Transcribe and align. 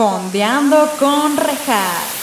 Fondeando 0.00 0.96
con 0.98 1.36
Rejas. 1.36 2.19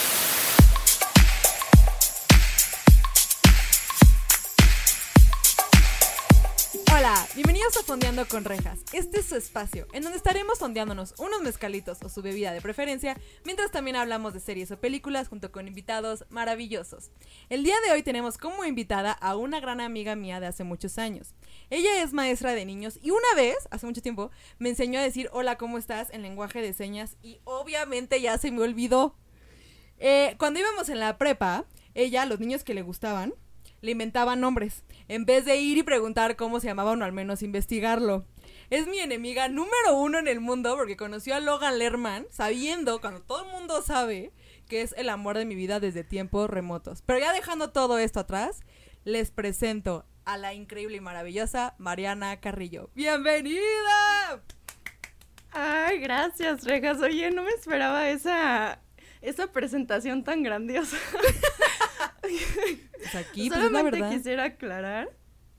Fondeando 7.88 8.28
con 8.28 8.44
Rejas. 8.44 8.80
Este 8.92 9.20
es 9.20 9.26
su 9.30 9.36
espacio, 9.36 9.86
en 9.94 10.02
donde 10.02 10.18
estaremos 10.18 10.58
fondeándonos 10.58 11.14
unos 11.16 11.40
mezcalitos 11.40 11.96
o 12.02 12.10
su 12.10 12.20
bebida 12.20 12.52
de 12.52 12.60
preferencia, 12.60 13.18
mientras 13.46 13.70
también 13.70 13.96
hablamos 13.96 14.34
de 14.34 14.40
series 14.40 14.70
o 14.70 14.78
películas 14.78 15.28
junto 15.28 15.50
con 15.50 15.66
invitados 15.66 16.26
maravillosos. 16.28 17.10
El 17.48 17.64
día 17.64 17.76
de 17.86 17.92
hoy 17.92 18.02
tenemos 18.02 18.36
como 18.36 18.66
invitada 18.66 19.12
a 19.12 19.36
una 19.36 19.58
gran 19.60 19.80
amiga 19.80 20.16
mía 20.16 20.38
de 20.38 20.48
hace 20.48 20.64
muchos 20.64 20.98
años. 20.98 21.32
Ella 21.70 22.02
es 22.02 22.12
maestra 22.12 22.52
de 22.52 22.66
niños 22.66 22.98
y 23.00 23.10
una 23.10 23.34
vez, 23.34 23.56
hace 23.70 23.86
mucho 23.86 24.02
tiempo, 24.02 24.30
me 24.58 24.68
enseñó 24.68 25.00
a 25.00 25.02
decir 25.02 25.30
hola, 25.32 25.56
¿cómo 25.56 25.78
estás? 25.78 26.10
en 26.10 26.20
lenguaje 26.20 26.60
de 26.60 26.74
señas 26.74 27.16
y 27.22 27.40
obviamente 27.44 28.20
ya 28.20 28.36
se 28.36 28.50
me 28.50 28.60
olvidó. 28.60 29.16
Eh, 29.98 30.34
cuando 30.38 30.60
íbamos 30.60 30.90
en 30.90 31.00
la 31.00 31.16
prepa, 31.16 31.64
ella, 31.94 32.26
los 32.26 32.38
niños 32.38 32.64
que 32.64 32.74
le 32.74 32.82
gustaban, 32.82 33.32
le 33.80 33.92
inventaban 33.92 34.40
nombres, 34.40 34.84
en 35.08 35.24
vez 35.24 35.44
de 35.44 35.56
ir 35.56 35.78
y 35.78 35.82
preguntar 35.82 36.36
cómo 36.36 36.60
se 36.60 36.68
llamaban 36.68 37.02
o 37.02 37.04
al 37.04 37.12
menos 37.12 37.42
investigarlo. 37.42 38.26
Es 38.70 38.86
mi 38.86 39.00
enemiga 39.00 39.48
número 39.48 39.96
uno 39.96 40.18
en 40.18 40.28
el 40.28 40.40
mundo 40.40 40.76
porque 40.76 40.96
conoció 40.96 41.34
a 41.34 41.40
Logan 41.40 41.78
Lerman 41.78 42.26
sabiendo, 42.30 43.00
cuando 43.00 43.22
todo 43.22 43.44
el 43.44 43.50
mundo 43.50 43.82
sabe, 43.82 44.32
que 44.68 44.82
es 44.82 44.94
el 44.98 45.08
amor 45.08 45.38
de 45.38 45.46
mi 45.46 45.54
vida 45.54 45.80
desde 45.80 46.04
tiempos 46.04 46.50
remotos. 46.50 47.02
Pero 47.02 47.18
ya 47.18 47.32
dejando 47.32 47.70
todo 47.70 47.98
esto 47.98 48.20
atrás, 48.20 48.60
les 49.04 49.30
presento 49.30 50.04
a 50.26 50.36
la 50.36 50.52
increíble 50.52 50.98
y 50.98 51.00
maravillosa 51.00 51.74
Mariana 51.78 52.38
Carrillo. 52.40 52.90
¡Bienvenida! 52.94 54.42
Ay, 55.50 55.98
gracias, 55.98 56.64
Rejas. 56.64 57.00
Oye, 57.00 57.30
no 57.30 57.42
me 57.42 57.50
esperaba 57.50 58.10
esa, 58.10 58.82
esa 59.22 59.50
presentación 59.50 60.24
tan 60.24 60.42
grandiosa. 60.42 60.98
Pues 62.98 63.14
aquí, 63.14 63.48
pues 63.48 63.60
es 63.60 63.70
la 63.70 63.78
Solamente 63.80 64.16
quisiera 64.16 64.44
aclarar 64.44 65.08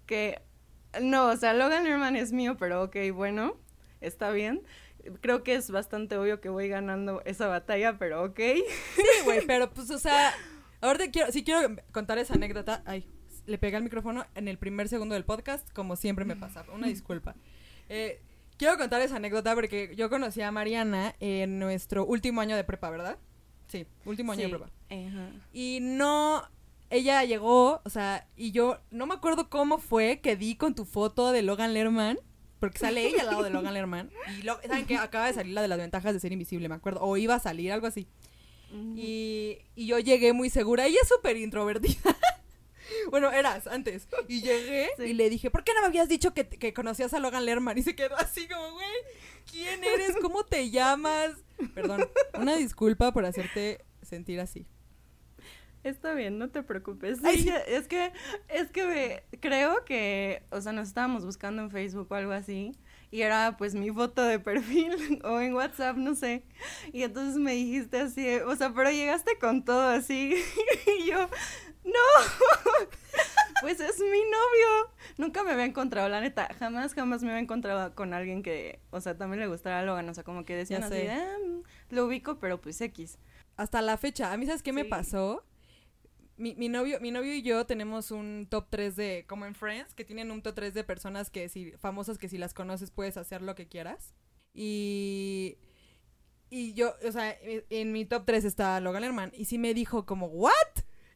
que 0.05 0.41
no, 1.01 1.27
o 1.27 1.37
sea, 1.37 1.53
Logan 1.53 1.83
Lerman 1.83 2.15
es 2.15 2.31
mío, 2.31 2.57
pero 2.57 2.83
ok, 2.83 2.97
bueno, 3.13 3.57
está 4.01 4.31
bien. 4.31 4.63
Creo 5.21 5.43
que 5.43 5.55
es 5.55 5.71
bastante 5.71 6.17
obvio 6.17 6.41
que 6.41 6.49
voy 6.49 6.67
ganando 6.67 7.21
esa 7.25 7.47
batalla, 7.47 7.97
pero 7.97 8.23
ok. 8.23 8.39
Sí, 8.95 9.03
güey, 9.23 9.45
pero 9.45 9.71
pues, 9.71 9.89
o 9.91 9.99
sea, 9.99 10.33
ahorita 10.81 11.11
quiero, 11.11 11.31
sí 11.31 11.43
quiero 11.43 11.75
contar 11.91 12.17
esa 12.17 12.33
anécdota. 12.33 12.83
Ay, 12.85 13.07
le 13.45 13.57
pegué 13.57 13.77
al 13.77 13.83
micrófono 13.83 14.25
en 14.35 14.47
el 14.47 14.57
primer 14.57 14.89
segundo 14.89 15.15
del 15.15 15.25
podcast, 15.25 15.71
como 15.73 15.95
siempre 15.95 16.25
me 16.25 16.35
pasa. 16.35 16.65
Una 16.73 16.87
disculpa. 16.87 17.35
Eh, 17.87 18.21
quiero 18.57 18.77
contar 18.77 19.01
esa 19.01 19.15
anécdota 19.15 19.55
porque 19.55 19.93
yo 19.95 20.09
conocí 20.09 20.41
a 20.41 20.51
Mariana 20.51 21.15
en 21.19 21.59
nuestro 21.59 22.05
último 22.05 22.41
año 22.41 22.55
de 22.55 22.63
prepa, 22.63 22.89
¿verdad? 22.89 23.17
Sí, 23.69 23.85
último 24.05 24.33
año 24.33 24.41
Sí. 24.45 24.51
de 24.51 24.57
prepa. 24.57 24.71
Ajá. 24.89 25.29
Y 25.53 25.79
no, 25.81 26.43
ella 26.89 27.23
llegó, 27.23 27.81
o 27.85 27.89
sea, 27.89 28.27
y 28.35 28.51
yo 28.51 28.79
no 28.91 29.05
me 29.05 29.13
acuerdo 29.13 29.49
cómo 29.49 29.77
fue 29.77 30.19
que 30.21 30.35
di 30.35 30.55
con 30.55 30.75
tu 30.75 30.83
foto 30.85 31.31
de 31.31 31.41
Logan 31.43 31.73
Lerman, 31.73 32.19
porque 32.59 32.79
sale 32.79 33.07
ella 33.07 33.21
al 33.21 33.27
lado 33.27 33.43
de 33.43 33.51
Logan 33.51 33.73
Lerman. 33.73 34.09
Y 34.37 34.41
lo- 34.41 34.59
saben 34.61 34.85
que 34.85 34.97
acaba 34.97 35.27
de 35.27 35.33
salir 35.33 35.53
la 35.53 35.61
de 35.61 35.67
las 35.69 35.77
ventajas 35.77 36.13
de 36.13 36.19
ser 36.19 36.31
invisible, 36.33 36.67
me 36.67 36.75
acuerdo, 36.75 36.99
o 37.01 37.15
iba 37.15 37.35
a 37.35 37.39
salir, 37.39 37.71
algo 37.71 37.87
así. 37.87 38.07
Y, 38.95 39.57
y 39.75 39.87
yo 39.87 39.97
llegué 39.99 40.31
muy 40.33 40.49
segura. 40.51 40.85
Ella 40.85 40.99
es 41.01 41.07
súper 41.07 41.37
introvertida. 41.37 41.95
bueno, 43.11 43.31
eras 43.31 43.67
antes. 43.67 44.07
Y 44.27 44.41
llegué 44.41 44.89
Sí. 44.97 45.03
y 45.03 45.13
le 45.13 45.29
dije, 45.29 45.49
¿por 45.51 45.63
qué 45.63 45.73
no 45.73 45.81
me 45.81 45.87
habías 45.87 46.09
dicho 46.09 46.33
que, 46.33 46.47
que 46.47 46.73
conocías 46.73 47.13
a 47.13 47.19
Logan 47.19 47.45
Lerman? 47.45 47.77
Y 47.77 47.83
se 47.83 47.95
quedó 47.95 48.15
así 48.17 48.47
como, 48.47 48.73
güey, 48.73 48.87
¿quién 49.51 49.83
eres? 49.83 50.15
¿Cómo 50.21 50.43
te 50.43 50.69
llamas? 50.69 51.31
Perdón, 51.73 52.07
una 52.39 52.55
disculpa 52.55 53.11
por 53.11 53.25
hacerte 53.25 53.83
sentir 54.01 54.39
así. 54.39 54.65
Está 55.83 56.13
bien, 56.13 56.37
no 56.37 56.49
te 56.49 56.61
preocupes. 56.61 57.19
Ay, 57.23 57.37
Sí, 57.37 57.43
sí. 57.43 57.53
es 57.67 57.87
que, 57.87 58.11
es 58.49 58.69
que 58.69 58.85
me- 58.85 59.39
creo 59.39 59.85
que, 59.85 60.43
o 60.51 60.59
sea, 60.59 60.73
nos 60.73 60.89
estábamos 60.89 61.25
buscando 61.25 61.61
en 61.61 61.71
Facebook 61.71 62.07
o 62.11 62.15
algo 62.15 62.33
así, 62.33 62.73
y 63.11 63.21
era 63.21 63.55
pues 63.57 63.75
mi 63.75 63.89
foto 63.89 64.21
de 64.23 64.39
perfil, 64.39 64.91
o 65.23 65.39
en 65.39 65.53
WhatsApp, 65.53 65.95
no 65.95 66.15
sé. 66.15 66.43
Y 66.91 67.03
entonces 67.03 67.37
me 67.37 67.53
dijiste 67.53 67.97
así, 67.97 68.27
o 68.45 68.53
sea, 68.57 68.73
pero 68.73 68.91
llegaste 68.91 69.37
con 69.39 69.63
todo 69.63 69.87
así, 69.87 70.35
y 70.99 71.05
yo, 71.05 71.29
no, 71.83 71.91
pues 73.61 73.79
es 73.79 73.99
mi 73.99 74.07
novio. 74.07 74.93
Nunca 75.17 75.43
me 75.43 75.51
había 75.51 75.65
encontrado, 75.65 76.07
la 76.09 76.21
neta, 76.21 76.53
jamás, 76.59 76.93
jamás 76.93 77.21
me 77.23 77.29
había 77.29 77.41
encontrado 77.41 77.93
con 77.95 78.13
alguien 78.13 78.41
que, 78.43 78.79
o 78.91 79.01
sea, 79.01 79.17
también 79.17 79.39
le 79.41 79.47
gustara 79.47 79.79
a 79.79 79.83
Logan, 79.83 80.07
o 80.09 80.13
sea, 80.13 80.23
como 80.23 80.45
que 80.45 80.55
decían 80.55 80.83
así. 80.83 81.07
"Ah, 81.07 81.37
mm, 81.45 81.95
lo 81.95 82.05
ubico, 82.05 82.39
pero 82.39 82.59
pues 82.61 82.79
X. 82.81 83.17
Hasta 83.57 83.81
la 83.81 83.97
fecha. 83.97 84.31
A 84.31 84.37
mí, 84.37 84.45
¿sabes 84.45 84.63
qué 84.63 84.71
me 84.73 84.85
pasó? 84.89 85.43
Mi, 86.37 86.55
mi 86.55 86.69
novio, 86.69 87.01
mi 87.01 87.11
novio 87.11 87.33
y 87.33 87.41
yo 87.41 87.65
tenemos 87.65 88.11
un 88.11 88.47
top 88.49 88.67
3 88.69 88.95
de, 88.95 89.25
como 89.27 89.45
en 89.45 89.55
Friends, 89.55 89.93
que 89.93 90.05
tienen 90.05 90.31
un 90.31 90.41
top 90.41 90.55
3 90.55 90.73
de 90.73 90.85
personas 90.85 91.29
que 91.29 91.49
si, 91.49 91.71
famosas 91.73 92.17
que 92.17 92.29
si 92.29 92.37
las 92.37 92.53
conoces 92.53 92.91
puedes 92.91 93.17
hacer 93.17 93.41
lo 93.41 93.55
que 93.55 93.67
quieras. 93.67 94.13
Y, 94.53 95.57
y 96.49 96.73
yo, 96.73 96.95
o 97.05 97.11
sea, 97.11 97.31
e- 97.31 97.65
en 97.69 97.91
mi 97.91 98.05
top 98.05 98.23
3 98.25 98.45
está 98.45 98.79
Logan 98.79 99.01
Lerman. 99.01 99.31
Y 99.35 99.45
sí 99.45 99.57
me 99.57 99.73
dijo 99.73 100.05
como, 100.05 100.27
¿what? 100.27 100.53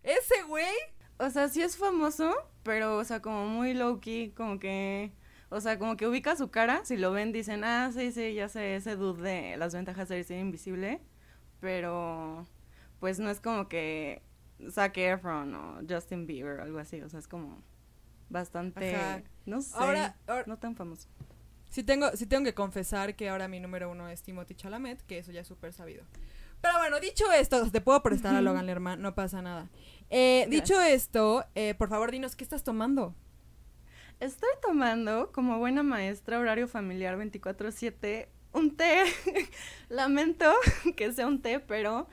¿Ese 0.04 0.44
güey? 0.48 0.74
O 1.18 1.30
sea, 1.30 1.48
sí 1.48 1.62
es 1.62 1.78
famoso, 1.78 2.34
pero, 2.64 2.98
o 2.98 3.04
sea, 3.04 3.22
como 3.22 3.46
muy 3.48 3.74
low 3.74 4.00
key, 4.00 4.32
como 4.32 4.60
que, 4.60 5.12
o 5.50 5.62
sea, 5.62 5.78
como 5.80 5.96
que 5.96 6.08
ubica 6.08 6.36
su 6.36 6.50
cara, 6.52 6.84
si 6.86 6.98
lo 6.98 7.12
ven 7.12 7.32
dicen, 7.32 7.64
ah, 7.64 7.92
sí, 7.94 8.12
sí, 8.12 8.34
ya 8.34 8.50
sé, 8.50 8.76
ese 8.76 8.96
dude 8.96 9.22
de 9.22 9.58
las 9.58 9.74
ventajas 9.74 10.10
de 10.10 10.24
ser 10.24 10.40
invisible, 10.40 11.00
pero, 11.62 12.46
pues 13.00 13.20
no 13.20 13.30
es 13.30 13.40
como 13.40 13.70
que 13.70 14.22
Zac 14.70 14.98
Efron 14.98 15.56
o 15.56 15.82
Justin 15.88 16.26
Bieber 16.26 16.60
o 16.60 16.64
algo 16.64 16.80
así, 16.80 17.02
o 17.02 17.10
sea, 17.10 17.20
es 17.20 17.28
como 17.28 17.62
bastante, 18.30 18.96
Ajá. 18.96 19.22
no 19.46 19.62
sé, 19.62 19.76
Ahora, 19.78 20.16
ahora 20.28 20.44
no 20.48 20.58
tan 20.58 20.76
famoso. 20.76 21.08
sí, 21.70 21.84
tengo, 21.84 22.10
sí 22.16 22.26
tengo 22.26 22.44
que 22.44 22.54
confesar 22.56 23.16
que 23.16 23.30
ahora 23.30 23.48
mi 23.48 23.60
número 23.60 23.90
uno 23.92 24.10
es 24.10 24.24
Timothy 24.24 24.56
Chalamet, 24.56 25.02
que 25.04 25.20
eso 25.20 25.32
ya 25.32 25.42
es 25.42 25.48
súper 25.48 25.72
sabido. 25.74 26.04
Pero 26.64 26.78
bueno, 26.78 27.02
dicho 27.02 27.30
esto, 27.34 27.70
te 27.70 27.82
puedo 27.82 28.02
prestar 28.02 28.36
a 28.36 28.42
Logan 28.42 28.66
Lerman, 28.66 29.02
no 29.02 29.14
pasa 29.14 29.42
nada. 29.42 29.70
Eh, 30.10 30.48
dicho 30.50 30.80
esto, 30.82 31.44
eh, 31.56 31.76
por 31.78 31.90
favor, 31.90 32.10
dinos, 32.10 32.38
¿qué 32.38 32.46
estás 32.46 32.64
tomando? 32.64 33.14
Estoy 34.22 34.50
tomando, 34.62 35.34
como 35.34 35.60
buena 35.60 35.84
maestra, 35.84 36.40
horario 36.40 36.70
familiar 36.70 37.18
24/7, 37.18 38.30
un 38.54 38.78
té. 38.78 39.04
Lamento 39.90 40.54
que 40.96 41.12
sea 41.12 41.28
un 41.28 41.42
té, 41.42 41.60
pero 41.60 42.08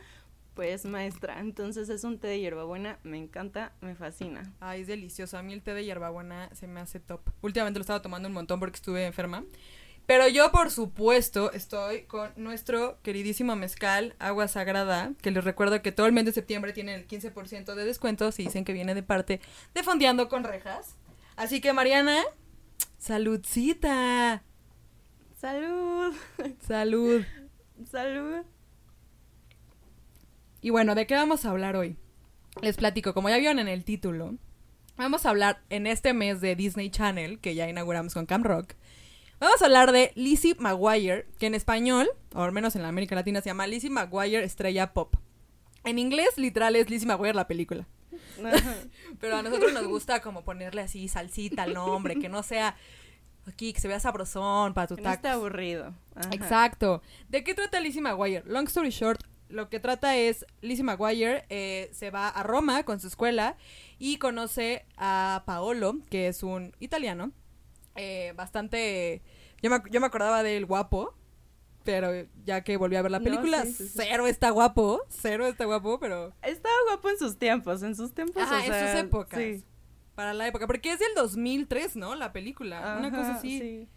pues 0.55 0.85
maestra. 0.85 1.39
Entonces 1.39 1.89
es 1.89 2.03
un 2.03 2.19
té 2.19 2.27
de 2.27 2.41
hierbabuena, 2.41 2.99
me 3.05 3.19
encanta, 3.19 3.73
me 3.81 3.95
fascina. 3.95 4.53
Ay, 4.59 4.81
es 4.81 4.89
delicioso. 4.89 5.39
A 5.39 5.45
mí 5.45 5.53
el 5.53 5.63
té 5.63 5.75
de 5.75 5.85
hierbabuena 5.85 6.53
se 6.57 6.67
me 6.67 6.81
hace 6.81 6.99
top. 6.99 7.21
Últimamente 7.41 7.79
lo 7.79 7.83
estaba 7.83 8.03
tomando 8.03 8.27
un 8.27 8.35
montón 8.35 8.59
porque 8.59 8.75
estuve 8.75 9.07
enferma. 9.07 9.45
Pero 10.07 10.27
yo, 10.27 10.51
por 10.51 10.71
supuesto, 10.71 11.53
estoy 11.53 12.03
con 12.03 12.33
nuestro 12.37 12.99
queridísimo 13.03 13.55
mezcal, 13.55 14.17
agua 14.19 14.49
sagrada, 14.49 15.13
que 15.23 15.31
les 15.31 15.45
recuerdo 15.45 15.83
que 15.83 15.93
todo 15.93 16.07
el 16.07 16.13
mes 16.13 16.25
de 16.25 16.33
septiembre 16.33 16.73
tienen 16.73 16.97
el 16.99 17.07
15% 17.07 17.75
de 17.75 17.85
descuento 17.85 18.33
si 18.33 18.45
dicen 18.45 18.65
que 18.65 18.73
viene 18.73 18.95
de 18.95 19.05
parte 19.05 19.41
de 19.73 19.83
Fondeando 19.83 20.29
con 20.29 20.43
Rejas. 20.43 20.97
Así 21.37 21.61
que, 21.61 21.73
Mariana, 21.73 22.23
saludcita. 22.99 24.43
Salud, 25.41 26.15
Salud. 26.67 27.25
salud. 27.91 28.45
Y 30.61 30.71
bueno, 30.71 30.95
¿de 30.95 31.07
qué 31.07 31.15
vamos 31.15 31.45
a 31.45 31.51
hablar 31.51 31.77
hoy? 31.77 31.97
Les 32.61 32.77
platico, 32.77 33.15
como 33.15 33.31
ya 33.31 33.39
vieron 33.39 33.59
en 33.59 33.69
el 33.69 33.85
título, 33.85 34.35
vamos 34.97 35.25
a 35.25 35.31
hablar 35.31 35.63
en 35.71 35.87
este 35.87 36.13
mes 36.13 36.41
de 36.43 36.57
Disney 36.57 36.91
Channel, 36.91 37.39
que 37.39 37.55
ya 37.55 37.69
inauguramos 37.69 38.13
con 38.13 38.27
Cam 38.27 38.43
Rock. 38.43 38.75
Vamos 39.41 39.63
a 39.63 39.65
hablar 39.65 39.91
de 39.93 40.13
Lizzie 40.17 40.55
McGuire, 40.59 41.27
que 41.39 41.47
en 41.47 41.55
español, 41.55 42.11
o 42.35 42.43
al 42.43 42.53
menos 42.53 42.77
en 42.77 42.83
la 42.83 42.89
América 42.89 43.15
Latina, 43.15 43.41
se 43.41 43.49
llama 43.49 43.67
Lizzie 43.67 43.89
McGuire 43.89 44.45
Estrella 44.45 44.93
Pop. 44.93 45.15
En 45.85 45.99
inglés, 45.99 46.37
literal, 46.37 46.77
es 46.77 46.91
Lizzie 46.91 47.09
McGuire 47.09 47.35
la 47.35 47.49
película. 47.49 47.87
Pero 49.21 49.37
a 49.37 49.43
nosotros 49.43 49.73
nos 49.73 49.87
gusta 49.87 50.21
como 50.21 50.45
ponerle 50.45 50.83
así 50.83 51.09
salsita 51.09 51.63
al 51.63 51.73
nombre, 51.73 52.17
que 52.17 52.29
no 52.29 52.43
sea 52.43 52.77
aquí, 53.47 53.73
que 53.73 53.81
se 53.81 53.89
vea 53.89 53.99
sabrosón 53.99 54.75
para 54.75 54.87
tu 54.87 54.97
Que 54.97 55.03
no 55.03 55.11
tacos. 55.11 55.31
aburrido. 55.31 55.95
Ajá. 56.15 56.29
Exacto. 56.33 57.03
¿De 57.31 57.43
qué 57.43 57.55
trata 57.55 57.81
Lizzie 57.81 58.03
McGuire? 58.03 58.43
Long 58.47 58.67
story 58.67 58.91
short, 58.91 59.23
lo 59.49 59.71
que 59.71 59.81
trata 59.81 60.17
es 60.17 60.45
Lizzie 60.61 60.85
McGuire 60.85 61.47
eh, 61.49 61.89
se 61.95 62.11
va 62.11 62.29
a 62.29 62.43
Roma 62.43 62.83
con 62.83 63.01
su 63.01 63.07
escuela 63.07 63.57
y 63.99 64.19
conoce 64.19 64.85
a 64.99 65.45
Paolo, 65.47 65.97
que 66.11 66.29
es 66.29 66.43
un 66.43 66.77
italiano, 66.79 67.33
eh, 67.97 68.33
bastante... 68.37 69.23
Yo 69.63 69.71
me, 69.71 69.81
yo 69.91 70.01
me 70.01 70.07
acordaba 70.07 70.43
del 70.43 70.67
guapo, 70.67 71.15
pero 71.85 72.11
ya 72.45 72.63
que 72.63 72.77
volví 72.77 72.97
a 72.97 73.03
ver 73.03 73.11
la 73.11 73.19
No, 73.19 73.25
película, 73.25 73.65
sí, 73.65 73.73
sí, 73.73 73.89
sí. 73.89 73.93
cero 73.97 74.27
está 74.27 74.51
guapo, 74.51 75.03
cero 75.09 75.47
está 75.47 75.65
guapo, 75.67 75.99
pero... 76.01 76.33
Estaba 76.43 76.75
guapo 76.89 77.11
en 77.11 77.19
sus 77.19 77.39
tiempos, 77.39 77.83
en 77.83 77.95
sus 77.95 78.15
tiempos. 78.15 78.43
Ajá, 78.43 78.57
o 78.57 78.61
en 78.61 78.67
sea, 78.67 78.93
sus 78.93 79.01
épocas. 79.01 79.39
Sí. 79.39 79.65
Para 80.15 80.35
la 80.35 80.47
época, 80.47 80.67
porque 80.67 80.93
es 80.93 80.99
del 80.99 81.15
2003, 81.15 81.97
¿no? 81.97 82.15
La 82.15 82.33
película, 82.33 82.97
una 82.99 83.11
cosa 83.11 83.35
así. 83.37 83.59
sí. 83.59 83.89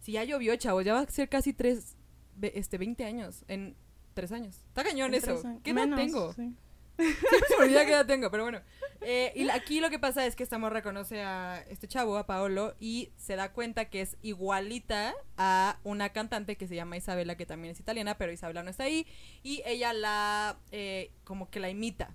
Si 0.00 0.12
ya 0.12 0.24
llovió, 0.24 0.56
chavos, 0.56 0.84
ya 0.84 0.94
va 0.94 1.00
a 1.00 1.06
ser 1.06 1.28
casi 1.28 1.52
tres, 1.52 1.96
este, 2.40 2.78
20 2.78 3.04
años. 3.04 3.44
En 3.48 3.76
tres 4.14 4.32
años. 4.32 4.56
Está 4.68 4.82
cañón 4.82 5.14
En 5.14 5.22
eso. 5.22 5.42
¿Qué 5.62 5.70
edad 5.70 5.86
Menos, 5.86 6.00
tengo? 6.00 6.32
Siempre 6.32 6.58
se 7.48 7.56
me 7.58 7.64
olvida 7.64 7.84
qué 7.86 7.92
edad 7.92 8.06
tengo, 8.06 8.30
pero 8.30 8.42
bueno. 8.44 8.60
Eh, 9.02 9.32
y 9.34 9.48
aquí 9.48 9.80
lo 9.80 9.88
que 9.88 9.98
pasa 9.98 10.26
es 10.26 10.36
que 10.36 10.42
esta 10.42 10.58
morra 10.58 10.82
conoce 10.82 11.22
a 11.22 11.64
este 11.68 11.88
chavo, 11.88 12.18
a 12.18 12.26
Paolo, 12.26 12.74
y 12.78 13.12
se 13.16 13.36
da 13.36 13.52
cuenta 13.52 13.86
que 13.86 14.02
es 14.02 14.16
igualita 14.22 15.14
a 15.36 15.78
una 15.84 16.10
cantante 16.10 16.56
que 16.56 16.66
se 16.66 16.74
llama 16.74 16.98
Isabela, 16.98 17.36
que 17.36 17.46
también 17.46 17.72
es 17.72 17.80
italiana, 17.80 18.18
pero 18.18 18.32
Isabela 18.32 18.62
no 18.62 18.70
está 18.70 18.84
ahí. 18.84 19.06
Y 19.42 19.62
ella 19.64 19.92
la, 19.92 20.58
eh, 20.70 21.12
como 21.24 21.50
que 21.50 21.60
la 21.60 21.70
imita. 21.70 22.14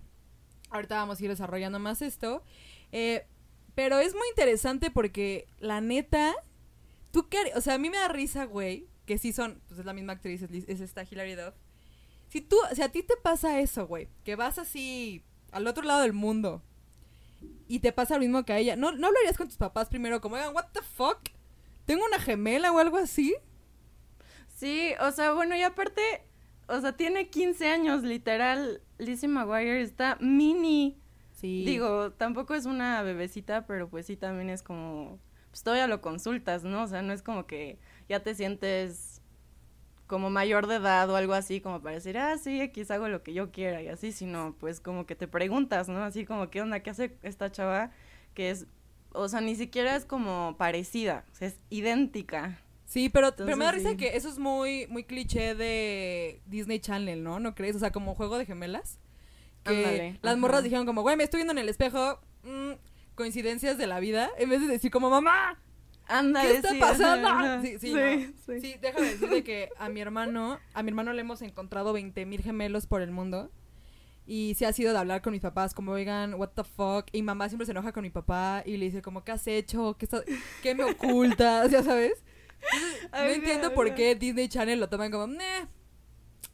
Ahorita 0.70 0.96
vamos 0.96 1.20
a 1.20 1.24
ir 1.24 1.30
desarrollando 1.30 1.80
más 1.80 2.02
esto. 2.02 2.44
Eh, 2.92 3.26
pero 3.74 4.00
es 4.00 4.14
muy 4.14 4.28
interesante 4.30 4.92
porque, 4.92 5.48
la 5.60 5.82
neta, 5.82 6.36
tú 7.12 7.30
qué? 7.30 7.52
O 7.56 7.62
sea, 7.62 7.76
a 7.76 7.78
mí 7.78 7.90
me 7.90 7.98
da 7.98 8.10
risa, 8.10 8.46
güey, 8.46 8.88
que 9.06 9.18
sí 9.18 9.34
son, 9.34 9.62
pues 9.68 9.80
es 9.80 9.86
la 9.86 9.94
misma 9.94 10.14
actriz, 10.14 10.44
es 10.44 10.82
esta 10.82 11.04
Hilary 11.04 11.36
Duff. 11.36 11.56
Si 12.30 12.42
tú, 12.42 12.58
si 12.74 12.82
a 12.82 12.90
ti 12.90 13.04
te 13.04 13.16
pasa 13.18 13.60
eso, 13.60 13.88
güey, 13.88 14.10
que 14.24 14.36
vas 14.36 14.58
así 14.60 15.24
al 15.52 15.68
otro 15.68 15.84
lado 15.84 16.02
del 16.02 16.14
mundo 16.14 16.64
y 17.68 17.80
te 17.80 17.92
pasa 17.92 18.16
lo 18.16 18.22
mismo 18.22 18.44
que 18.46 18.54
a 18.54 18.58
ella, 18.58 18.76
¿no, 18.76 18.92
no 18.92 19.08
hablarías 19.08 19.38
con 19.38 19.48
tus 19.48 19.58
papás 19.58 19.90
primero 19.90 20.22
como, 20.22 20.36
oigan, 20.36 20.54
what 20.54 20.68
the 20.72 20.82
fuck? 20.82 21.30
¿Tengo 21.86 22.06
una 22.06 22.20
gemela 22.20 22.72
o 22.72 22.80
algo 22.80 22.98
así? 22.98 23.36
Sí, 24.56 24.94
o 25.02 25.12
sea, 25.12 25.34
bueno, 25.34 25.56
y 25.56 25.62
aparte, 25.62 26.02
o 26.68 26.80
sea, 26.80 26.94
tiene 26.94 27.30
15 27.30 27.70
años, 27.70 28.04
literal. 28.04 28.82
Lizzie 28.98 29.28
McGuire 29.28 29.82
está 29.82 30.18
mini. 30.22 30.98
Sí. 31.32 31.66
Digo, 31.66 32.12
tampoco 32.14 32.56
es 32.56 32.66
una 32.66 33.02
bebecita, 33.04 33.68
pero 33.68 33.90
pues 33.90 34.06
sí 34.06 34.16
también 34.16 34.50
es 34.50 34.64
como, 34.64 35.20
pues 35.50 35.64
todavía 35.64 35.88
lo 35.88 36.02
consultas, 36.02 36.64
¿no? 36.64 36.84
O 36.84 36.88
sea, 36.88 37.02
no 37.02 37.14
es 37.14 37.22
como 37.22 37.46
que 37.46 37.80
ya 38.08 38.22
te 38.22 38.34
sientes 38.34 39.15
como 40.08 40.30
mayor 40.30 40.68
de 40.68 40.76
edad 40.76 41.10
o 41.10 41.16
algo 41.16 41.34
así, 41.34 41.62
como 41.62 41.82
para 41.82 41.96
decir, 41.96 42.18
ah, 42.18 42.38
sí, 42.38 42.62
X 42.62 42.92
hago 42.92 43.08
lo 43.08 43.24
que 43.24 43.34
yo 43.34 43.52
quiera 43.52 43.82
y 43.82 43.88
así, 43.88 44.12
sino 44.12 44.56
pues 44.60 44.80
como 44.80 45.06
que 45.06 45.16
te 45.16 45.28
preguntas, 45.28 45.90
¿no? 45.90 46.04
Así 46.04 46.26
como, 46.26 46.50
¿qué 46.50 46.62
onda? 46.62 46.82
¿Qué 46.82 46.92
hace 46.92 47.18
esta 47.24 47.52
chava? 47.52 47.92
Que 48.34 48.52
es, 48.52 48.68
o 49.14 49.28
sea, 49.28 49.42
ni 49.42 49.56
siquiera 49.56 49.96
es 49.96 50.06
como 50.06 50.56
parecida, 50.58 51.26
o 51.32 51.36
sea, 51.36 51.48
es 51.48 51.58
idéntica. 51.70 52.60
Sí, 52.86 53.10
pero, 53.10 53.36
pero 53.36 53.58
me 53.58 53.66
da 53.66 53.72
Entonces, 53.72 53.76
risa 53.76 53.90
sí. 53.92 53.98
que 53.98 54.16
eso 54.16 54.30
es 54.30 54.38
muy, 54.38 54.86
muy 54.88 55.04
cliché 55.06 55.56
de 55.56 56.40
Disney 56.46 56.80
Channel, 56.80 57.24
¿no? 57.24 57.40
¿No 57.40 57.56
crees? 57.56 57.76
O 57.76 57.80
sea, 57.80 57.92
como 57.92 58.14
juego 58.14 58.38
de 58.38 58.46
gemelas. 58.46 59.00
Que 59.64 59.78
Ándale, 59.78 60.20
las 60.22 60.34
ajá. 60.34 60.40
morras 60.42 60.64
dijeron 60.64 60.86
como, 60.86 61.02
güey, 61.02 61.18
me 61.18 61.24
estoy 61.24 61.40
viendo 61.40 61.54
en 61.54 61.58
el 61.58 61.70
espejo. 61.70 62.20
mm, 62.44 62.74
coincidencias 63.16 63.78
de 63.80 63.88
la 63.88 64.00
vida. 64.00 64.30
En 64.38 64.50
vez 64.50 64.62
de 64.62 64.68
decir 64.68 64.92
como, 64.92 65.10
mamá, 65.10 65.60
Ándale, 66.08 66.50
¿qué 66.50 66.56
está 66.58 66.70
sí, 66.70 66.80
pasando? 66.80 67.28
ajá, 67.28 67.40
ajá. 67.56 67.62
Sí, 67.62 67.80
sí, 67.80 67.80
sí, 67.80 67.94
no. 67.94 68.34
sí. 68.46 68.62
Sí, 68.62 68.76
déjame 68.82 69.08
decirte 69.08 69.44
que 69.44 69.70
a 69.78 69.90
mi 69.90 70.02
hermano, 70.02 70.60
a 70.74 70.84
mi 70.84 70.90
hermano 70.90 71.14
le 71.14 71.22
hemos 71.22 71.42
encontrado 71.42 71.94
20 71.94 72.26
mil 72.26 72.42
gemelos 72.42 72.88
por 72.88 73.02
el 73.02 73.12
mundo. 73.12 73.52
Y 74.28 74.56
se 74.56 74.66
ha 74.66 74.74
sido 74.74 74.92
de 74.92 74.98
hablar 74.98 75.22
con 75.22 75.34
mis 75.34 75.42
papás, 75.42 75.76
como, 75.76 75.92
oigan, 75.92 76.34
what 76.34 76.50
the 76.56 76.64
fuck. 76.64 77.06
Y 77.12 77.22
mamá 77.22 77.48
siempre 77.48 77.66
se 77.68 77.72
enoja 77.74 77.92
con 77.92 78.02
mi 78.02 78.10
papá 78.10 78.64
y 78.66 78.78
le 78.78 78.86
dice, 78.86 79.02
como, 79.04 79.24
¿qué 79.24 79.32
has 79.34 79.46
hecho? 79.46 79.96
¿Qué, 80.00 80.08
qué 80.64 80.74
me 80.74 80.84
ocultas? 80.84 81.70
¿Ya 81.72 81.84
sabes? 81.84 82.24
Entonces, 83.04 83.12
no 83.12 83.20
entiendo 83.30 83.74
por 83.76 83.94
qué 83.94 84.16
Disney 84.16 84.48
Channel 84.48 84.80
lo 84.80 84.90
toman 84.90 85.12
como, 85.12 85.28
"Neh, 85.28 85.68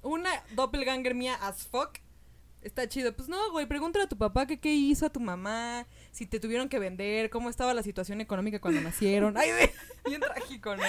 una 0.01 0.30
doppelganger 0.56 1.15
mía 1.15 1.36
as 1.42 1.65
fuck. 1.68 2.00
Está 2.62 2.88
chido. 2.88 3.16
Pues 3.16 3.28
no, 3.28 3.52
güey, 3.52 3.66
pregúntale 3.66 4.06
a 4.06 4.10
tu 4.10 4.18
papá 4.18 4.46
que 4.46 4.60
qué 4.60 4.74
hizo 4.74 5.06
a 5.06 5.10
tu 5.10 5.19
mamá, 5.19 5.88
si 6.12 6.25
te 6.25 6.40
tuvieron 6.40 6.69
que 6.69 6.78
vender, 6.80 7.30
cómo 7.30 7.50
estaba 7.50 7.74
la 7.74 7.81
situación 7.84 8.22
económica 8.22 8.60
cuando 8.60 8.81
nacieron. 8.81 9.36
Ay, 9.38 9.50
bien 10.06 10.22
trágico, 10.22 10.75
¿no? 10.75 10.84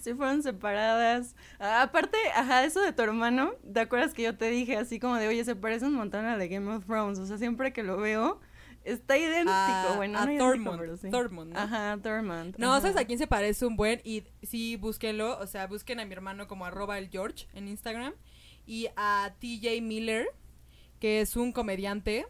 Sí, 0.00 0.14
fueron 0.14 0.42
separadas. 0.42 1.36
Ah, 1.58 1.82
aparte, 1.82 2.16
ajá, 2.34 2.64
eso 2.64 2.80
de 2.80 2.92
tu 2.92 3.02
hermano, 3.02 3.52
¿te 3.72 3.80
acuerdas 3.80 4.14
que 4.14 4.22
yo 4.22 4.36
te 4.36 4.50
dije 4.50 4.76
así 4.76 4.98
como 4.98 5.16
de, 5.16 5.28
oye, 5.28 5.44
se 5.44 5.54
parece 5.54 5.84
un 5.84 5.94
montón 5.94 6.24
a 6.24 6.32
la 6.32 6.38
de 6.38 6.48
Game 6.48 6.70
of 6.74 6.86
Thrones? 6.86 7.18
O 7.18 7.26
sea, 7.26 7.36
siempre 7.38 7.72
que 7.74 7.82
lo 7.82 7.98
veo, 7.98 8.40
está 8.84 9.16
idéntico. 9.18 9.52
A- 9.52 9.94
bueno, 9.96 10.18
a 10.18 10.24
no 10.26 10.32
idéntico, 10.32 10.76
pero 10.78 10.96
sí. 10.96 11.10
¿no? 11.10 11.58
Ajá, 11.58 11.98
Tormund. 12.02 12.56
No, 12.58 12.72
ajá. 12.72 12.80
¿sabes 12.80 12.96
a 12.96 13.04
quién 13.04 13.18
se 13.18 13.26
parece 13.26 13.66
un 13.66 13.76
buen? 13.76 14.00
Y 14.02 14.24
sí, 14.42 14.76
búsquenlo. 14.76 15.38
O 15.38 15.46
sea, 15.46 15.66
busquen 15.66 16.00
a 16.00 16.04
mi 16.06 16.14
hermano 16.14 16.48
como 16.48 16.64
arroba 16.64 16.96
el 16.98 17.10
George 17.10 17.46
en 17.52 17.68
Instagram. 17.68 18.14
Y 18.66 18.88
a 18.96 19.34
TJ 19.40 19.80
Miller, 19.82 20.26
que 21.02 21.20
es 21.20 21.34
un 21.34 21.50
comediante. 21.50 22.28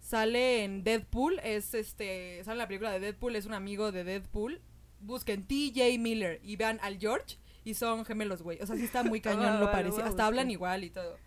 Sale 0.00 0.64
en 0.64 0.82
Deadpool. 0.82 1.40
Es 1.40 1.74
este. 1.74 2.42
Sale 2.42 2.54
en 2.54 2.58
la 2.58 2.66
película 2.68 2.90
de 2.90 2.98
Deadpool. 2.98 3.36
Es 3.36 3.44
un 3.44 3.52
amigo 3.52 3.92
de 3.92 4.02
Deadpool. 4.02 4.62
Busquen 5.00 5.46
TJ 5.46 5.98
Miller 5.98 6.40
y 6.42 6.56
vean 6.56 6.78
al 6.80 6.98
George. 6.98 7.36
Y 7.64 7.74
son 7.74 8.06
gemelos, 8.06 8.40
güey. 8.40 8.62
O 8.62 8.66
sea, 8.66 8.76
sí 8.76 8.84
está 8.84 9.02
muy 9.02 9.20
cañón 9.20 9.44
Ah, 9.44 9.82
lo 9.82 9.98
Hasta 10.02 10.24
hablan 10.24 10.50
igual 10.50 10.84
y 10.84 10.90
todo. 10.90 11.18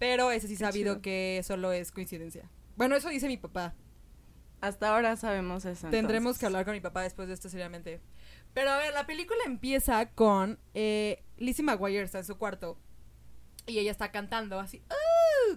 Pero 0.00 0.32
ese 0.32 0.48
sí 0.48 0.56
sabido 0.56 1.00
que 1.00 1.40
solo 1.44 1.70
es 1.70 1.92
coincidencia. 1.92 2.50
Bueno, 2.74 2.96
eso 2.96 3.10
dice 3.10 3.28
mi 3.28 3.36
papá. 3.36 3.76
Hasta 4.60 4.92
ahora 4.92 5.14
sabemos 5.14 5.64
eso. 5.66 5.88
Tendremos 5.88 6.30
entonces. 6.30 6.40
que 6.40 6.46
hablar 6.46 6.64
con 6.64 6.74
mi 6.74 6.80
papá 6.80 7.02
después 7.02 7.28
de 7.28 7.34
esto 7.34 7.48
seriamente. 7.48 8.00
Pero 8.54 8.70
a 8.70 8.78
ver, 8.78 8.92
la 8.92 9.06
película 9.06 9.38
empieza 9.46 10.10
con 10.10 10.58
eh, 10.74 11.22
Lizzie 11.36 11.64
McGuire 11.64 12.02
está 12.02 12.18
en 12.18 12.24
su 12.24 12.36
cuarto 12.38 12.76
y 13.68 13.78
ella 13.78 13.92
está 13.92 14.10
cantando 14.10 14.58
así, 14.58 14.82
"Ah", 14.90 14.94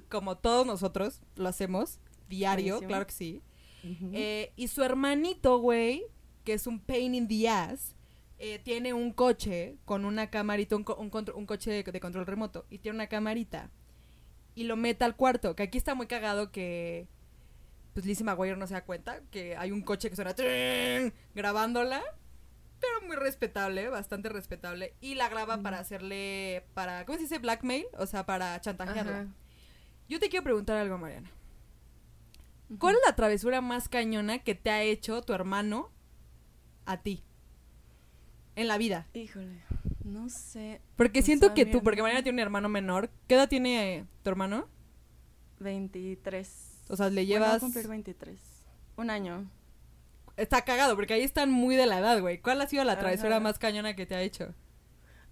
como 0.09 0.38
todos 0.38 0.65
nosotros 0.65 1.21
lo 1.35 1.47
hacemos 1.49 1.99
diario, 2.29 2.75
Buenísimo. 2.75 2.88
claro 2.88 3.07
que 3.07 3.13
sí. 3.13 3.41
Eh, 4.13 4.51
y 4.55 4.67
su 4.67 4.83
hermanito, 4.83 5.59
güey, 5.59 6.03
que 6.44 6.53
es 6.53 6.67
un 6.67 6.79
pain 6.79 7.15
in 7.15 7.27
the 7.27 7.47
ass, 7.47 7.95
eh, 8.39 8.59
tiene 8.59 8.94
un 8.94 9.13
coche 9.13 9.77
con 9.85 10.03
una 10.05 10.29
camarita, 10.29 10.75
un, 10.75 10.83
co- 10.83 10.95
un 10.97 11.45
coche 11.45 11.71
de, 11.71 11.83
de 11.83 11.99
control 11.99 12.25
remoto, 12.25 12.65
y 12.69 12.79
tiene 12.79 12.97
una 12.97 13.07
camarita. 13.07 13.71
Y 14.55 14.63
lo 14.65 14.75
mete 14.75 15.05
al 15.05 15.15
cuarto, 15.15 15.55
que 15.55 15.63
aquí 15.63 15.77
está 15.77 15.95
muy 15.95 16.07
cagado 16.07 16.51
que 16.51 17.07
pues 17.94 18.05
Lizzie 18.05 18.23
McGuire 18.25 18.57
no 18.57 18.67
se 18.67 18.73
da 18.75 18.83
cuenta 18.83 19.21
que 19.31 19.55
hay 19.55 19.71
un 19.71 19.81
coche 19.81 20.09
que 20.09 20.15
suena 20.15 20.35
grabándola. 21.33 22.03
Pero 22.79 23.07
muy 23.07 23.15
respetable, 23.15 23.89
bastante 23.89 24.29
respetable. 24.29 24.94
Y 25.01 25.15
la 25.15 25.29
graba 25.29 25.57
para 25.63 25.79
hacerle, 25.79 26.63
para, 26.75 27.05
¿cómo 27.05 27.17
se 27.17 27.23
dice? 27.23 27.39
Blackmail, 27.39 27.88
o 27.97 28.05
sea, 28.05 28.27
para 28.27 28.59
chantajearla. 28.61 29.21
Ajá. 29.21 29.27
Yo 30.09 30.19
te 30.19 30.30
quiero 30.30 30.44
preguntar 30.44 30.77
algo, 30.77 30.98
Mariana. 30.98 31.30
¿Cuál 32.80 32.95
es 32.95 33.01
la 33.06 33.15
travesura 33.15 33.62
más 33.62 33.88
cañona 33.89 34.39
que 34.39 34.56
te 34.56 34.69
ha 34.69 34.81
hecho 34.83 35.21
tu 35.21 35.33
hermano 35.33 35.89
a 36.86 36.98
ti? 37.01 37.24
En 38.56 38.68
la 38.68 38.77
vida. 38.77 39.07
Híjole, 39.13 39.62
no 40.04 40.30
sé. 40.30 40.81
Porque 40.95 41.21
siento 41.21 41.54
que 41.54 41.65
tú, 41.65 41.83
porque 41.83 42.01
Mariana 42.01 42.24
tiene 42.24 42.38
un 42.38 42.44
hermano 42.44 42.69
menor. 42.69 43.09
¿Qué 43.27 43.36
edad 43.36 43.48
tiene 43.48 43.98
eh, 43.98 44.06
tu 44.24 44.30
hermano? 44.30 44.68
23. 45.59 46.83
O 46.90 46.95
sea, 46.95 47.09
le 47.09 47.26
Bueno, 47.26 47.40
va 47.42 47.45
a 47.47 47.49
llevas... 47.49 47.59
cumplir 47.61 47.87
23. 47.87 48.40
Un 48.97 49.09
año. 49.09 49.49
Está 50.35 50.61
cagado, 50.64 50.95
porque 50.95 51.14
ahí 51.14 51.21
están 51.23 51.52
muy 51.52 51.76
de 51.76 51.85
la 51.85 51.99
edad, 51.99 52.19
güey. 52.19 52.40
¿Cuál 52.42 52.61
ha 52.61 52.68
sido 52.68 52.83
la 52.83 52.94
Ajá. 52.94 53.02
travesura 53.02 53.40
más 53.40 53.59
cañona 53.59 53.95
que 53.95 54.06
te 54.06 54.16
ha 54.16 54.21
hecho? 54.21 54.54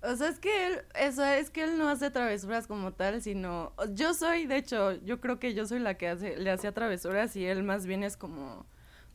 O 0.07 0.15
sea, 0.15 0.29
es 0.29 0.39
que 0.39 0.67
él, 0.67 0.81
eso 0.95 1.23
es 1.23 1.49
que 1.49 1.63
él 1.63 1.77
no 1.77 1.89
hace 1.89 2.11
travesuras 2.11 2.67
como 2.67 2.93
tal, 2.93 3.21
sino 3.21 3.73
yo 3.93 4.13
soy, 4.13 4.45
de 4.45 4.57
hecho, 4.57 4.93
yo 5.03 5.19
creo 5.19 5.39
que 5.39 5.53
yo 5.53 5.65
soy 5.65 5.79
la 5.79 5.95
que 5.95 6.09
hace, 6.09 6.37
le 6.37 6.51
hacía 6.51 6.73
travesuras 6.73 7.35
y 7.35 7.45
él 7.45 7.63
más 7.63 7.85
bien 7.85 8.03
es 8.03 8.17
como 8.17 8.65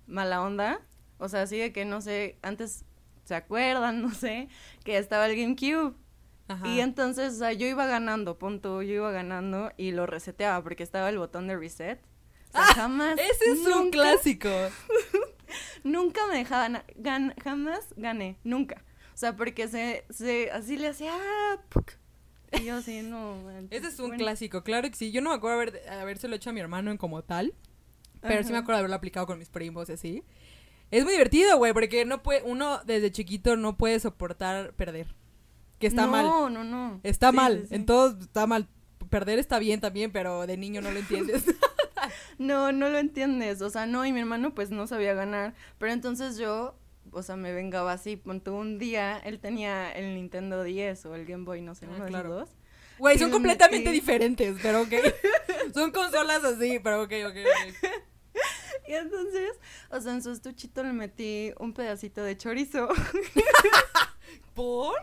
mala 0.07 0.43
onda. 0.43 0.81
O 1.19 1.29
sea, 1.29 1.43
así 1.43 1.59
de 1.59 1.73
que 1.73 1.85
no 1.85 2.01
sé, 2.01 2.39
antes 2.43 2.85
se 3.25 3.35
acuerdan, 3.35 4.03
no 4.03 4.11
sé, 4.11 4.49
que 4.85 4.99
estaba 4.99 5.27
el 5.27 5.37
GameCube. 5.37 5.95
Ajá. 6.49 6.67
Y 6.67 6.81
entonces, 6.81 7.35
o 7.35 7.39
sea, 7.39 7.53
yo 7.53 7.67
iba 7.67 7.87
ganando, 7.87 8.39
punto, 8.39 8.83
yo 8.83 8.95
iba 8.95 9.13
ganando 9.13 9.71
y 9.77 9.93
lo 9.93 10.07
reseteaba 10.07 10.63
porque 10.65 10.83
estaba 10.83 11.09
el 11.09 11.19
botón 11.19 11.47
de 11.47 11.57
reset. 11.57 12.01
O 12.49 12.53
sea, 12.53 12.65
jamás. 12.75 13.19
Ese 13.19 13.53
es 13.53 13.67
un 13.67 13.91
clásico. 13.91 14.49
Nunca 15.85 16.27
me 16.27 16.39
dejaban, 16.39 16.83
gan, 16.97 17.35
jamás 17.43 17.95
gané, 17.97 18.39
nunca. 18.45 18.85
O 19.21 19.27
sea, 19.29 19.37
porque 19.37 19.69
se, 19.69 20.07
se, 20.09 20.51
así 20.51 20.79
le 20.79 20.89
hacía, 20.89 21.13
ah, 21.15 21.59
y 22.59 22.65
yo 22.65 22.77
así, 22.77 23.03
no. 23.03 23.37
Ese 23.71 23.89
es 23.89 23.99
un 23.99 24.09
bueno. 24.09 24.25
clásico, 24.25 24.65
claro 24.65 24.89
que 24.89 24.97
sí. 24.97 25.13
Yo 25.13 25.21
no 25.21 25.29
me 25.29 25.37
acuerdo 25.37 25.57
haber, 25.61 25.83
habérselo 25.91 26.37
hecho 26.37 26.49
a 26.49 26.53
mi 26.55 26.61
hermano 26.61 26.91
en 26.91 26.97
como 26.97 27.23
tal. 27.23 27.53
Pero 28.23 28.43
sí 28.43 28.51
me 28.51 28.57
acuerdo 28.57 28.77
de 28.77 28.79
haberlo 28.79 28.97
aplicado 28.97 29.27
con 29.27 29.39
mis 29.39 29.51
primos 29.51 29.91
y 29.91 29.93
así. 29.93 30.25
Es 30.91 31.05
muy 31.05 31.13
divertido, 31.13 31.59
güey, 31.59 31.75
porque 31.75 32.07
no 32.07 32.23
puede, 32.23 32.45
uno 32.45 32.81
desde 32.87 33.13
chiquito 33.13 33.57
no 33.57 33.77
puede 33.77 34.01
soportar 34.01 34.73
perder. 34.73 35.15
Que 35.79 35.87
está 35.87 36.07
no, 36.07 36.13
mal. 36.13 36.25
No, 36.25 36.49
no, 36.49 36.65
no. 36.65 37.01
Está 37.03 37.29
Sí, 37.29 37.37
mal. 37.37 37.61
sí, 37.61 37.67
sí. 37.69 37.75
En 37.75 37.85
todos 37.85 38.19
está 38.23 38.47
mal. 38.47 38.69
Perder 39.11 39.39
está 39.39 39.59
bien 39.59 39.83
también, 39.83 40.13
pero 40.13 40.47
de 40.47 40.57
niño 40.57 40.81
no 40.81 40.91
lo 40.93 40.99
entiendes. 40.99 41.45
No, 42.39 42.73
no 42.73 42.89
lo 42.89 42.97
entiendes. 42.99 43.61
O 43.61 43.69
sea, 43.69 43.85
no, 43.85 44.07
y 44.07 44.13
mi 44.15 44.21
hermano 44.21 44.55
pues 44.55 44.71
no 44.71 44.87
sabía 44.87 45.13
ganar. 45.13 45.55
Pero 45.77 45.93
entonces 45.93 46.39
yo, 46.39 46.75
o 47.13 47.23
sea, 47.23 47.37
me 47.37 47.53
vengaba 47.53 47.93
así. 47.93 48.17
Punto 48.17 48.55
un 48.55 48.79
día, 48.79 49.19
él 49.19 49.41
tenía 49.41 49.91
el 49.93 50.15
Nintendo 50.15 50.63
10 50.63 51.07
o 51.07 51.15
el 51.15 51.27
Game 51.27 51.45
Boy, 51.45 51.63
no 51.63 51.75
sé, 51.75 51.87
Ah, 51.87 51.93
uno 51.97 52.05
de 52.05 52.11
los 52.11 52.25
dos. 52.25 52.51
Güey, 52.99 53.19
son 53.19 53.29
me 53.29 53.35
completamente 53.35 53.91
diferentes, 53.91 54.59
pero 54.63 54.83
ok. 54.83 54.93
son 55.75 55.91
consolas 55.91 56.45
así, 56.45 56.79
pero 56.81 57.03
ok, 57.03 57.13
ok, 57.29 57.37
ok. 57.37 58.01
Y 58.87 58.93
entonces, 58.93 59.53
o 59.91 60.01
sea, 60.01 60.13
en 60.13 60.23
su 60.23 60.33
estuchito 60.33 60.83
le 60.83 60.93
metí 60.93 61.53
un 61.59 61.73
pedacito 61.73 62.23
de 62.23 62.37
chorizo. 62.37 62.89
¿Por? 64.55 64.95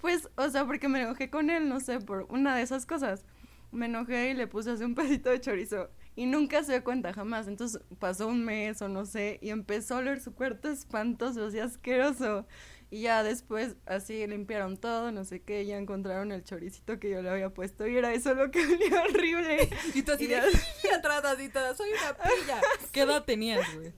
Pues, 0.00 0.28
o 0.36 0.50
sea, 0.50 0.64
porque 0.66 0.88
me 0.88 1.00
enojé 1.02 1.30
con 1.30 1.50
él, 1.50 1.68
no 1.68 1.78
sé, 1.80 2.00
por 2.00 2.26
una 2.30 2.56
de 2.56 2.62
esas 2.62 2.86
cosas. 2.86 3.24
Me 3.70 3.86
enojé 3.86 4.30
y 4.30 4.34
le 4.34 4.46
puse 4.46 4.72
así 4.72 4.82
un 4.82 4.94
pedito 4.94 5.30
de 5.30 5.40
chorizo. 5.40 5.88
Y 6.20 6.26
nunca 6.26 6.62
se 6.62 6.72
dio 6.72 6.84
cuenta 6.84 7.14
jamás. 7.14 7.48
Entonces 7.48 7.80
pasó 7.98 8.26
un 8.28 8.44
mes 8.44 8.82
o 8.82 8.88
no 8.90 9.06
sé. 9.06 9.38
Y 9.40 9.48
empezó 9.48 9.94
a 9.94 9.98
oler 10.00 10.20
su 10.20 10.34
cuarto 10.34 10.68
espantoso, 10.68 11.46
así 11.46 11.58
asqueroso. 11.60 12.46
Y 12.90 13.02
ya 13.02 13.22
después 13.22 13.76
así 13.86 14.26
limpiaron 14.26 14.76
todo, 14.76 15.12
no 15.12 15.24
sé 15.24 15.40
qué. 15.40 15.64
Ya 15.64 15.78
encontraron 15.78 16.30
el 16.30 16.44
choricito 16.44 16.98
que 17.00 17.08
yo 17.08 17.22
le 17.22 17.30
había 17.30 17.54
puesto. 17.54 17.86
Y 17.86 17.96
era 17.96 18.12
eso 18.12 18.34
lo 18.34 18.50
que 18.50 18.60
olía 18.66 19.02
horrible. 19.02 19.70
Y 19.94 20.02
tú 20.02 20.12
así 20.12 20.24
Y 20.24 20.26
de 20.26 20.34
ya- 20.34 20.96
atrás, 20.98 21.24
así 21.24 21.48
toda, 21.48 21.74
soy 21.74 21.88
una 21.90 22.14
pilla. 22.22 22.60
¿Qué 22.92 23.00
edad 23.00 23.24
tenías, 23.24 23.74
güey? 23.74 23.94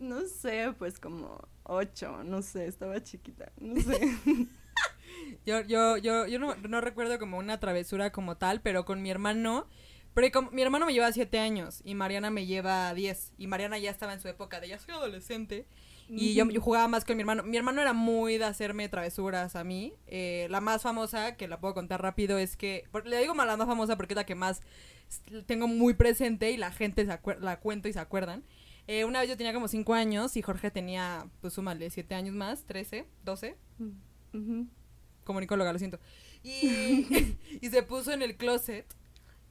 No 0.00 0.22
sé, 0.22 0.74
pues 0.76 0.98
como 0.98 1.46
ocho, 1.62 2.24
no 2.24 2.42
sé, 2.42 2.66
estaba 2.66 3.00
chiquita. 3.04 3.52
No 3.60 3.80
sé. 3.80 4.16
Yo, 5.44 5.60
yo, 5.60 5.96
yo, 5.96 6.26
yo 6.26 6.40
no, 6.40 6.56
no 6.56 6.80
recuerdo 6.80 7.20
como 7.20 7.38
una 7.38 7.60
travesura 7.60 8.10
como 8.10 8.36
tal, 8.36 8.60
pero 8.62 8.84
con 8.84 9.00
mi 9.00 9.10
hermano. 9.12 9.68
Como, 10.32 10.50
mi 10.50 10.62
hermano 10.62 10.86
me 10.86 10.92
lleva 10.94 11.12
siete 11.12 11.38
años 11.38 11.80
y 11.84 11.94
Mariana 11.94 12.30
me 12.30 12.46
lleva 12.46 12.92
10. 12.94 13.32
Y 13.38 13.46
Mariana 13.46 13.78
ya 13.78 13.90
estaba 13.90 14.12
en 14.14 14.20
su 14.20 14.28
época 14.28 14.60
de 14.60 14.68
ya 14.68 14.78
soy 14.78 14.94
adolescente. 14.94 15.66
Y 16.08 16.34
yo, 16.34 16.48
yo 16.48 16.60
jugaba 16.60 16.86
más 16.86 17.04
con 17.04 17.16
mi 17.16 17.22
hermano. 17.22 17.42
Mi 17.42 17.56
hermano 17.56 17.82
era 17.82 17.92
muy 17.92 18.38
de 18.38 18.44
hacerme 18.44 18.88
travesuras 18.88 19.56
a 19.56 19.64
mí. 19.64 19.92
Eh, 20.06 20.46
la 20.50 20.60
más 20.60 20.82
famosa, 20.82 21.36
que 21.36 21.48
la 21.48 21.58
puedo 21.58 21.74
contar 21.74 22.00
rápido, 22.00 22.38
es 22.38 22.56
que. 22.56 22.84
por- 22.92 23.06
le 23.08 23.18
digo 23.20 23.34
la 23.34 23.56
más 23.56 23.66
famosa 23.66 23.96
porque 23.96 24.14
es 24.14 24.16
la 24.16 24.24
que 24.24 24.36
más 24.36 24.62
tengo 25.46 25.66
muy 25.68 25.94
presente 25.94 26.50
y 26.52 26.56
la 26.56 26.70
gente 26.72 27.04
se 27.06 27.18
la 27.40 27.60
cuento 27.60 27.88
y 27.88 27.92
se 27.92 27.98
acuerdan. 27.98 28.44
Eh, 28.86 29.04
una 29.04 29.20
vez 29.20 29.28
yo 29.28 29.36
tenía 29.36 29.52
como 29.52 29.66
5 29.68 29.94
años 29.94 30.36
y 30.36 30.42
Jorge 30.42 30.70
tenía, 30.70 31.26
pues 31.40 31.54
súmale, 31.54 31.90
7 31.90 32.14
años 32.14 32.34
más, 32.36 32.64
13, 32.66 33.04
12 33.24 33.56
Ujú. 34.32 34.68
comunicóloga, 35.24 35.72
lo 35.72 35.78
siento. 35.80 35.98
Y, 36.44 37.06
y 37.60 37.68
se 37.68 37.82
puso 37.82 38.12
en 38.12 38.22
el 38.22 38.36
closet 38.36 38.86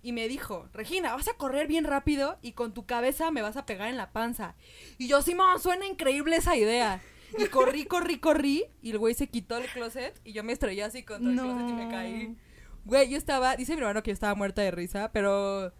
y 0.05 0.11
me 0.11 0.27
dijo, 0.27 0.69
Regina, 0.71 1.15
vas 1.15 1.27
a 1.27 1.33
correr 1.33 1.65
bien 1.65 1.83
rápido 1.83 2.37
y 2.43 2.51
con 2.51 2.75
tu 2.75 2.85
cabeza 2.85 3.31
me 3.31 3.41
vas 3.41 3.57
a 3.57 3.65
pegar 3.65 3.89
en 3.89 3.97
la 3.97 4.11
panza. 4.11 4.53
Y 4.99 5.07
yo, 5.07 5.23
Simón, 5.23 5.59
suena 5.59 5.87
increíble 5.87 6.35
esa 6.35 6.55
idea. 6.55 7.01
Y 7.39 7.45
corrí, 7.45 7.85
corrí, 7.85 8.19
corrí 8.19 8.65
y 8.83 8.91
el 8.91 8.99
güey 8.99 9.15
se 9.15 9.25
quitó 9.25 9.57
el 9.57 9.65
closet 9.65 10.21
y 10.23 10.31
yo 10.31 10.43
me 10.43 10.53
estrellé 10.53 10.83
así 10.83 11.01
contra 11.01 11.31
el 11.31 11.39
closet 11.39 11.69
y 11.69 11.73
me 11.73 11.89
caí. 11.89 12.37
Güey, 12.85 13.09
yo 13.09 13.17
estaba, 13.17 13.55
dice 13.55 13.73
mi 13.73 13.79
hermano 13.79 14.03
que 14.03 14.11
yo 14.11 14.13
estaba 14.13 14.35
muerta 14.35 14.61
de 14.61 14.69
risa, 14.69 15.11
pero 15.11 15.73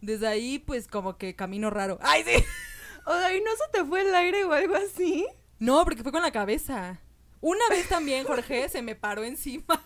desde 0.00 0.28
ahí 0.28 0.60
pues 0.60 0.86
como 0.86 1.18
que 1.18 1.34
camino 1.34 1.68
raro. 1.68 1.98
¡Ay, 2.02 2.22
sí! 2.24 2.44
O 3.04 3.18
sea, 3.18 3.36
¿y 3.36 3.40
no 3.40 3.50
se 3.50 3.68
te 3.72 3.84
fue 3.84 4.02
el 4.02 4.14
aire 4.14 4.44
o 4.44 4.52
algo 4.52 4.76
así? 4.76 5.26
No, 5.58 5.82
porque 5.82 6.04
fue 6.04 6.12
con 6.12 6.22
la 6.22 6.30
cabeza. 6.30 7.00
Una 7.40 7.68
vez 7.68 7.88
también, 7.88 8.24
Jorge, 8.24 8.68
se 8.68 8.80
me 8.80 8.94
paró 8.94 9.24
encima. 9.24 9.84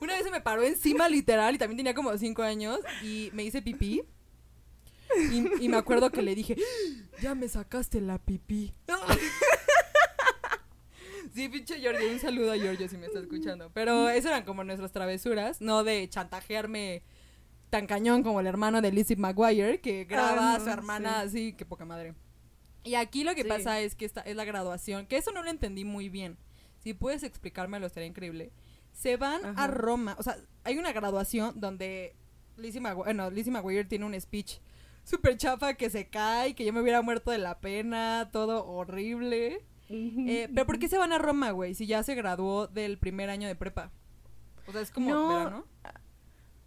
Una 0.00 0.14
vez 0.14 0.24
se 0.24 0.30
me 0.30 0.40
paró 0.40 0.62
encima, 0.62 1.08
literal, 1.08 1.54
y 1.54 1.58
también 1.58 1.76
tenía 1.78 1.94
como 1.94 2.16
cinco 2.18 2.42
años, 2.42 2.78
y 3.02 3.30
me 3.32 3.44
hice 3.44 3.62
pipí. 3.62 4.02
Y, 5.30 5.64
y 5.64 5.68
me 5.68 5.76
acuerdo 5.76 6.10
que 6.10 6.22
le 6.22 6.34
dije, 6.34 6.56
ya 7.22 7.34
me 7.34 7.48
sacaste 7.48 8.00
la 8.00 8.18
pipí. 8.18 8.74
Sí, 11.34 11.48
pinche 11.48 11.80
Giorgio, 11.80 12.08
un 12.10 12.20
saludo 12.20 12.52
a 12.52 12.56
Giorgio 12.56 12.88
si 12.88 12.96
me 12.96 13.06
está 13.06 13.18
escuchando. 13.18 13.70
Pero 13.74 14.08
esas 14.08 14.26
eran 14.30 14.44
como 14.44 14.62
nuestras 14.62 14.92
travesuras, 14.92 15.60
no 15.60 15.82
de 15.82 16.08
chantajearme 16.08 17.02
tan 17.70 17.86
cañón 17.88 18.22
como 18.22 18.38
el 18.40 18.46
hermano 18.46 18.80
de 18.80 18.92
Lizzie 18.92 19.16
McGuire, 19.16 19.80
que 19.80 20.04
graba 20.04 20.52
Ah, 20.52 20.56
a 20.56 20.60
su 20.60 20.68
hermana 20.68 21.20
así, 21.22 21.52
que 21.54 21.64
poca 21.64 21.84
madre. 21.84 22.14
Y 22.84 22.94
aquí 22.94 23.24
lo 23.24 23.34
que 23.34 23.42
Sí. 23.42 23.48
pasa 23.48 23.80
es 23.80 23.96
que 23.96 24.04
esta 24.04 24.20
es 24.20 24.36
la 24.36 24.44
graduación, 24.44 25.06
que 25.06 25.16
eso 25.16 25.32
no 25.32 25.42
lo 25.42 25.50
entendí 25.50 25.84
muy 25.84 26.08
bien. 26.08 26.36
Si 26.84 26.94
puedes 26.94 27.24
explicármelo, 27.24 27.86
estaría 27.86 28.06
increíble. 28.08 28.52
Se 28.94 29.18
van 29.18 29.58
a. 29.58 29.66
Roma, 29.66 30.16
o 30.18 30.22
sea, 30.22 30.36
hay 30.62 30.78
una 30.78 30.92
graduación 30.92 31.60
donde 31.60 32.16
Lizzie 32.56 32.80
McGuire, 32.80 33.04
bueno, 33.04 33.30
Lizzie 33.30 33.52
McGuire 33.52 33.84
tiene 33.84 34.06
un 34.06 34.18
speech 34.18 34.58
súper 35.04 35.36
chafa 35.36 35.74
que 35.74 35.90
se 35.90 36.08
cae, 36.08 36.54
que 36.54 36.64
yo 36.64 36.72
me 36.72 36.80
hubiera 36.80 37.02
muerto 37.02 37.30
de 37.30 37.38
la 37.38 37.60
pena, 37.60 38.30
todo 38.32 38.66
horrible. 38.66 39.64
Eh, 39.90 40.48
pero 40.52 40.66
¿por 40.66 40.78
qué 40.78 40.88
se 40.88 40.96
van 40.96 41.12
a 41.12 41.18
Roma, 41.18 41.50
güey? 41.50 41.74
Si 41.74 41.86
ya 41.86 42.02
se 42.02 42.14
graduó 42.14 42.66
del 42.66 42.98
primer 42.98 43.28
año 43.30 43.46
de 43.46 43.54
prepa. 43.54 43.92
O 44.66 44.72
sea, 44.72 44.80
es 44.80 44.90
como 44.90 45.10
No, 45.10 45.28
verano. 45.28 45.66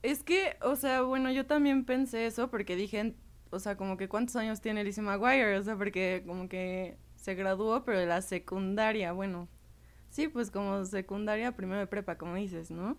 Es 0.04 0.24
que, 0.24 0.58
o 0.62 0.76
sea, 0.76 1.02
bueno, 1.02 1.32
yo 1.32 1.48
también 1.48 1.84
pensé 1.84 2.28
eso 2.28 2.50
porque 2.50 2.76
dije, 2.76 3.16
o 3.50 3.60
sea, 3.60 3.76
como 3.76 3.98
que 3.98 4.08
cuántos 4.08 4.36
años 4.36 4.62
tiene 4.62 4.84
Lizzie 4.84 5.02
McGuire, 5.02 5.58
o 5.58 5.64
sea, 5.64 5.76
porque 5.76 6.24
como 6.26 6.48
que 6.48 6.98
se 7.16 7.34
graduó, 7.34 7.84
pero 7.84 8.00
de 8.00 8.06
la 8.06 8.22
secundaria, 8.22 9.12
bueno, 9.12 9.50
sí, 10.10 10.28
pues 10.28 10.52
como 10.52 10.84
secundaria, 10.86 11.56
primero 11.56 11.80
de 11.80 11.88
prepa, 11.88 12.18
como 12.18 12.36
dices, 12.36 12.72
¿no? 12.72 12.98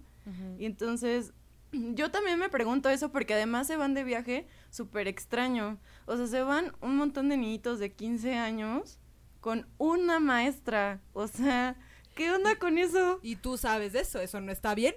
Y 0.58 0.66
entonces, 0.66 1.32
yo 1.72 2.10
también 2.10 2.38
me 2.38 2.48
pregunto 2.48 2.90
eso 2.90 3.10
porque 3.10 3.34
además 3.34 3.66
se 3.66 3.76
van 3.76 3.94
de 3.94 4.04
viaje 4.04 4.46
súper 4.70 5.08
extraño. 5.08 5.78
O 6.06 6.16
sea, 6.16 6.26
se 6.26 6.42
van 6.42 6.72
un 6.80 6.96
montón 6.96 7.28
de 7.28 7.36
niñitos 7.36 7.78
de 7.78 7.92
15 7.92 8.34
años 8.34 8.98
con 9.40 9.66
una 9.78 10.20
maestra. 10.20 11.00
O 11.12 11.26
sea, 11.26 11.76
¿qué 12.14 12.30
onda 12.30 12.58
con 12.58 12.78
eso? 12.78 13.20
Y 13.22 13.36
tú 13.36 13.56
sabes 13.56 13.92
de 13.92 14.00
eso, 14.00 14.20
eso 14.20 14.40
no 14.40 14.52
está 14.52 14.74
bien. 14.74 14.94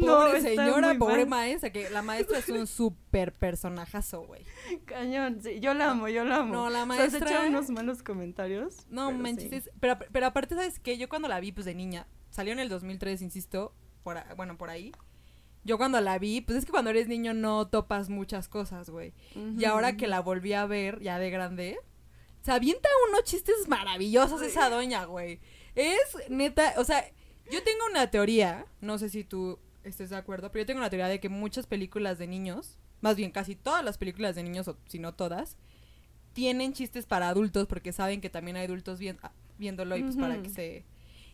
Pobre 0.00 0.40
señora, 0.42 0.94
pobre 0.98 1.24
mal. 1.26 1.40
maestra, 1.40 1.70
que 1.70 1.88
la 1.90 2.02
maestra 2.02 2.38
es 2.38 2.48
un 2.48 2.66
súper 2.66 3.32
personajazo, 3.32 4.22
güey. 4.26 4.42
Cañón, 4.84 5.40
sí, 5.42 5.58
yo 5.60 5.72
la 5.74 5.90
amo, 5.92 6.08
yo 6.08 6.24
la 6.24 6.36
amo. 6.38 6.52
No, 6.52 6.70
la 6.70 6.82
O 6.84 6.86
sea, 6.86 7.10
se 7.10 7.18
maestra- 7.18 7.30
echa 7.30 7.46
unos 7.48 7.70
malos 7.70 8.02
comentarios. 8.02 8.86
No 8.90 9.06
pero 9.08 9.18
manches, 9.18 9.64
sí. 9.64 9.70
pero, 9.80 9.98
pero 10.12 10.26
aparte, 10.26 10.54
¿sabes 10.54 10.78
qué? 10.78 10.98
Yo 10.98 11.08
cuando 11.08 11.28
la 11.28 11.40
vi, 11.40 11.52
pues 11.52 11.64
de 11.64 11.74
niña, 11.74 12.06
salió 12.30 12.52
en 12.52 12.58
el 12.58 12.68
2003, 12.68 13.22
insisto, 13.22 13.74
por, 14.02 14.18
bueno, 14.36 14.56
por 14.58 14.70
ahí. 14.70 14.92
Yo 15.64 15.78
cuando 15.78 16.00
la 16.00 16.18
vi, 16.18 16.42
pues 16.42 16.58
es 16.58 16.64
que 16.64 16.70
cuando 16.70 16.90
eres 16.90 17.08
niño 17.08 17.34
no 17.34 17.66
topas 17.66 18.08
muchas 18.08 18.48
cosas, 18.48 18.88
güey. 18.90 19.14
Y 19.58 19.64
ahora 19.64 19.96
que 19.96 20.06
la 20.06 20.20
volví 20.20 20.52
a 20.52 20.64
ver, 20.66 21.00
ya 21.00 21.18
de 21.18 21.30
grande, 21.30 21.78
se 22.42 22.52
avienta 22.52 22.88
unos 23.08 23.24
chistes 23.24 23.66
maravillosos 23.66 24.42
esa 24.42 24.70
doña, 24.70 25.06
güey. 25.06 25.40
Es 25.74 25.98
neta, 26.28 26.74
o 26.76 26.84
sea, 26.84 27.04
yo 27.50 27.62
tengo 27.64 27.80
una 27.90 28.10
teoría, 28.12 28.66
no 28.80 28.98
sé 28.98 29.08
si 29.08 29.24
tú 29.24 29.58
estés 29.88 30.10
de 30.10 30.16
acuerdo, 30.16 30.50
pero 30.50 30.62
yo 30.62 30.66
tengo 30.66 30.80
una 30.80 30.90
teoría 30.90 31.08
de 31.08 31.20
que 31.20 31.28
muchas 31.28 31.66
películas 31.66 32.18
de 32.18 32.26
niños, 32.26 32.78
más 33.00 33.16
bien 33.16 33.30
casi 33.30 33.54
todas 33.54 33.84
las 33.84 33.98
películas 33.98 34.34
de 34.34 34.42
niños, 34.42 34.68
o 34.68 34.76
si 34.86 34.98
no 34.98 35.14
todas, 35.14 35.56
tienen 36.32 36.72
chistes 36.72 37.06
para 37.06 37.28
adultos 37.28 37.66
porque 37.66 37.92
saben 37.92 38.20
que 38.20 38.30
también 38.30 38.56
hay 38.56 38.66
adultos 38.66 39.00
ah, 39.22 39.32
viéndolo 39.58 39.96
y 39.96 40.02
pues 40.02 40.16
para 40.16 40.42
que 40.42 40.50
se... 40.50 40.84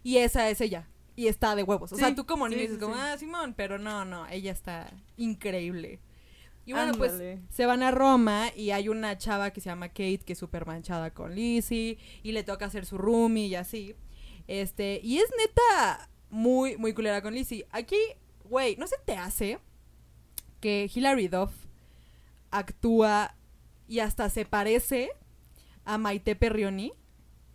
Y 0.04 0.18
esa 0.18 0.48
es 0.48 0.60
ella. 0.60 0.88
Y 1.14 1.26
está 1.26 1.54
de 1.54 1.62
huevos. 1.62 1.92
O 1.92 1.96
sea, 1.96 2.08
Sí, 2.08 2.14
tú 2.14 2.24
como 2.24 2.48
niño 2.48 2.60
sí, 2.60 2.62
dices 2.62 2.78
sí, 2.78 2.82
como, 2.82 2.94
ah, 2.94 3.16
Simón, 3.18 3.54
pero 3.54 3.78
no, 3.78 4.04
no, 4.04 4.26
ella 4.28 4.52
está 4.52 4.92
increíble. 5.16 6.00
Y 6.64 6.72
bueno, 6.72 6.92
pues 6.94 7.20
se 7.48 7.66
van 7.66 7.82
a 7.82 7.90
Roma 7.90 8.52
y 8.56 8.70
hay 8.70 8.88
una 8.88 9.18
chava 9.18 9.50
que 9.50 9.60
se 9.60 9.68
llama 9.68 9.88
Kate 9.88 10.20
que 10.24 10.34
es 10.34 10.38
súper 10.38 10.64
manchada 10.64 11.12
con 11.12 11.34
Lizzie 11.34 11.98
y 12.22 12.32
le 12.32 12.44
toca 12.44 12.66
hacer 12.66 12.86
su 12.86 12.98
roomie 12.98 13.46
y 13.46 13.56
así. 13.56 13.96
Este, 14.46 15.00
y 15.02 15.18
es 15.18 15.28
neta 15.36 16.08
muy, 16.30 16.76
muy 16.76 16.94
culera 16.94 17.20
con 17.20 17.34
Lizzie. 17.34 17.66
Aquí, 17.70 17.98
güey, 18.52 18.76
¿no 18.76 18.86
se 18.86 18.96
te 19.06 19.16
hace 19.16 19.58
que 20.60 20.88
Hilary 20.94 21.26
Duff 21.26 21.52
actúa 22.50 23.34
y 23.88 24.00
hasta 24.00 24.28
se 24.28 24.44
parece 24.44 25.10
a 25.86 25.96
Maite 25.96 26.36
Perrioni? 26.36 26.92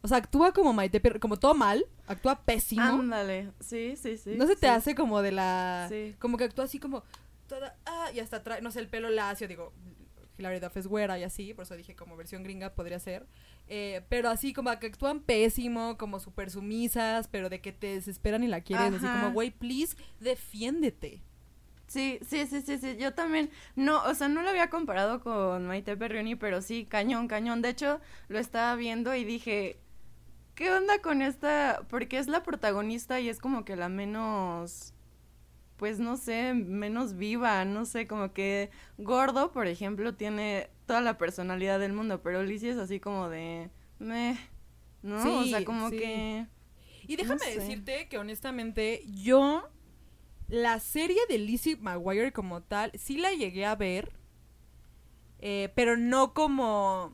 O 0.01 0.07
sea, 0.07 0.17
actúa 0.17 0.53
como 0.53 0.73
Maite 0.73 0.99
Perrioni, 0.99 1.19
como 1.19 1.37
todo 1.37 1.53
mal, 1.53 1.85
actúa 2.07 2.41
pésimo. 2.43 2.81
Ándale, 2.81 3.51
sí, 3.59 3.95
sí, 3.95 4.17
sí. 4.17 4.33
¿No 4.37 4.47
se 4.47 4.55
te 4.55 4.65
sí. 4.65 4.73
hace 4.73 4.95
como 4.95 5.21
de 5.21 5.33
la... 5.33 5.85
Sí. 5.87 6.15
Como 6.17 6.35
que 6.35 6.45
actúa 6.45 6.65
así 6.65 6.79
como... 6.79 7.03
Toda, 7.47 7.77
ah, 7.85 8.09
y 8.11 8.19
hasta 8.19 8.41
trae, 8.41 8.63
no 8.63 8.71
sé, 8.71 8.79
el 8.79 8.89
pelo 8.89 9.11
lacio, 9.11 9.47
digo... 9.47 9.73
Hilary 10.37 10.59
Duff 10.59 10.77
es 10.77 10.87
güera 10.87 11.17
y 11.17 11.23
así, 11.23 11.53
por 11.53 11.63
eso 11.63 11.75
dije 11.75 11.95
como 11.95 12.15
versión 12.15 12.43
gringa 12.43 12.73
podría 12.73 12.99
ser. 12.99 13.25
Eh, 13.67 14.01
pero 14.09 14.29
así 14.29 14.53
como 14.53 14.77
que 14.79 14.87
actúan 14.87 15.19
pésimo, 15.19 15.97
como 15.97 16.19
súper 16.19 16.49
sumisas, 16.51 17.27
pero 17.27 17.49
de 17.49 17.61
que 17.61 17.71
te 17.71 17.87
desesperan 17.87 18.43
y 18.43 18.47
la 18.47 18.61
quieres. 18.61 18.93
Así 18.93 19.05
como, 19.05 19.31
güey, 19.31 19.51
please, 19.51 19.95
defiéndete. 20.19 21.21
Sí, 21.87 22.19
sí, 22.27 22.45
sí, 22.47 22.61
sí, 22.61 22.77
sí, 22.77 22.97
yo 22.97 23.13
también, 23.13 23.49
no, 23.77 24.03
o 24.03 24.13
sea, 24.13 24.27
no 24.27 24.41
lo 24.41 24.49
había 24.49 24.69
comparado 24.69 25.21
con 25.21 25.67
Maite 25.67 25.95
Perrioni, 25.95 26.35
pero 26.35 26.61
sí, 26.61 26.85
cañón, 26.85 27.29
cañón, 27.29 27.61
de 27.61 27.69
hecho, 27.69 28.01
lo 28.27 28.39
estaba 28.39 28.75
viendo 28.75 29.15
y 29.15 29.23
dije, 29.23 29.79
¿qué 30.53 30.69
onda 30.69 30.99
con 31.01 31.21
esta? 31.21 31.85
Porque 31.89 32.17
es 32.17 32.27
la 32.27 32.43
protagonista 32.43 33.21
y 33.21 33.29
es 33.29 33.39
como 33.39 33.63
que 33.63 33.77
la 33.77 33.87
menos, 33.87 34.93
pues 35.77 35.99
no 35.99 36.17
sé, 36.17 36.53
menos 36.53 37.15
viva, 37.15 37.63
no 37.65 37.85
sé, 37.85 38.07
como 38.07 38.33
que 38.33 38.71
Gordo, 38.97 39.51
por 39.51 39.67
ejemplo, 39.67 40.15
tiene 40.15 40.69
toda 40.85 41.01
la 41.01 41.17
personalidad 41.17 41.79
del 41.79 41.93
mundo, 41.93 42.21
pero 42.21 42.43
Lizzie 42.43 42.71
es 42.71 42.77
así 42.77 42.99
como 42.99 43.29
de, 43.29 43.69
meh, 43.99 44.37
¿no? 45.03 45.39
o 45.39 45.43
sea, 45.45 45.63
como 45.63 45.89
sí. 45.89 45.99
que... 45.99 46.47
Y 47.07 47.15
déjame 47.15 47.39
sé. 47.39 47.59
decirte 47.59 48.09
que 48.09 48.17
honestamente 48.17 49.03
yo 49.07 49.69
la 50.49 50.79
serie 50.79 51.19
de 51.29 51.37
Lizzie 51.37 51.77
McGuire 51.77 52.33
como 52.33 52.61
tal 52.61 52.91
sí 52.95 53.17
la 53.17 53.31
llegué 53.31 53.65
a 53.65 53.75
ver, 53.75 54.11
eh, 55.39 55.71
pero 55.75 55.95
no 55.95 56.33
como, 56.33 57.13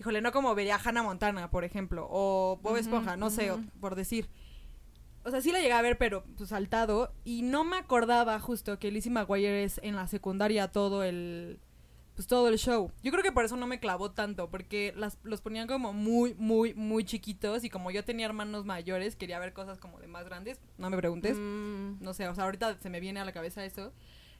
híjole, 0.00 0.20
no 0.20 0.32
como 0.32 0.54
vería 0.54 0.80
Hannah 0.82 1.02
Montana, 1.02 1.50
por 1.50 1.64
ejemplo, 1.64 2.08
o 2.10 2.58
Bob 2.62 2.76
Esponja, 2.76 3.16
no 3.16 3.30
sé, 3.30 3.52
por 3.80 3.94
decir. 3.94 4.28
O 5.28 5.30
sea, 5.30 5.40
sí 5.40 5.52
la 5.52 5.60
llegué 5.60 5.72
a 5.72 5.82
ver, 5.82 5.98
pero 5.98 6.24
pues 6.36 6.48
saltado. 6.50 7.12
Y 7.24 7.42
no 7.42 7.62
me 7.64 7.76
acordaba 7.76 8.40
justo 8.40 8.78
que 8.78 8.90
Lizzie 8.90 9.12
McGuire 9.12 9.62
es 9.64 9.80
en 9.82 9.94
la 9.96 10.06
secundaria 10.08 10.68
todo 10.72 11.04
el. 11.04 11.60
Pues 12.16 12.26
todo 12.26 12.48
el 12.48 12.58
show. 12.58 12.90
Yo 13.02 13.12
creo 13.12 13.22
que 13.22 13.30
por 13.30 13.44
eso 13.44 13.56
no 13.56 13.68
me 13.68 13.78
clavó 13.78 14.10
tanto, 14.10 14.50
porque 14.50 14.92
las, 14.96 15.18
los 15.22 15.40
ponían 15.40 15.68
como 15.68 15.92
muy, 15.92 16.34
muy, 16.34 16.74
muy 16.74 17.04
chiquitos. 17.04 17.62
Y 17.62 17.70
como 17.70 17.92
yo 17.92 18.04
tenía 18.04 18.26
hermanos 18.26 18.64
mayores, 18.64 19.14
quería 19.14 19.38
ver 19.38 19.52
cosas 19.52 19.78
como 19.78 20.00
de 20.00 20.08
más 20.08 20.24
grandes. 20.24 20.60
No 20.78 20.90
me 20.90 20.96
preguntes. 20.96 21.36
Mm, 21.38 22.02
No 22.02 22.14
sé, 22.14 22.26
o 22.26 22.34
sea, 22.34 22.44
ahorita 22.44 22.78
se 22.80 22.90
me 22.90 22.98
viene 22.98 23.20
a 23.20 23.24
la 23.24 23.32
cabeza 23.32 23.64
eso. 23.64 23.92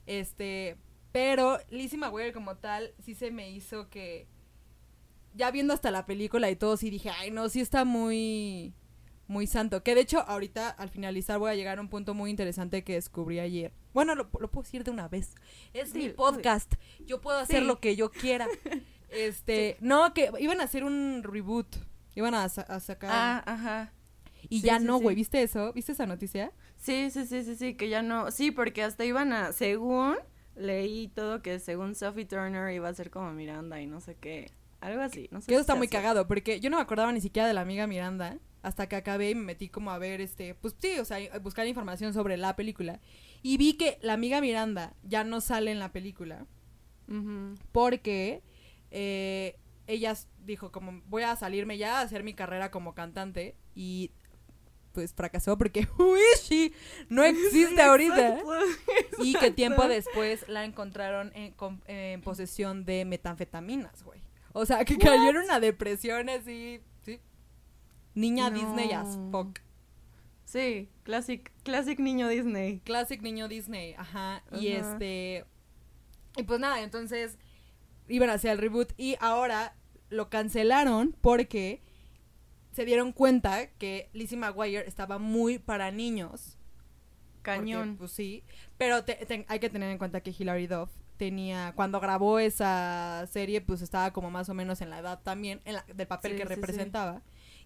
Este. 0.07 0.77
Pero 1.13 1.59
Lizzie 1.71 1.99
McGuire 1.99 2.33
como 2.33 2.57
tal, 2.57 2.93
sí 2.99 3.15
se 3.15 3.31
me 3.31 3.51
hizo 3.51 3.89
que. 3.91 4.27
Ya 5.35 5.51
viendo 5.53 5.73
hasta 5.73 5.91
la 5.93 6.05
película 6.07 6.51
y 6.51 6.57
todo, 6.57 6.77
sí 6.77 6.91
dije, 6.91 7.11
ay, 7.11 7.31
no, 7.31 7.49
sí 7.49 7.61
está 7.61 7.85
muy 7.85 8.75
muy 9.29 9.47
santo. 9.47 9.83
Que 9.85 9.95
de 9.95 10.01
hecho, 10.01 10.21
ahorita 10.21 10.69
al 10.71 10.89
finalizar 10.91 11.39
voy 11.39 11.51
a 11.51 11.55
llegar 11.55 11.79
a 11.79 11.81
un 11.81 11.89
punto 11.89 12.15
muy 12.15 12.31
interesante 12.31 12.83
que 12.83 12.95
descubrí 12.95 13.39
ayer. 13.39 13.73
Bueno, 13.95 14.15
lo, 14.15 14.29
lo 14.41 14.51
puedo 14.51 14.65
decir 14.65 14.83
de 14.85 14.91
una 14.91 15.07
vez. 15.09 15.35
Es 15.73 15.95
mi 15.95 16.03
Sí, 16.05 16.09
podcast. 16.11 16.75
Yo 17.07 17.21
puedo 17.21 17.39
hacer 17.39 17.61
Sí. 17.61 17.67
lo 17.67 17.79
que 17.81 17.95
yo 17.97 18.11
quiera. 18.11 18.49
Este, 19.11 19.79
no, 19.81 20.13
que 20.13 20.31
iban 20.39 20.61
a 20.61 20.65
hacer 20.65 20.85
un 20.85 21.23
reboot. 21.25 21.77
Iban 22.15 22.35
a, 22.35 22.47
sa- 22.51 22.63
a 22.63 22.79
sacar. 22.79 23.11
Ah, 23.13 23.43
ajá. 23.47 23.93
y 24.51 24.61
ya 24.61 24.79
no, 24.79 24.99
güey. 25.01 25.17
¿Viste 25.17 25.43
eso? 25.43 25.73
¿Viste 25.73 25.93
esa 25.93 26.05
noticia? 26.05 26.53
Sí, 26.77 27.11
sí, 27.11 27.25
sí, 27.27 27.43
sí, 27.43 27.57
sí, 27.57 27.75
que 27.75 27.89
ya 27.89 28.03
no. 28.03 28.31
Sí, 28.31 28.51
porque 28.51 28.83
hasta 28.83 29.05
iban 29.07 29.33
a. 29.33 29.53
Según 29.53 30.17
leí 30.57 31.09
todo 31.09 31.41
que 31.41 31.59
según 31.59 31.95
Sophie 31.95 32.27
Turner 32.27 32.71
iba 32.75 32.89
a 32.89 32.93
ser 32.95 33.11
como 33.11 33.33
Miranda 33.33 33.81
y 33.81 33.87
no 33.87 34.01
sé 34.01 34.17
qué. 34.17 34.51
Algo 34.81 35.01
así. 35.01 35.29
No 35.31 35.41
sé 35.41 35.47
Que 35.47 35.55
eso 35.55 35.61
si 35.61 35.63
está 35.63 35.75
muy 35.75 35.89
cagado, 35.89 36.27
porque 36.29 36.61
yo 36.61 36.69
no 36.69 36.77
me 36.77 36.83
acordaba 36.83 37.11
ni 37.13 37.21
siquiera 37.23 37.49
de 37.49 37.55
la 37.55 37.63
amiga 37.63 37.87
Miranda. 37.87 38.39
Hasta 38.63 38.89
que 38.89 38.97
acabé 38.97 39.31
y 39.31 39.35
me 39.35 39.45
metí 39.45 39.69
como 39.69 39.91
a 39.91 39.99
ver, 39.99 40.21
este, 40.21 40.55
pues 40.55 40.75
sí, 40.79 40.99
o 40.99 41.05
sea, 41.05 41.19
a 41.33 41.39
buscar 41.39 41.67
información 41.67 42.13
sobre 42.13 42.37
la 42.37 42.57
película. 42.57 43.01
Y 43.43 43.57
vi 43.57 43.75
que 43.75 43.99
la 44.03 44.15
amiga 44.15 44.41
Miranda 44.41 44.95
ya 45.03 45.25
no 45.25 45.41
sale 45.41 45.71
en 45.71 45.79
la 45.79 45.93
película. 45.93 46.47
Porque 47.73 48.43
eh, 48.91 49.57
ella 49.87 50.15
dijo 50.45 50.71
como 50.71 51.03
voy 51.07 51.23
a 51.23 51.35
salirme 51.37 51.79
ya 51.79 51.99
a 51.99 52.03
hacer 52.03 52.23
mi 52.23 52.35
carrera 52.35 52.71
como 52.71 52.95
cantante 52.95 53.57
y 53.75 54.13
pues 54.93 55.15
fracasó 55.15 55.57
porque 55.57 55.89
Uishi 55.99 56.73
no 57.09 57.25
existe 57.25 57.81
ahorita 57.81 58.39
exacto, 58.39 59.23
y 59.23 59.35
que 59.35 59.51
tiempo 59.51 59.89
después 59.89 60.47
la 60.49 60.65
encontraron 60.65 61.33
en, 61.35 61.55
en 61.87 62.21
posesión 62.21 62.85
de 62.85 63.05
metanfetaminas, 63.05 64.03
güey. 64.03 64.21
O 64.53 64.67
sea, 64.67 64.85
que 64.85 64.99
cayó 64.99 65.31
en 65.31 65.37
una 65.37 65.61
depresión 65.61 66.29
así, 66.29 66.43
sí. 66.43 66.81
Niña 68.15 68.51
No. 68.51 68.59
Disney 68.59 68.93
as 68.93 69.19
fuck. 69.31 69.59
Sí, 70.45 70.89
classic, 71.03 71.53
classic 71.63 71.99
niño 71.99 72.29
Disney. 72.29 72.81
Classic 72.81 73.21
niño 73.21 73.49
Disney, 73.49 73.95
ajá. 73.99 74.43
Y 74.53 74.69
este. 74.69 75.45
Y 76.37 76.43
pues 76.45 76.59
nada, 76.61 76.81
entonces 76.83 77.39
iban 78.09 78.31
a 78.31 78.35
hacer 78.35 78.53
el 78.53 78.59
reboot 78.59 78.93
y 78.97 79.17
ahora 79.21 79.75
lo 80.09 80.31
cancelaron 80.31 81.15
porque 81.21 81.83
se 82.73 82.85
dieron 82.87 83.13
cuenta 83.13 83.67
que 83.73 84.09
Lizzie 84.15 84.39
McGuire 84.39 84.87
estaba 84.87 85.19
muy 85.19 85.59
para 85.59 85.91
niños. 85.91 86.55
porque, 87.45 87.61
Cañón. 87.61 87.97
pues 87.97 88.13
sí. 88.13 88.45
Pero 88.79 89.05
te- 89.05 89.15
te- 89.27 89.45
hay 89.49 89.59
que 89.59 89.71
tener 89.71 89.91
en 89.91 89.99
cuenta 89.99 90.21
que 90.23 90.35
Hilary 90.39 90.67
Duff 90.67 90.91
tenía. 91.17 91.73
Cuando 91.77 91.99
grabó 92.01 92.39
esa 92.39 93.27
serie, 93.31 93.61
pues 93.63 93.81
estaba 93.83 94.13
como 94.13 94.31
más 94.31 94.49
o 94.51 94.55
menos 94.55 94.81
en 94.83 94.91
la 94.91 94.99
edad 94.99 95.21
también, 95.23 95.61
en 95.65 95.75
la- 95.75 95.85
del 95.95 96.07
papel 96.07 96.33
Sí, 96.33 96.37
que 96.39 96.43
sí, 96.43 96.49
sí. 96.55 96.61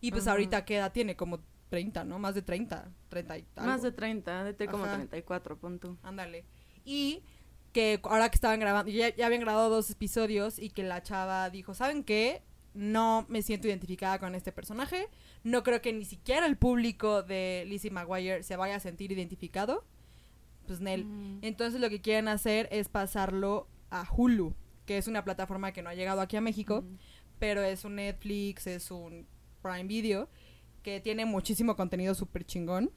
Y 0.03 0.11
pues 0.11 0.25
Ajá. 0.25 0.33
ahorita, 0.33 0.65
¿qué 0.67 0.77
edad 0.77 0.93
tiene? 0.93 1.17
Como 1.17 1.41
30, 1.71 2.05
¿no? 2.05 2.19
Más 2.19 2.35
de 2.35 2.43
30. 2.43 2.93
30 3.09 3.39
y 3.39 3.47
Más 3.57 3.67
algo. 3.77 3.85
de 3.85 3.93
30, 3.93 4.53
de 4.53 4.67
como 4.67 4.85
Ajá. 4.85 4.97
34, 4.97 5.57
pon 5.59 5.79
tú. 5.79 5.97
Ándale. 6.03 6.45
Y 6.85 7.23
que 7.73 7.99
ahora 8.03 8.29
que 8.29 8.35
estaban 8.35 8.61
grabando, 8.61 8.91
ya, 8.93 9.15
ya 9.15 9.25
habían 9.27 9.41
grabado 9.41 9.71
dos 9.71 9.89
episodios 9.91 10.59
y 10.59 10.69
que 10.69 10.83
la 10.83 11.03
chava 11.03 11.49
dijo, 11.49 11.73
¿saben 11.73 12.05
qué? 12.05 12.43
No 12.75 13.25
me 13.29 13.41
siento 13.43 13.69
identificada 13.69 14.19
con 14.19 14.35
este 14.35 14.53
personaje. 14.53 15.09
No 15.45 15.63
creo 15.63 15.81
que 15.81 15.93
ni 15.95 16.05
siquiera 16.05 16.45
el 16.47 16.57
público 16.59 17.23
de 17.23 17.65
Lizzie 17.67 17.91
McGuire 17.91 18.43
se 18.43 18.57
vaya 18.57 18.77
a 18.77 18.81
sentir 18.81 19.13
identificado. 19.13 19.85
Pues 20.67 20.81
Nel. 20.81 21.05
Mm. 21.05 21.39
Entonces 21.43 21.81
lo 21.81 21.89
que 21.91 22.01
quieren 22.01 22.29
hacer 22.29 22.69
es 22.73 22.89
pasarlo 22.89 23.69
a 23.91 24.07
Hulu, 24.11 24.55
que 24.87 24.99
es 24.99 25.07
una 25.07 25.25
plataforma 25.25 25.73
que 25.73 25.83
no 25.83 25.91
ha 25.91 25.95
llegado 25.95 26.21
aquí 26.21 26.37
a 26.37 26.41
México, 26.41 26.83
Mm. 26.83 26.97
pero 27.39 27.63
es 27.63 27.85
un 27.85 27.97
Netflix, 27.97 28.67
es 28.67 28.91
un 28.91 29.27
Prime 29.63 29.85
Video, 29.85 30.29
que 30.83 31.01
tiene 31.01 31.25
muchísimo 31.25 31.77
contenido 31.77 32.15
súper 32.15 32.45
chingón. 32.45 32.91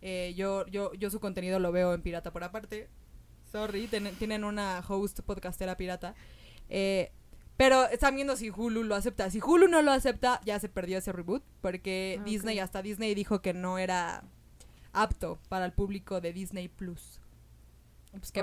Eh, 0.00 0.32
yo, 0.36 0.66
yo, 0.66 0.92
yo 0.94 1.10
su 1.10 1.20
contenido 1.20 1.58
lo 1.58 1.72
veo 1.72 1.92
en 1.94 2.02
pirata 2.02 2.32
por 2.32 2.44
aparte. 2.44 2.88
Sorry, 3.50 3.86
ten- 3.88 4.14
tienen 4.16 4.44
una 4.44 4.82
host 4.86 5.20
podcastera 5.20 5.76
pirata. 5.76 6.14
Eh, 6.68 7.10
pero 7.56 7.86
están 7.88 8.14
viendo 8.14 8.36
si 8.36 8.50
Hulu 8.50 8.84
lo 8.84 8.94
acepta. 8.94 9.30
Si 9.30 9.40
Hulu 9.40 9.66
no 9.68 9.82
lo 9.82 9.90
acepta, 9.90 10.40
ya 10.44 10.60
se 10.60 10.68
perdió 10.68 10.98
ese 10.98 11.12
reboot. 11.12 11.42
Porque 11.60 12.18
Ah. 12.20 12.24
Disney, 12.24 12.58
hasta 12.60 12.82
Disney 12.82 13.14
dijo 13.14 13.42
que 13.42 13.52
no 13.54 13.78
era 13.78 14.22
apto 14.92 15.38
para 15.48 15.64
el 15.66 15.72
público 15.72 16.20
de 16.20 16.32
Disney 16.32 16.68
Plus. 16.68 17.20
Pues 18.12 18.30
qué. 18.32 18.40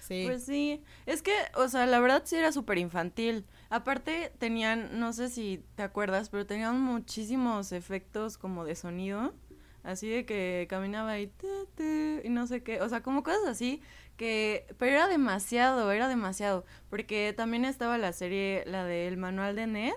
Sí. 0.00 0.22
Pues 0.24 0.44
sí, 0.44 0.82
es 1.06 1.20
que, 1.22 1.32
o 1.56 1.68
sea, 1.68 1.84
la 1.86 1.98
verdad 1.98 2.22
sí 2.24 2.36
era 2.36 2.52
súper 2.52 2.78
infantil. 2.78 3.44
Aparte 3.68 4.32
tenían, 4.38 4.98
no 5.00 5.12
sé 5.12 5.28
si 5.28 5.64
te 5.74 5.82
acuerdas, 5.82 6.28
pero 6.28 6.46
tenían 6.46 6.80
muchísimos 6.80 7.72
efectos 7.72 8.38
como 8.38 8.64
de 8.64 8.76
sonido, 8.76 9.34
así 9.82 10.08
de 10.08 10.24
que 10.24 10.66
caminaba 10.68 11.18
y, 11.18 11.26
tu, 11.28 11.66
tu, 11.74 11.82
y 11.82 12.28
no 12.28 12.46
sé 12.46 12.62
qué, 12.62 12.80
o 12.80 12.88
sea, 12.88 13.02
como 13.02 13.22
cosas 13.22 13.46
así, 13.48 13.82
que, 14.16 14.66
pero 14.78 14.92
era 14.92 15.08
demasiado, 15.08 15.90
era 15.90 16.08
demasiado, 16.08 16.64
porque 16.90 17.34
también 17.36 17.64
estaba 17.64 17.98
la 17.98 18.12
serie, 18.12 18.64
la 18.66 18.84
del 18.84 19.16
manual 19.16 19.56
de 19.56 19.66
Ned, 19.66 19.94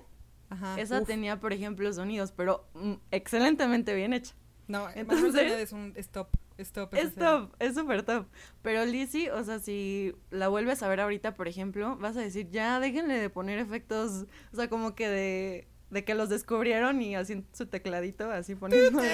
Ajá. 0.50 0.80
esa 0.80 1.02
uf. 1.02 1.08
tenía, 1.08 1.40
por 1.40 1.54
ejemplo, 1.54 1.92
sonidos, 1.94 2.32
pero 2.32 2.68
mm, 2.74 2.94
excelentemente 3.12 3.94
bien 3.94 4.14
hecha. 4.14 4.36
No, 4.70 4.88
Entonces- 4.96 5.52
es 5.52 5.72
un 5.74 5.94
stop. 5.98 6.30
Stop. 6.60 6.94
esa 6.94 7.08
Es 7.08 7.16
top, 7.16 7.54
es 7.60 7.74
súper 7.76 8.04
top. 8.04 8.28
Pero 8.62 8.86
Lizzie, 8.86 9.32
o 9.32 9.44
sea, 9.44 9.60
si 9.60 10.14
la 10.30 10.48
vuelves 10.50 10.84
a 10.84 10.88
ver 10.90 11.00
ahorita, 11.02 11.34
por 11.34 11.48
ejemplo, 11.48 11.98
vas 11.98 12.16
a 12.18 12.22
decir, 12.22 12.50
ya 12.52 12.80
déjenle 12.80 13.16
de 13.16 13.30
poner 13.30 13.60
efectos, 13.60 14.26
o 14.54 14.56
sea, 14.56 14.70
como 14.70 14.94
que 14.94 15.08
de, 15.10 15.68
de 15.90 16.04
que 16.06 16.14
los 16.16 16.30
descubrieron 16.30 17.02
y 17.02 17.16
así 17.16 17.34
en 17.34 17.48
su 17.54 17.66
tecladito, 17.66 18.30
así 18.32 18.56
poniendo. 18.56 19.02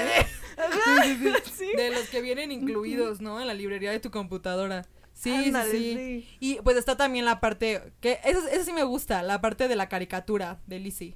Sí. 1.53 1.67
De 1.75 1.91
los 1.91 2.09
que 2.09 2.21
vienen 2.21 2.51
incluidos, 2.51 3.21
¿no? 3.21 3.39
En 3.39 3.47
la 3.47 3.53
librería 3.53 3.91
de 3.91 3.99
tu 3.99 4.11
computadora. 4.11 4.83
Sí, 5.13 5.29
sí, 5.31 5.45
Ándale, 5.47 5.71
sí. 5.71 5.93
sí. 5.95 6.37
Y 6.39 6.55
pues 6.63 6.75
está 6.77 6.97
también 6.97 7.23
la 7.25 7.39
parte, 7.39 7.93
que 8.01 8.19
eso, 8.25 8.45
eso 8.49 8.65
sí 8.65 8.73
me 8.73 8.83
gusta, 8.83 9.21
la 9.23 9.39
parte 9.39 9.67
de 9.69 9.75
la 9.77 9.87
caricatura 9.87 10.59
de 10.67 10.79
Lizzie. 10.79 11.15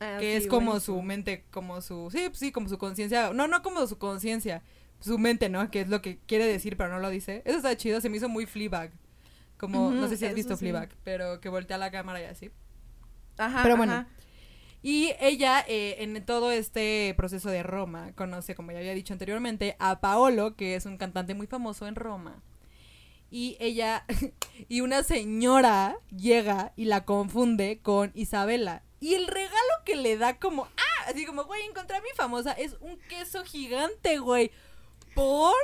Ah, 0.00 0.18
que 0.20 0.38
sí, 0.38 0.44
es 0.44 0.46
como 0.46 0.78
su 0.80 1.00
mente, 1.02 1.44
como 1.50 1.80
su, 1.80 2.10
sí, 2.10 2.28
sí, 2.32 2.52
como 2.52 2.68
su 2.68 2.78
conciencia, 2.78 3.32
no, 3.32 3.48
no 3.48 3.62
como 3.62 3.86
su 3.86 3.98
conciencia, 3.98 4.62
su 5.00 5.18
mente, 5.18 5.48
¿no? 5.48 5.70
Que 5.70 5.80
es 5.82 5.88
lo 5.88 6.02
que 6.02 6.18
quiere 6.26 6.46
decir, 6.46 6.76
pero 6.76 6.90
no 6.90 6.98
lo 6.98 7.10
dice. 7.10 7.42
Eso 7.44 7.56
está 7.56 7.76
chido, 7.76 8.00
se 8.00 8.08
me 8.08 8.18
hizo 8.18 8.28
muy 8.28 8.46
Fleabag. 8.46 8.92
Como, 9.56 9.90
no 9.90 10.06
sé 10.08 10.18
si 10.18 10.26
has 10.26 10.34
visto 10.34 10.54
sí. 10.54 10.60
Fleabag, 10.60 10.90
pero 11.02 11.40
que 11.40 11.48
voltea 11.48 11.78
la 11.78 11.90
cámara 11.90 12.20
y 12.20 12.24
así. 12.24 12.50
Ajá, 13.38 13.62
Pero 13.62 13.76
bueno. 13.76 13.92
ajá. 13.92 14.08
Y 14.82 15.14
ella, 15.18 15.64
eh, 15.66 15.96
en 15.98 16.24
todo 16.24 16.52
este 16.52 17.12
proceso 17.16 17.50
de 17.50 17.64
Roma, 17.64 18.12
conoce, 18.14 18.54
como 18.54 18.70
ya 18.70 18.78
había 18.78 18.94
dicho 18.94 19.12
anteriormente, 19.12 19.74
a 19.80 20.00
Paolo, 20.00 20.54
que 20.54 20.76
es 20.76 20.86
un 20.86 20.96
cantante 20.96 21.34
muy 21.34 21.48
famoso 21.48 21.88
en 21.88 21.96
Roma. 21.96 22.42
Y 23.28 23.56
ella, 23.58 24.04
y 24.68 24.82
una 24.82 25.02
señora 25.02 25.96
llega 26.16 26.72
y 26.76 26.84
la 26.84 27.04
confunde 27.04 27.80
con 27.82 28.12
Isabela. 28.14 28.84
Y 29.00 29.14
el 29.14 29.26
regalo 29.26 29.65
que 29.86 29.96
le 29.96 30.18
da 30.18 30.38
como, 30.38 30.64
ah, 30.64 31.04
así 31.06 31.24
como, 31.24 31.44
güey, 31.44 31.64
encontré 31.64 31.96
a 31.96 32.02
mi 32.02 32.10
famosa, 32.14 32.52
es 32.52 32.76
un 32.80 32.98
queso 33.08 33.42
gigante, 33.44 34.18
güey. 34.18 34.50
¿Por? 35.14 35.54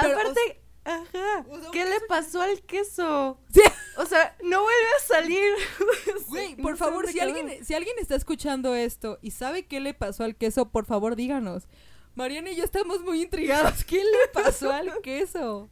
Pero, 0.00 0.18
Aparte, 0.18 0.62
ajá, 0.84 1.44
o 1.50 1.58
sea, 1.58 1.66
un 1.66 1.72
¿qué 1.72 1.84
le 1.84 2.00
pasó 2.08 2.40
al 2.40 2.62
queso? 2.62 3.38
Sí. 3.52 3.60
O 3.98 4.06
sea, 4.06 4.34
no 4.42 4.62
vuelve 4.62 4.88
a 4.96 5.06
salir. 5.06 5.52
Güey, 6.28 6.56
por 6.56 6.76
favor, 6.76 7.06
si 7.08 7.20
alguien, 7.20 7.64
si 7.64 7.74
alguien 7.74 7.94
está 8.00 8.16
escuchando 8.16 8.74
esto 8.74 9.18
y 9.22 9.30
sabe 9.30 9.66
qué 9.66 9.78
le 9.78 9.94
pasó 9.94 10.24
al 10.24 10.34
queso, 10.34 10.70
por 10.70 10.84
favor 10.86 11.14
díganos. 11.14 11.68
Mariana 12.14 12.50
y 12.50 12.56
yo 12.56 12.64
estamos 12.64 13.02
muy 13.02 13.22
intrigados. 13.22 13.84
¿Qué 13.84 13.98
le 13.98 14.28
pasó 14.32 14.72
al 14.72 14.90
queso? 15.02 15.68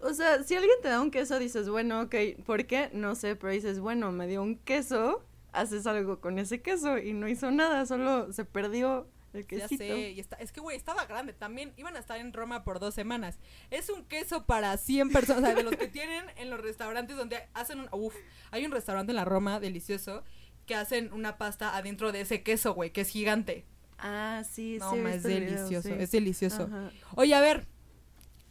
O 0.00 0.12
sea, 0.14 0.42
si 0.42 0.54
alguien 0.56 0.76
te 0.82 0.88
da 0.88 1.00
un 1.00 1.10
queso, 1.10 1.38
dices, 1.38 1.68
bueno, 1.68 2.02
ok, 2.02 2.14
¿por 2.44 2.66
qué? 2.66 2.90
No 2.92 3.14
sé, 3.14 3.36
pero 3.36 3.52
dices, 3.52 3.78
bueno, 3.78 4.12
me 4.12 4.26
dio 4.26 4.42
un 4.42 4.56
queso, 4.58 5.22
haces 5.52 5.86
algo 5.86 6.20
con 6.20 6.38
ese 6.38 6.62
queso 6.62 6.98
y 6.98 7.12
no 7.12 7.28
hizo 7.28 7.50
nada, 7.50 7.86
solo 7.86 8.32
se 8.32 8.44
perdió 8.44 9.08
el 9.32 9.42
Ya 9.42 9.48
quesito. 9.48 9.82
sé, 9.84 10.10
y 10.10 10.20
está, 10.20 10.36
es 10.36 10.52
que 10.52 10.60
güey, 10.60 10.76
estaba 10.76 11.06
grande 11.06 11.32
también. 11.32 11.72
Iban 11.76 11.96
a 11.96 12.00
estar 12.00 12.18
en 12.18 12.32
Roma 12.32 12.64
por 12.64 12.80
dos 12.80 12.94
semanas. 12.94 13.38
Es 13.70 13.88
un 13.88 14.04
queso 14.04 14.44
para 14.44 14.76
100 14.76 15.10
personas, 15.10 15.42
o 15.42 15.46
sea, 15.46 15.54
de 15.54 15.62
los 15.62 15.76
que 15.76 15.88
tienen 15.88 16.24
en 16.36 16.50
los 16.50 16.60
restaurantes 16.60 17.16
donde 17.16 17.38
hacen 17.54 17.80
un... 17.80 17.88
Uf, 17.92 18.14
hay 18.50 18.66
un 18.66 18.72
restaurante 18.72 19.12
en 19.12 19.16
la 19.16 19.24
Roma 19.24 19.58
delicioso 19.60 20.22
que 20.66 20.74
hacen 20.74 21.12
una 21.12 21.38
pasta 21.38 21.76
adentro 21.76 22.12
de 22.12 22.20
ese 22.20 22.42
queso, 22.42 22.74
güey, 22.74 22.90
que 22.92 23.00
es 23.00 23.08
gigante. 23.08 23.64
Ah, 23.98 24.42
sí, 24.48 24.78
No, 24.80 24.92
sí. 24.92 24.98
es 25.06 25.22
video, 25.24 25.40
delicioso, 25.40 25.88
sí. 25.88 25.94
es 25.98 26.10
delicioso. 26.10 26.62
Ajá. 26.64 26.90
Oye, 27.16 27.34
a 27.34 27.40
ver, 27.40 27.66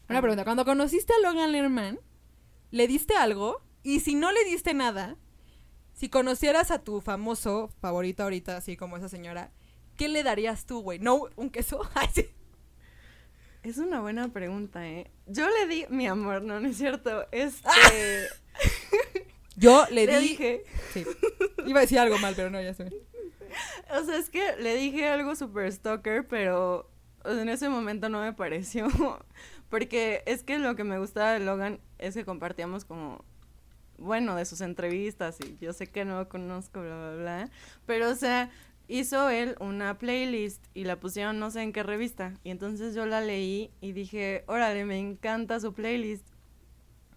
una 0.10 0.20
pregunta. 0.22 0.44
Cuando 0.44 0.66
conociste 0.66 1.14
a 1.14 1.20
Logan 1.30 1.52
Lerman, 1.52 2.00
¿le 2.72 2.88
diste 2.88 3.14
algo? 3.16 3.62
Y 3.84 4.00
si 4.02 4.16
no 4.16 4.32
le 4.32 4.44
diste 4.46 4.74
nada, 4.74 5.16
si 6.02 6.10
conocieras 6.10 6.72
a 6.72 6.80
tu 6.80 7.00
famoso 7.00 7.70
favorito 7.80 8.24
ahorita, 8.24 8.58
así 8.58 8.76
como 8.76 8.98
esa 8.98 9.08
señora, 9.08 9.52
¿qué 9.98 10.08
le 10.08 10.24
darías 10.24 10.66
tú, 10.66 10.82
güey? 10.82 10.98
¿No 10.98 11.28
un 11.36 11.52
queso? 11.52 11.88
Ay, 11.94 12.08
sí. 12.12 12.26
Es 13.62 13.78
una 13.78 14.02
buena 14.02 14.30
pregunta, 14.30 14.88
¿eh? 14.88 15.12
Yo 15.28 15.48
le 15.48 15.68
di 15.68 15.86
mi 15.90 16.08
amor, 16.08 16.42
no, 16.42 16.60
no 16.60 16.68
es 16.68 16.78
cierto. 16.78 17.28
Este. 17.32 17.70
Yo 19.56 19.86
le, 19.92 20.06
le 20.08 20.20
di... 20.22 20.30
dije. 20.30 20.64
Sí. 20.92 21.06
Iba 21.68 21.78
a 21.78 21.82
decir 21.82 22.00
algo 22.00 22.18
mal, 22.18 22.34
pero 22.36 22.50
no, 22.50 22.60
ya 22.60 22.74
sé. 22.74 22.92
O 23.96 24.04
sea, 24.04 24.18
es 24.18 24.32
que 24.32 24.56
le 24.56 24.76
dije 24.78 25.08
algo 25.08 25.36
super 25.36 25.72
stalker, 25.72 26.28
pero 26.28 26.90
o 27.24 27.32
sea, 27.32 27.44
en 27.44 27.50
ese 27.50 27.70
momento 27.70 28.10
no 28.10 28.22
me 28.22 28.34
pareció. 28.34 28.88
Porque 29.70 30.24
es 30.26 30.42
que 30.42 30.58
lo 30.58 30.76
que 30.76 30.84
me 30.84 30.98
gustaba 30.98 31.34
de 31.34 31.42
Logan 31.42 31.80
es 32.00 32.16
que 32.16 32.26
compartíamos 32.26 32.86
como, 32.86 33.24
bueno, 34.02 34.36
de 34.36 34.46
sus 34.46 34.62
entrevistas 34.62 35.38
y 35.42 35.58
yo 35.64 35.74
sé 35.74 35.88
que 35.88 36.06
no 36.06 36.18
lo 36.18 36.30
conozco, 36.30 36.82
bla, 36.82 36.96
bla, 36.96 37.16
bla. 37.16 37.50
Pero, 37.86 38.10
o 38.10 38.16
sea, 38.16 38.50
hizo 38.88 39.30
él 39.30 39.56
una 39.60 39.98
playlist 39.98 40.66
y 40.74 40.84
la 40.84 41.00
pusieron 41.00 41.40
no 41.40 41.52
sé 41.52 41.62
en 41.62 41.72
qué 41.74 41.84
revista. 41.84 42.34
Y 42.44 42.50
entonces 42.52 42.94
yo 42.96 43.06
la 43.06 43.22
leí 43.22 43.72
y 43.82 43.94
dije, 43.94 44.44
órale, 44.48 44.86
me 44.86 44.98
encanta 45.00 45.60
su 45.60 45.74
playlist. 45.74 46.28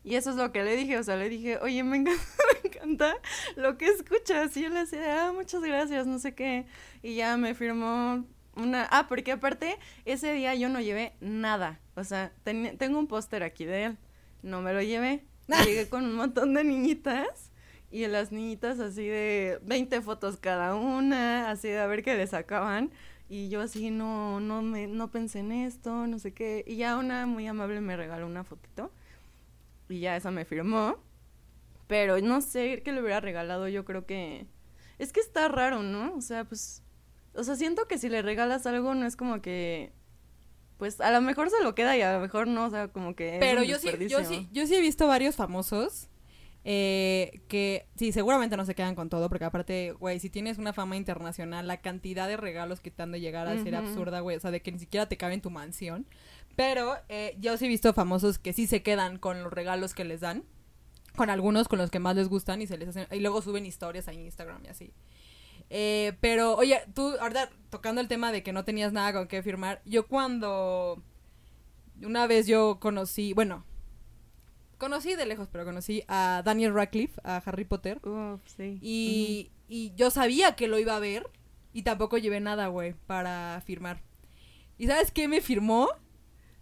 Y 0.05 0.16
eso 0.16 0.31
es 0.31 0.37
lo 0.37 0.53
que 0.53 0.62
le 0.62 0.77
dije, 0.77 0.99
o 0.99 1.03
sea, 1.03 1.16
le 1.16 1.29
dije, 1.31 1.59
oye, 1.62 1.83
me 1.83 1.97
encanta, 1.99 2.23
me 2.62 2.68
encanta 2.68 3.14
lo 3.57 3.79
que 3.79 3.87
escuchas. 3.87 4.57
Y 4.57 4.62
yo 4.62 4.68
le 4.68 4.81
decía, 4.81 5.29
ah, 5.29 5.33
muchas 5.33 5.62
gracias, 5.62 6.07
no 6.07 6.18
sé 6.18 6.35
qué. 6.35 6.66
Y 7.03 7.14
ya 7.16 7.37
me 7.38 7.55
firmó 7.55 8.25
una... 8.55 8.87
Ah, 8.90 9.07
porque 9.09 9.33
aparte, 9.33 9.79
ese 10.05 10.33
día 10.35 10.55
yo 10.55 10.68
no 10.68 10.81
llevé 10.81 11.14
nada. 11.20 11.81
O 11.97 12.05
sea, 12.05 12.33
ten- 12.44 12.77
tengo 12.77 12.99
un 12.99 13.07
póster 13.07 13.42
aquí 13.42 13.64
de 13.64 13.85
él. 13.85 13.99
No 14.42 14.61
me 14.61 14.75
lo 14.75 14.83
llevé. 14.83 15.25
Llegué 15.65 15.89
con 15.89 16.05
un 16.05 16.15
montón 16.15 16.55
de 16.55 16.65
niñitas. 16.65 17.51
Y 17.91 18.07
las 18.09 18.33
niñitas 18.33 18.81
así 18.81 19.07
de 19.07 19.61
20 19.63 20.03
fotos 20.03 20.37
cada 20.37 20.75
una, 20.75 21.51
así 21.51 21.69
de 21.69 21.79
a 21.79 21.87
ver 21.87 22.03
qué 22.03 22.17
le 22.17 22.27
sacaban. 22.27 22.91
Y 23.29 23.49
yo 23.49 23.61
así 23.61 23.91
no, 23.91 24.41
no 24.41 24.63
me, 24.63 24.87
no 24.89 25.11
pensé 25.11 25.39
en 25.41 25.53
esto, 25.53 26.07
no 26.07 26.19
sé 26.19 26.33
qué. 26.35 26.65
Y 26.67 26.77
ya 26.77 26.97
una 26.97 27.27
muy 27.27 27.47
amable 27.47 27.81
me 27.81 27.97
regaló 27.97 28.27
una 28.27 28.43
fotito. 28.45 28.91
Y 29.89 30.01
ya 30.01 30.17
esa 30.17 30.31
me 30.31 30.45
firmó. 30.45 30.97
Pero 31.87 32.21
no 32.21 32.41
sé 32.41 32.83
qué 32.83 32.93
le 32.93 33.01
hubiera 33.01 33.21
regalado, 33.21 33.69
yo 33.69 33.85
creo 33.85 34.07
que... 34.07 34.47
Es 34.99 35.13
que 35.13 35.21
está 35.21 35.49
raro, 35.49 35.83
¿no? 35.83 36.15
O 36.17 36.21
sea, 36.21 36.45
pues... 36.45 36.83
O 37.35 37.45
sea, 37.45 37.57
siento 37.57 37.87
que 37.87 37.99
si 37.99 38.09
le 38.09 38.23
regalas 38.23 38.67
algo 38.67 38.95
no 38.95 39.07
es 39.07 39.17
como 39.17 39.41
que... 39.43 39.93
Pues 40.85 41.01
a 41.01 41.11
lo 41.11 41.23
mejor 41.23 41.49
se 41.49 41.62
lo 41.62 41.75
queda 41.75 41.97
y 41.97 42.03
a 42.03 42.12
lo 42.12 42.20
mejor 42.20 42.47
no, 42.47 42.66
o 42.66 42.70
sea, 42.70 42.88
como 42.88 43.16
que... 43.16 43.37
es 43.37 43.40
Pero 43.40 43.62
un 43.62 43.66
yo 43.66 43.79
sí, 43.79 43.88
yo 44.07 44.23
sí, 44.23 44.51
yo 44.53 44.66
sí 44.66 44.75
he 44.75 44.83
visto 44.83 45.07
varios 45.07 45.35
famosos 45.35 46.11
eh, 46.62 47.40
que 47.49 47.87
sí, 47.97 48.12
seguramente 48.12 48.59
no 48.59 48.66
se 48.66 48.75
quedan 48.75 48.94
con 48.94 49.09
todo, 49.09 49.31
porque 49.31 49.47
aparte, 49.47 49.92
güey, 49.92 50.20
si 50.20 50.29
tienes 50.29 50.59
una 50.59 50.75
fama 50.75 50.99
internacional, 50.99 51.66
la 51.66 51.81
cantidad 51.81 52.29
de 52.29 52.37
regalos 52.37 52.81
que 52.81 52.90
te 52.90 53.03
han 53.03 53.12
de 53.12 53.20
llegar 53.20 53.49
a 53.49 53.62
ser 53.62 53.75
absurda, 53.77 54.20
güey, 54.20 54.37
o 54.37 54.40
sea, 54.40 54.51
de 54.51 54.61
que 54.61 54.73
ni 54.73 54.79
siquiera 54.79 55.09
te 55.09 55.16
cabe 55.16 55.33
en 55.33 55.40
tu 55.40 55.49
mansión. 55.49 56.07
Pero 56.55 56.99
eh, 57.09 57.35
yo 57.40 57.57
sí 57.57 57.64
he 57.64 57.68
visto 57.68 57.94
famosos 57.94 58.38
que 58.38 58.53
sí 58.53 58.66
se 58.66 58.83
quedan 58.83 59.16
con 59.18 59.42
los 59.42 59.55
regalos 59.55 59.94
que 59.94 60.05
les 60.05 60.20
dan, 60.20 60.44
con 61.16 61.31
algunos 61.31 61.66
con 61.66 61.79
los 61.79 61.90
que 61.90 61.99
más 61.99 62.14
les 62.14 62.29
gustan 62.29 62.61
y 62.61 62.66
se 62.66 62.77
les 62.77 62.90
hacen, 62.90 63.07
y 63.11 63.20
luego 63.20 63.40
suben 63.40 63.64
historias 63.64 64.07
a 64.07 64.12
Instagram 64.12 64.66
y 64.66 64.68
así. 64.68 64.92
Eh, 65.77 66.13
pero, 66.21 66.55
oye, 66.55 66.81
tú, 66.95 67.17
ahorita 67.21 67.51
tocando 67.69 68.01
el 68.01 68.07
tema 68.07 68.31
de 68.31 68.45
que 68.45 68.53
no 68.53 68.65
tenías 68.65 68.93
nada 68.93 69.13
con 69.13 69.27
qué 69.27 69.43
firmar, 69.43 69.83
yo 69.85 70.07
cuando 70.07 71.03
una 72.01 72.29
vez 72.29 72.47
yo 72.47 72.79
conocí, 72.79 73.33
bueno, 73.33 73.65
conocí 74.79 75.17
de 75.17 75.27
lejos, 75.27 75.49
pero 75.51 75.65
conocí 75.65 76.05
a 76.07 76.43
Daniel 76.45 76.75
Radcliffe, 76.75 77.21
a 77.25 77.39
Harry 77.45 77.65
Potter, 77.65 78.01
Uf, 78.07 78.41
sí. 78.57 78.79
y, 78.81 79.51
y 79.67 79.93
yo 79.97 80.13
sabía 80.13 80.55
que 80.55 80.69
lo 80.69 80.79
iba 80.79 80.95
a 80.95 81.01
ver 81.01 81.29
y 81.73 81.83
tampoco 81.83 82.19
llevé 82.19 82.39
nada, 82.39 82.69
güey, 82.69 82.95
para 83.09 83.61
firmar. 83.67 84.01
¿Y 84.79 84.87
sabes 84.87 85.11
qué 85.11 85.27
me 85.27 85.41
firmó? 85.41 85.89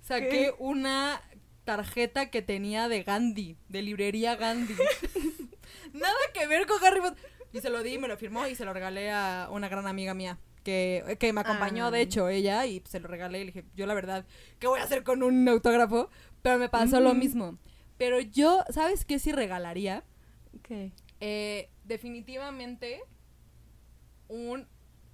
Saqué 0.01 0.29
¿Qué? 0.31 0.55
una 0.59 1.21
tarjeta 1.65 2.31
que 2.31 2.41
tenía 2.41 2.89
de 2.89 3.03
Gandhi, 3.03 3.59
de 3.69 3.83
librería 3.83 4.37
Gandhi. 4.37 4.75
Nada 5.93 6.15
que 6.33 6.47
ver 6.47 6.67
con 6.67 6.83
Harry 6.83 7.03
Potter. 7.03 7.32
Y 7.53 7.61
se 7.61 7.71
lo 7.71 7.83
di, 7.83 7.99
me 7.99 8.09
lo 8.09 8.17
firmó 8.17 8.47
y 8.47 8.55
se 8.55 8.65
lo 8.65 8.73
regalé 8.73 9.11
a 9.11 9.49
una 9.51 9.69
gran 9.69 9.87
amiga 9.87 10.15
mía. 10.15 10.39
Que, 10.65 11.17
que 11.19 11.33
me 11.33 11.41
acompañó, 11.41 11.91
de 11.91 11.99
Ah. 11.99 12.03
hecho, 12.03 12.29
ella, 12.29 12.65
y 12.67 12.83
se 12.89 13.01
lo 13.01 13.09
regalé 13.09 13.41
y 13.41 13.45
le 13.45 13.53
dije, 13.53 13.65
yo 13.75 13.85
la 13.87 13.95
verdad, 13.95 14.25
¿qué 14.61 14.69
voy 14.69 14.79
a 14.79 14.85
hacer 14.85 15.03
con 15.03 15.23
un 15.25 15.49
autógrafo? 15.49 16.09
Pero 16.41 16.59
me 16.59 16.69
pasó 16.69 17.01
lo 17.01 17.11
Ujú. 17.11 17.19
mismo. 17.19 17.59
Pero 17.99 18.21
yo, 18.21 18.63
¿sabes 18.71 19.05
qué 19.05 19.19
sí 19.19 19.33
regalaría? 19.33 20.05
¿Qué? 20.63 20.93
Eh, 21.21 21.69
definitivamente 21.85 23.03
un, 24.29 24.67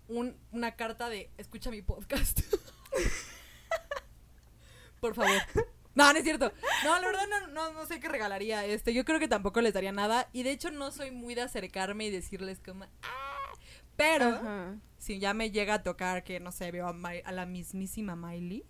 un- 0.09 0.37
una 0.53 0.77
carta 0.77 1.09
de 1.09 1.31
escucha 1.39 1.71
mi 1.71 1.81
podcast. 1.83 2.41
Por 5.01 5.15
favor. 5.15 5.39
No, 5.99 6.13
no 6.13 6.19
es 6.19 6.25
cierto. 6.25 6.53
No, 6.85 6.99
la 7.01 7.07
verdad 7.07 7.23
no, 7.29 7.47
no, 7.49 7.73
no 7.73 7.85
sé 7.87 7.99
qué 8.01 8.09
regalaría. 8.09 8.65
Este, 8.65 8.95
yo 8.95 9.05
creo 9.05 9.19
que 9.19 9.29
tampoco 9.29 9.61
les 9.61 9.75
daría 9.75 9.93
nada. 9.93 10.29
Y 10.33 10.45
de 10.45 10.53
hecho 10.53 10.71
no 10.71 10.91
soy 10.93 11.11
muy 11.11 11.35
de 11.35 11.43
acercarme 11.43 12.07
y 12.07 12.11
decirles 12.11 12.61
como 12.65 12.85
"Ah". 13.03 13.53
Pero 13.97 14.27
Ajá. 14.27 14.77
si 14.97 15.19
ya 15.19 15.35
me 15.35 15.51
llega 15.51 15.75
a 15.75 15.83
tocar 15.83 16.23
que 16.23 16.39
no 16.39 16.53
sé, 16.53 16.71
veo 16.71 16.87
a, 16.87 16.95
a 17.25 17.33
la 17.33 17.47
mismísima 17.47 18.15
Miley, 18.15 18.65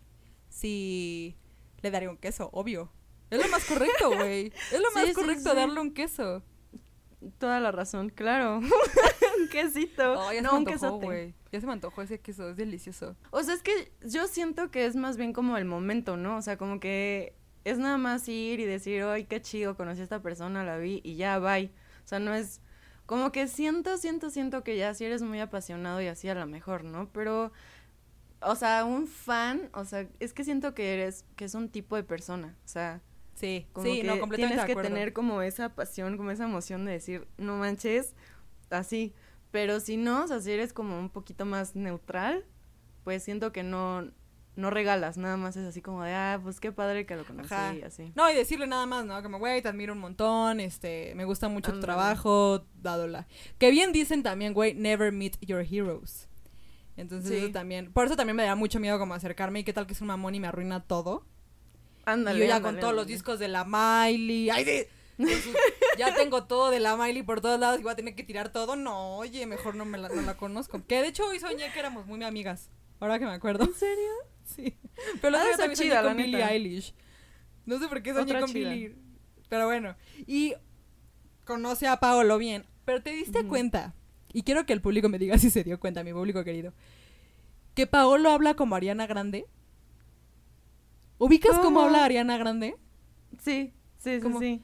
sí 0.49 1.37
le 1.83 1.91
daría 1.91 2.11
un 2.11 2.17
queso, 2.17 2.49
obvio. 2.53 2.91
Es 3.31 3.39
lo 3.43 3.49
más 3.51 3.65
correcto, 3.67 4.11
güey. 4.17 4.47
Es 4.73 4.81
lo 4.81 4.91
más 4.95 5.07
sí, 5.07 5.13
correcto 5.13 5.51
sí. 5.51 5.57
darle 5.57 5.81
un 5.81 5.93
queso. 5.93 6.43
Toda 7.39 7.61
la 7.61 7.73
razón, 7.73 8.09
claro. 8.11 8.59
un 9.41 9.49
quesito. 9.51 10.15
Oh, 10.19 10.33
no, 10.41 10.57
un 10.59 10.65
quesote. 10.65 11.05
güey. 11.07 11.35
Ya 11.53 11.61
se 11.61 11.67
me 11.67 11.73
antojó 11.73 12.03
ese 12.03 12.21
queso, 12.21 12.51
es 12.51 12.57
delicioso. 12.57 13.17
O 13.31 13.43
sea, 13.43 13.55
es 13.55 13.63
que 13.63 13.93
yo 14.05 14.27
siento 14.27 14.71
que 14.71 14.87
es 14.87 14.97
más 14.97 15.17
bien 15.17 15.33
como 15.33 15.57
el 15.57 15.65
momento, 15.65 16.17
¿no? 16.17 16.37
O 16.37 16.43
sea, 16.43 16.57
como 16.59 16.81
que 16.81 17.35
es 17.65 17.79
nada 17.79 17.99
más 17.99 18.29
ir 18.29 18.61
y 18.61 18.65
decir, 18.65 19.03
ay, 19.03 19.25
qué 19.25 19.41
chido, 19.41 19.77
conocí 19.77 20.01
a 20.01 20.05
esta 20.05 20.23
persona, 20.23 20.65
la 20.65 20.79
vi 20.79 21.01
y 21.05 21.17
ya, 21.17 21.39
bye. 21.39 21.71
O 22.05 22.09
sea, 22.09 22.19
no 22.19 22.35
es 22.35 22.61
como 23.07 23.33
que 23.33 23.49
siento, 23.49 23.97
siento, 23.97 24.31
siento 24.31 24.63
que 24.63 24.77
ya 24.77 24.93
si 24.93 25.05
eres 25.05 25.23
muy 25.23 25.41
apasionado 25.41 26.01
y 26.03 26.07
así 26.07 26.29
a 26.29 26.35
lo 26.35 26.47
mejor, 26.47 26.85
¿no? 26.85 27.09
Pero, 27.13 27.53
o 28.41 28.55
sea, 28.55 28.85
un 28.85 29.07
fan, 29.07 29.71
o 29.73 29.85
sea, 29.85 30.07
es 30.21 30.35
que 30.35 30.45
siento 30.45 30.75
que 30.75 30.95
eres, 30.95 31.25
que 31.37 31.47
es 31.47 31.55
un 31.55 31.71
tipo 31.71 31.97
de 31.97 32.05
persona, 32.05 32.57
o 32.65 32.69
sea, 32.69 33.01
Sí, 33.39 33.69
como 33.73 33.87
sí, 33.87 34.01
que 34.01 34.05
no, 34.05 34.19
completamente 34.19 34.65
tienes 34.65 34.77
que 34.77 34.89
tener 34.89 35.13
como 35.13 35.43
esa 35.43 35.69
pasión, 35.69 36.17
como 36.17 36.33
esa 36.33 36.45
emoción 36.45 36.85
de 36.85 36.91
decir, 36.91 37.29
no 37.37 37.57
manches, 37.57 38.17
así. 38.69 39.15
Pero 39.51 39.81
si 39.81 39.97
no, 39.97 40.25
o 40.25 40.29
sea, 40.29 40.41
si 40.41 40.51
eres 40.53 40.73
como 40.73 40.99
un 40.99 41.11
poquito 41.11 41.45
más 41.47 41.75
neutral, 41.75 42.45
pues 43.05 43.23
siento 43.23 43.51
que 43.53 43.63
no, 43.63 44.11
no 44.57 44.71
regalas, 44.71 45.17
nada 45.17 45.37
más 45.37 45.57
es 45.57 45.67
así 45.67 45.81
como 45.81 46.03
de, 46.03 46.13
ah, 46.13 46.41
pues 46.43 46.61
qué 46.61 46.73
padre 46.73 47.07
que 47.07 47.17
lo 47.17 47.25
conocí, 47.25 47.55
Ajá. 47.55 47.75
y 47.75 47.83
así. 47.83 48.13
No, 48.15 48.31
y 48.31 48.35
decirle 48.35 48.67
nada 48.67 48.85
más, 48.87 49.07
¿no? 49.07 49.23
Como, 49.23 49.39
güey, 49.39 49.63
te 49.63 49.69
admiro 49.69 49.95
un 49.95 50.01
montón, 50.01 50.61
este, 50.61 51.15
me 51.15 51.25
gusta 51.25 51.49
mucho 51.49 51.73
tu 51.73 51.81
trabajo, 51.81 52.67
dado 52.83 53.07
la... 53.07 53.27
Que 53.59 53.71
bien 53.71 53.93
dicen 53.93 54.23
también, 54.23 54.53
güey, 54.53 54.75
never 54.75 55.13
meet 55.13 55.37
your 55.41 55.61
heroes. 55.69 56.29
Entonces 56.97 57.31
Sí. 57.31 57.37
eso 57.45 57.53
también, 57.53 57.93
por 57.93 58.07
eso 58.07 58.17
también 58.17 58.35
me 58.37 58.43
da 58.45 58.57
mucho 58.57 58.81
miedo 58.81 58.99
como 58.99 59.15
acercarme 59.15 59.61
y 59.61 59.65
qué 59.65 59.73
tal 59.73 59.87
que 59.87 59.93
es 59.93 60.01
un 60.01 60.09
mamón 60.09 60.35
y 60.35 60.41
me 60.41 60.49
arruina 60.49 60.81
todo. 60.83 61.25
Ándale. 62.05 62.39
y 62.39 62.43
yo 62.43 62.49
ya 62.49 62.57
ándale, 62.57 62.75
con 62.75 62.81
todos 62.81 62.95
los 62.95 63.07
discos 63.07 63.39
de 63.39 63.47
la 63.49 63.65
Miley, 63.65 64.51
ay, 64.51 64.65
con 65.17 65.27
ya 65.99 66.15
tengo 66.15 66.45
todo 66.45 66.71
de 66.71 66.81
la 66.81 66.97
Miley 66.97 67.23
por 67.23 67.41
todos 67.41 67.59
lados 67.61 67.81
y 67.81 67.83
voy 67.83 67.93
a 67.93 67.97
tener 67.97 68.15
que 68.15 68.23
tirar 68.23 68.51
todo. 68.51 68.77
No, 68.77 69.17
oye, 69.17 69.47
mejor 69.47 69.75
no 69.75 69.85
me 69.85 69.99
la, 69.99 70.09
no 70.09 70.23
la 70.23 70.37
conozco. 70.37 70.83
Que 70.87 71.03
de 71.03 71.09
hecho 71.09 71.27
hoy 71.27 71.41
soñé 71.41 71.71
que 71.73 71.79
éramos 71.79 72.07
muy 72.07 72.23
amigas, 72.25 72.71
ahora 73.01 73.19
que 73.19 73.27
me 73.27 73.33
acuerdo. 73.33 73.65
¿En 73.65 73.75
serio? 73.75 74.11
Sí. 74.45 74.79
Pero 75.21 75.31
la 75.31 75.39
de 75.45 75.53
otra 75.53 75.67
también 75.67 75.79
chida, 75.79 76.03
con 76.03 76.17
Billie. 76.17 76.43
Eilish. 76.43 76.95
No 77.67 77.79
sé 77.79 77.89
por 77.89 78.03
qué 78.03 78.15
soñé 78.15 78.23
Otra 78.23 78.41
con 78.41 78.51
chida. 78.51 78.71
Billie. 78.71 78.97
Pero 79.49 79.67
bueno. 79.67 79.95
Y 80.27 80.55
conoce 81.45 81.87
a 81.87 82.01
Paolo 82.01 82.39
bien. 82.39 82.65
Pero 82.85 83.03
te 83.03 83.11
diste 83.11 83.45
cuenta. 83.47 83.95
Y 84.33 84.43
quiero 84.43 84.65
que 84.65 84.73
el 84.73 84.81
público 84.81 85.09
me 85.09 85.19
diga 85.19 85.37
si 85.39 85.51
se 85.51 85.65
dio 85.65 85.79
cuenta, 85.79 86.03
mi 86.03 86.13
público 86.13 86.45
querido. 86.45 86.73
Que 87.75 87.87
Paolo 87.87 88.31
habla 88.31 88.55
como 88.55 88.75
Ariana 88.75 89.07
Grande. 89.07 89.47
¿Ubicas 91.19 91.53
cómo 91.53 91.63
¿Cómo? 91.65 91.81
habla 91.83 92.05
Ariana 92.05 92.39
Grande? 92.39 92.77
Sí, 93.43 93.73
sí, 93.99 94.17
sí, 94.17 94.21
Como, 94.21 94.41
sí. 94.41 94.63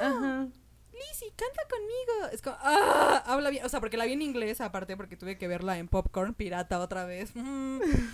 Ah. 0.00 0.06
Ajá. 0.08 0.48
Lizzie, 0.92 1.32
canta 1.34 1.62
conmigo. 1.70 2.30
Es 2.32 2.42
como, 2.42 2.56
ah, 2.60 3.22
habla 3.26 3.50
bien. 3.50 3.64
O 3.64 3.68
sea, 3.68 3.80
porque 3.80 3.96
la 3.96 4.04
vi 4.04 4.12
en 4.14 4.22
inglés, 4.22 4.60
aparte, 4.60 4.96
porque 4.96 5.16
tuve 5.16 5.38
que 5.38 5.48
verla 5.48 5.78
en 5.78 5.88
Popcorn 5.88 6.34
Pirata 6.34 6.78
otra 6.80 7.04
vez. 7.04 7.32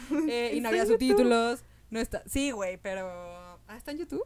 Mm. 0.08 0.28
Eh, 0.28 0.52
y 0.54 0.60
no 0.60 0.68
¿Está 0.68 0.68
había 0.68 0.86
subtítulos. 0.86 1.64
No 1.90 1.98
está. 2.00 2.22
Sí, 2.26 2.50
güey, 2.52 2.76
pero. 2.76 3.08
Ah, 3.68 3.76
¿está 3.76 3.90
en 3.92 3.98
YouTube? 3.98 4.24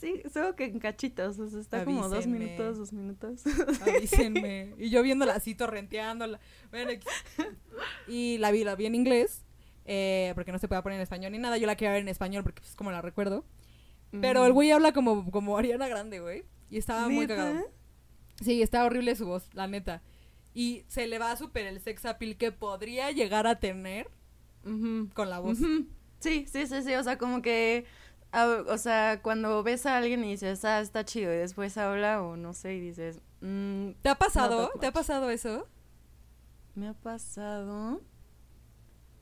Sí, 0.00 0.22
solo 0.32 0.56
que 0.56 0.64
en 0.64 0.78
cachitos, 0.78 1.38
o 1.38 1.48
sea, 1.50 1.60
está 1.60 1.84
como 1.84 2.08
dos 2.08 2.26
minutos, 2.26 2.78
dos 2.78 2.92
minutos. 2.94 3.42
Avísenme. 3.82 4.72
Y 4.78 4.88
yo 4.88 5.02
viéndola 5.02 5.34
así, 5.34 5.54
torrenteándola. 5.54 6.40
Bueno, 6.70 6.92
y 8.08 8.38
la 8.38 8.50
vi, 8.50 8.64
la 8.64 8.74
vi 8.76 8.86
en 8.86 8.94
inglés. 8.94 9.44
eh, 9.84 10.32
porque 10.34 10.52
no 10.52 10.58
se 10.58 10.68
puede 10.68 10.80
poner 10.82 10.96
en 10.96 11.02
español 11.02 11.32
ni 11.32 11.38
nada. 11.38 11.58
Yo 11.58 11.66
la 11.66 11.76
quería 11.76 11.92
ver 11.92 12.00
en 12.00 12.08
español 12.08 12.42
porque 12.44 12.62
es 12.64 12.74
como 12.76 12.90
la 12.90 13.02
recuerdo. 13.02 13.44
Pero 14.10 14.44
el 14.44 14.52
güey 14.52 14.70
habla 14.72 14.92
como, 14.92 15.30
como 15.30 15.56
Ariana 15.56 15.88
Grande, 15.88 16.20
güey. 16.20 16.44
Y 16.68 16.78
estaba 16.78 17.08
muy 17.08 17.26
cagado. 17.26 17.60
Sí, 18.40 18.62
está 18.62 18.84
horrible 18.84 19.14
su 19.16 19.26
voz, 19.26 19.48
la 19.52 19.66
neta. 19.66 20.02
Y 20.54 20.84
se 20.88 21.06
le 21.06 21.18
va 21.18 21.36
súper 21.36 21.66
el 21.66 21.80
sex 21.80 22.04
appeal 22.04 22.36
que 22.36 22.52
podría 22.52 23.10
llegar 23.12 23.46
a 23.46 23.60
tener 23.60 24.08
con 24.62 25.30
la 25.30 25.38
voz. 25.38 25.58
Sí, 26.20 26.46
sí, 26.50 26.66
sí, 26.66 26.82
sí, 26.82 26.94
o 26.94 27.02
sea, 27.02 27.16
como 27.16 27.40
que, 27.40 27.86
o 28.66 28.78
sea, 28.78 29.20
cuando 29.22 29.62
ves 29.62 29.86
a 29.86 29.96
alguien 29.96 30.22
y 30.24 30.32
dices, 30.32 30.64
ah, 30.64 30.80
está 30.80 31.04
chido, 31.04 31.32
y 31.32 31.36
después 31.38 31.78
habla 31.78 32.22
o 32.22 32.36
no 32.36 32.52
sé, 32.52 32.74
y 32.74 32.80
dices, 32.80 33.20
mm, 33.40 33.92
¿Te 34.02 34.08
ha 34.10 34.16
pasado? 34.16 34.70
¿Te 34.80 34.86
ha 34.86 34.92
pasado 34.92 35.30
eso? 35.30 35.66
me 36.74 36.88
ha 36.88 36.94
pasado, 36.94 38.00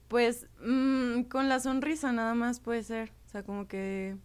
pues, 0.08 0.48
mm, 0.60 1.22
con 1.22 1.48
la 1.48 1.60
sonrisa 1.60 2.12
nada 2.12 2.34
más 2.34 2.60
puede 2.60 2.82
ser, 2.82 3.12
o 3.26 3.28
sea, 3.28 3.42
como 3.42 3.66
que 3.66 4.16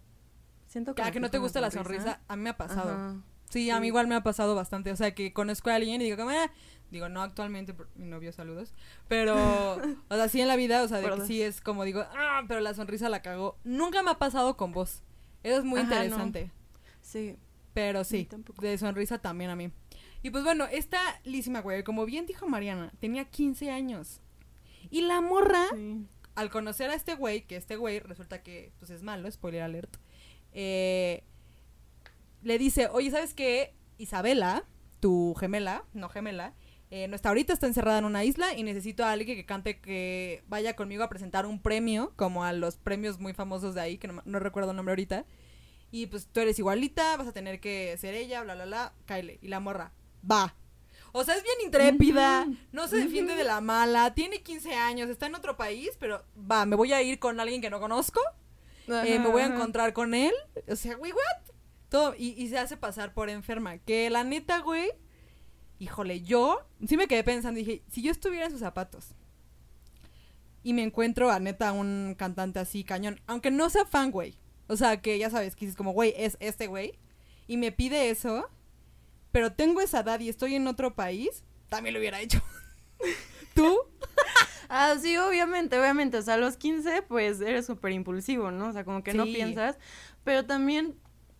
siento 0.74 0.94
que... 0.94 1.02
Ah, 1.02 1.10
que 1.10 1.20
no 1.20 1.30
te 1.30 1.38
gusta 1.38 1.60
la 1.60 1.70
sonrisa. 1.70 2.20
A 2.28 2.36
mí 2.36 2.42
me 2.42 2.50
ha 2.50 2.56
pasado. 2.56 2.90
Ajá. 2.92 3.16
Sí, 3.48 3.70
a 3.70 3.78
mí 3.78 3.86
igual 3.86 4.08
me 4.08 4.14
ha 4.16 4.22
pasado 4.22 4.54
bastante. 4.54 4.90
O 4.90 4.96
sea, 4.96 5.14
que 5.14 5.32
conozco 5.32 5.70
a 5.70 5.76
alguien 5.76 6.00
y 6.00 6.04
digo, 6.04 6.16
como, 6.16 6.30
"Ah", 6.30 6.50
digo, 6.90 7.08
no 7.08 7.22
actualmente, 7.22 7.72
por 7.72 7.88
mi 7.94 8.06
novio, 8.06 8.32
saludos. 8.32 8.74
Pero, 9.08 9.34
o 10.08 10.14
sea, 10.16 10.28
sí 10.28 10.40
en 10.40 10.48
la 10.48 10.56
vida, 10.56 10.82
o 10.82 10.88
sea, 10.88 10.98
de 11.00 11.08
que 11.10 11.26
sí 11.26 11.40
es 11.40 11.60
como 11.60 11.84
digo, 11.84 12.04
ah, 12.16 12.42
pero 12.48 12.60
la 12.60 12.74
sonrisa 12.74 13.08
la 13.08 13.22
cagó. 13.22 13.56
Nunca 13.64 14.02
me 14.02 14.10
ha 14.10 14.18
pasado 14.18 14.56
con 14.56 14.72
vos. 14.72 15.02
Eso 15.44 15.58
es 15.58 15.64
muy 15.64 15.80
Ajá, 15.80 15.88
no. 15.90 15.94
interesante. 16.04 16.50
Sí, 17.00 17.36
Pero 17.74 18.02
sí, 18.04 18.28
de 18.60 18.78
sonrisa 18.78 19.18
también 19.18 19.50
a 19.50 19.56
mí. 19.56 19.70
Y 20.22 20.30
pues 20.30 20.42
bueno, 20.42 20.66
esta 20.72 21.00
Lísima, 21.24 21.60
güey, 21.60 21.84
como 21.84 22.06
bien 22.06 22.24
dijo 22.26 22.48
Mariana, 22.48 22.92
tenía 22.98 23.24
15 23.26 23.70
años. 23.70 24.20
Y 24.90 25.02
la 25.02 25.20
morra, 25.20 25.66
sí. 25.74 26.06
al 26.34 26.50
conocer 26.50 26.90
a 26.90 26.94
este 26.94 27.14
güey, 27.14 27.46
que 27.46 27.56
este 27.56 27.76
güey 27.76 28.00
resulta 28.00 28.42
que 28.42 28.72
pues 28.78 28.90
es 28.90 29.02
malo, 29.02 29.30
spoiler 29.30 29.62
alert, 29.62 29.96
eh, 30.54 31.24
le 32.42 32.58
dice, 32.58 32.88
oye, 32.88 33.10
¿sabes 33.10 33.34
qué? 33.34 33.74
Isabela, 33.98 34.64
tu 35.00 35.34
gemela, 35.34 35.84
no 35.92 36.08
gemela, 36.08 36.54
eh, 36.90 37.08
no 37.08 37.16
está 37.16 37.30
ahorita, 37.30 37.52
está 37.52 37.66
encerrada 37.66 37.98
en 37.98 38.04
una 38.04 38.24
isla 38.24 38.54
y 38.54 38.62
necesito 38.62 39.04
a 39.04 39.10
alguien 39.12 39.36
que 39.36 39.44
cante, 39.44 39.80
que 39.80 40.44
vaya 40.46 40.76
conmigo 40.76 41.02
a 41.02 41.08
presentar 41.08 41.44
un 41.44 41.60
premio, 41.60 42.12
como 42.16 42.44
a 42.44 42.52
los 42.52 42.76
premios 42.76 43.18
muy 43.18 43.34
famosos 43.34 43.74
de 43.74 43.80
ahí, 43.80 43.98
que 43.98 44.08
no, 44.08 44.22
no 44.24 44.38
recuerdo 44.38 44.70
el 44.70 44.76
nombre 44.76 44.92
ahorita. 44.92 45.26
Y 45.90 46.06
pues 46.06 46.26
tú 46.26 46.40
eres 46.40 46.58
igualita, 46.58 47.16
vas 47.16 47.28
a 47.28 47.32
tener 47.32 47.60
que 47.60 47.96
ser 47.98 48.14
ella, 48.14 48.42
bla, 48.42 48.54
bla, 48.54 48.64
bla, 48.66 48.92
Kyle. 49.06 49.38
Y 49.42 49.48
la 49.48 49.60
morra, 49.60 49.92
va. 50.28 50.56
O 51.12 51.22
sea, 51.22 51.36
es 51.36 51.44
bien 51.44 51.56
intrépida, 51.64 52.48
no 52.72 52.88
se 52.88 52.96
defiende 52.96 53.36
de 53.36 53.44
la 53.44 53.60
mala, 53.60 54.14
tiene 54.14 54.42
15 54.42 54.74
años, 54.74 55.08
está 55.08 55.26
en 55.26 55.36
otro 55.36 55.56
país, 55.56 55.92
pero 56.00 56.24
va, 56.36 56.66
me 56.66 56.74
voy 56.74 56.92
a 56.92 57.02
ir 57.02 57.20
con 57.20 57.38
alguien 57.38 57.60
que 57.60 57.70
no 57.70 57.78
conozco, 57.78 58.20
eh, 58.88 59.18
me 59.18 59.28
voy 59.28 59.42
a 59.42 59.46
encontrar 59.46 59.92
con 59.92 60.14
él. 60.14 60.32
O 60.68 60.76
sea, 60.76 60.96
güey, 60.96 61.12
what? 61.12 61.54
Todo, 61.88 62.14
y, 62.16 62.30
y 62.30 62.48
se 62.48 62.58
hace 62.58 62.76
pasar 62.76 63.14
por 63.14 63.30
enferma. 63.30 63.78
Que 63.78 64.10
la 64.10 64.24
neta, 64.24 64.60
güey, 64.60 64.90
híjole, 65.78 66.22
yo 66.22 66.66
sí 66.86 66.96
me 66.96 67.06
quedé 67.06 67.24
pensando, 67.24 67.58
dije, 67.58 67.82
si 67.90 68.02
yo 68.02 68.10
estuviera 68.10 68.46
en 68.46 68.50
sus 68.50 68.60
zapatos 68.60 69.14
y 70.62 70.72
me 70.72 70.82
encuentro 70.82 71.30
a 71.30 71.38
neta 71.38 71.72
un 71.72 72.14
cantante 72.18 72.58
así 72.58 72.84
cañón, 72.84 73.20
aunque 73.26 73.50
no 73.50 73.68
sea 73.70 73.84
fan, 73.84 74.10
güey. 74.10 74.38
O 74.66 74.76
sea, 74.76 75.00
que 75.02 75.18
ya 75.18 75.28
sabes, 75.28 75.54
que 75.54 75.66
dices 75.66 75.76
como, 75.76 75.92
güey, 75.92 76.14
es 76.16 76.38
este 76.40 76.66
güey, 76.66 76.98
y 77.46 77.58
me 77.58 77.70
pide 77.70 78.08
eso, 78.08 78.48
pero 79.30 79.52
tengo 79.52 79.82
esa 79.82 80.00
edad 80.00 80.20
y 80.20 80.30
estoy 80.30 80.54
en 80.54 80.66
otro 80.66 80.94
país, 80.94 81.44
también 81.68 81.92
lo 81.92 82.00
hubiera 82.00 82.20
hecho. 82.20 82.40
¿Tú? 83.54 83.78
Ah, 84.76 84.96
sí, 85.00 85.16
obviamente, 85.16 85.78
obviamente. 85.78 86.16
O 86.16 86.22
sea, 86.22 86.34
a 86.34 86.36
los 86.36 86.56
15, 86.56 87.02
pues 87.02 87.40
eres 87.40 87.64
súper 87.64 87.92
impulsivo, 87.92 88.50
¿no? 88.50 88.70
O 88.70 88.72
sea, 88.72 88.84
como 88.84 89.04
que 89.04 89.14
no 89.14 89.22
piensas. 89.22 89.78
Pero 90.24 90.46
también 90.46 90.96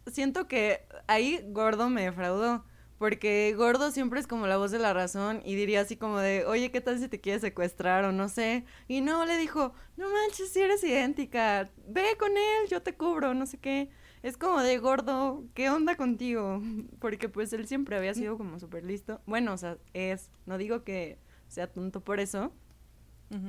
siento 0.07 0.47
que 0.47 0.87
ahí 1.09 1.45
Gordo 1.49 1.91
me 1.91 2.03
defraudó. 2.03 2.65
Porque 2.97 3.53
Gordo 3.57 3.91
siempre 3.91 4.21
es 4.21 4.29
como 4.29 4.47
la 4.47 4.57
voz 4.57 4.71
de 4.71 4.79
la 4.79 4.93
razón 4.93 5.43
y 5.45 5.57
diría 5.57 5.81
así 5.81 5.97
como 5.97 6.21
de, 6.21 6.45
oye, 6.47 6.71
¿qué 6.71 6.81
tal 6.81 7.01
si 7.01 7.09
te 7.09 7.21
quieres 7.21 7.43
secuestrar 7.43 8.05
o 8.05 8.13
no 8.13 8.29
sé? 8.29 8.65
Y 8.87 9.01
no, 9.01 9.27
le 9.27 9.37
dijo, 9.37 9.73
no 9.97 10.09
manches, 10.11 10.53
si 10.53 10.61
eres 10.61 10.85
idéntica, 10.85 11.73
ve 11.89 12.17
con 12.17 12.31
él, 12.31 12.69
yo 12.71 12.83
te 12.83 12.95
cubro, 12.95 13.35
no 13.35 13.47
sé 13.47 13.59
qué. 13.59 13.91
Es 14.23 14.37
como 14.37 14.63
de 14.63 14.79
Gordo, 14.79 15.43
¿qué 15.55 15.71
onda 15.71 15.97
contigo? 15.97 16.63
Porque 17.01 17.29
pues 17.29 17.53
él 17.53 17.67
siempre 17.67 17.97
había 17.97 18.15
sido 18.15 18.39
como 18.39 18.61
súper 18.61 18.85
listo. 18.85 19.21
Bueno, 19.27 19.55
o 19.55 19.57
sea, 19.57 19.77
es, 19.93 20.31
no 20.47 20.57
digo 20.57 20.85
que 20.85 21.19
sea 21.49 21.67
tonto 21.67 22.01
por 22.01 22.21
eso, 22.21 22.53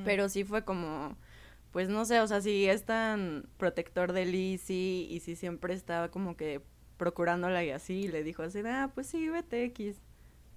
Pero 0.04 0.28
sí 0.28 0.42
fue 0.44 0.64
como, 0.64 1.16
pues 1.70 1.88
no 1.88 2.04
sé, 2.04 2.20
o 2.20 2.26
sea, 2.26 2.40
si 2.40 2.66
es 2.68 2.84
tan 2.84 3.48
protector 3.56 4.12
de 4.12 4.24
Lizzie 4.26 5.06
y 5.10 5.20
si 5.20 5.36
siempre 5.36 5.74
estaba 5.74 6.10
como 6.10 6.36
que 6.36 6.60
procurándola 6.96 7.62
y 7.64 7.70
así, 7.70 7.94
y 8.04 8.08
le 8.08 8.24
dijo 8.24 8.42
así, 8.42 8.60
ah, 8.66 8.90
pues 8.94 9.06
sí, 9.06 9.28
vete 9.28 9.62
X, 9.64 9.96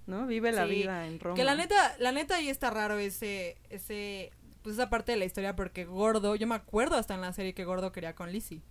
¿no? 0.08 0.26
Vive 0.26 0.52
la 0.52 0.66
Sí, 0.66 0.72
vida 0.72 1.06
en 1.06 1.20
Roma. 1.20 1.36
Que 1.36 1.44
la 1.44 1.54
neta, 1.56 1.96
la 2.00 2.12
neta 2.12 2.38
ahí 2.38 2.50
está 2.50 2.70
raro 2.72 2.98
ese, 2.98 3.58
ese, 3.70 4.32
pues 4.64 4.76
esa 4.76 4.90
parte 4.90 5.12
de 5.12 5.18
la 5.20 5.26
historia 5.26 5.56
porque 5.56 5.86
Gordo, 5.86 6.36
yo 6.36 6.48
me 6.48 6.56
acuerdo 6.56 6.96
hasta 6.96 7.14
en 7.14 7.22
la 7.22 7.34
serie 7.34 7.54
que 7.54 7.66
Gordo 7.66 7.92
quería 7.92 8.16
con 8.16 8.32
Lizzie. 8.32 8.62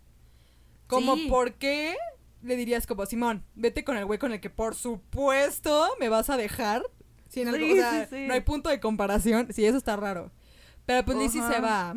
Como, 0.88 1.14
Sí. 1.16 1.26
¿por 1.28 1.52
qué 1.54 1.94
le 2.42 2.56
dirías 2.56 2.86
como, 2.86 3.04
Simón, 3.06 3.44
vete 3.54 3.84
con 3.84 3.96
el 3.96 4.06
güey 4.06 4.18
con 4.18 4.32
el 4.32 4.40
que 4.40 4.50
por 4.50 4.74
supuesto 4.74 5.86
me 6.00 6.08
vas 6.08 6.30
a 6.30 6.36
dejar? 6.36 6.82
Si 7.28 7.42
en 7.42 7.48
algo- 7.48 7.58
Sí, 7.66 7.72
o 7.72 7.76
sea, 7.76 8.06
sí, 8.08 8.16
sí. 8.16 8.26
no 8.26 8.32
hay 8.32 8.40
punto 8.40 8.70
de 8.70 8.80
comparación, 8.80 9.52
sí, 9.52 9.66
eso 9.66 9.76
está 9.76 9.96
raro. 9.96 10.30
Pero 10.88 11.04
pues 11.04 11.18
Lizzie 11.18 11.42
se 11.42 11.60
va. 11.60 11.94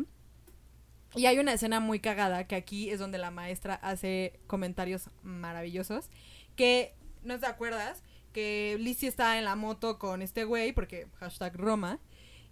Y 1.14 1.24
hay 1.24 1.38
una 1.38 1.54
escena 1.54 1.80
muy 1.80 1.98
cagada 1.98 2.46
que 2.46 2.54
aquí 2.56 2.90
es 2.90 2.98
donde 2.98 3.16
la 3.16 3.30
maestra 3.30 3.74
hace 3.76 4.38
comentarios 4.46 5.08
maravillosos. 5.22 6.10
Que, 6.56 6.94
¿no 7.22 7.40
te 7.40 7.46
acuerdas? 7.46 8.02
Que 8.34 8.76
Lizzie 8.78 9.08
está 9.08 9.38
en 9.38 9.46
la 9.46 9.56
moto 9.56 9.98
con 9.98 10.20
este 10.20 10.44
güey, 10.44 10.72
porque 10.74 11.06
hashtag 11.20 11.56
Roma. 11.56 12.00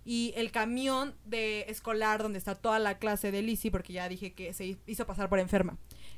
Y 0.02 0.32
el 0.34 0.50
camión 0.50 1.14
de 1.26 1.66
escolar 1.68 2.22
donde 2.22 2.38
está 2.38 2.54
toda 2.54 2.78
la 2.78 2.96
clase 2.98 3.30
de 3.30 3.42
Lizzie, 3.42 3.70
porque 3.70 3.92
ya 3.92 4.08
dije 4.08 4.32
que 4.32 4.54
se 4.54 4.78
hizo 4.86 5.06
pasar 5.06 5.28
por 5.28 5.40
enferma, 5.40 5.76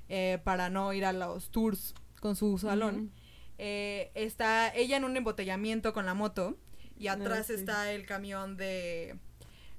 eh, 0.08 0.38
para 0.44 0.70
no 0.70 0.92
ir 0.92 1.04
a 1.04 1.12
los 1.12 1.50
tours 1.50 1.94
con 2.20 2.36
su 2.36 2.58
salón. 2.58 3.10
Eh, 3.58 4.12
está 4.14 4.72
ella 4.72 4.98
en 4.98 5.04
un 5.04 5.16
embotellamiento 5.16 5.92
con 5.92 6.06
la 6.06 6.14
moto 6.14 6.56
y 6.96 7.08
Ah, 7.08 7.14
atrás 7.14 7.48
sí. 7.48 7.54
está 7.54 7.90
el 7.90 8.06
camión 8.06 8.56
de 8.56 9.16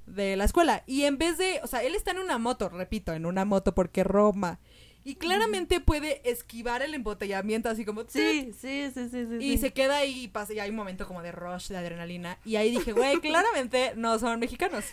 de 0.06 0.36
la 0.36 0.44
escuela 0.46 0.84
y 0.86 1.04
en 1.04 1.18
vez 1.18 1.38
de, 1.38 1.60
o 1.64 1.68
sea, 1.68 1.82
él 1.84 1.96
está 1.96 2.12
en 2.12 2.20
una 2.20 2.38
moto, 2.38 2.70
repito, 2.70 3.14
en 3.14 3.26
una 3.26 3.46
moto 3.46 3.74
porque 3.74 4.04
Roma 4.04 4.60
y 5.06 5.16
claramente 5.16 5.80
puede 5.82 6.30
esquivar 6.30 6.82
el 6.82 6.94
embotellamiento 6.94 7.68
así 7.70 7.84
como 7.84 8.04
Sí, 8.08 8.52
sí, 8.58 8.90
sí, 8.94 9.10
sí, 9.10 9.26
sí. 9.28 9.36
y 9.40 9.52
sí. 9.54 9.58
se 9.58 9.74
queda 9.74 9.98
ahí 9.98 10.24
y 10.24 10.28
pasa 10.30 10.54
y 10.54 10.60
hay 10.60 10.70
un 10.70 10.78
momento 10.78 11.08
como 11.08 11.22
de 11.22 11.32
rush 11.34 11.68
de 11.70 11.78
adrenalina 11.78 12.38
y 12.46 12.56
ahí 12.56 12.72
dije, 12.72 12.94
güey, 12.94 13.18
claramente 13.22 13.94
no 13.98 14.18
son 14.20 14.40
mexicanos. 14.40 14.86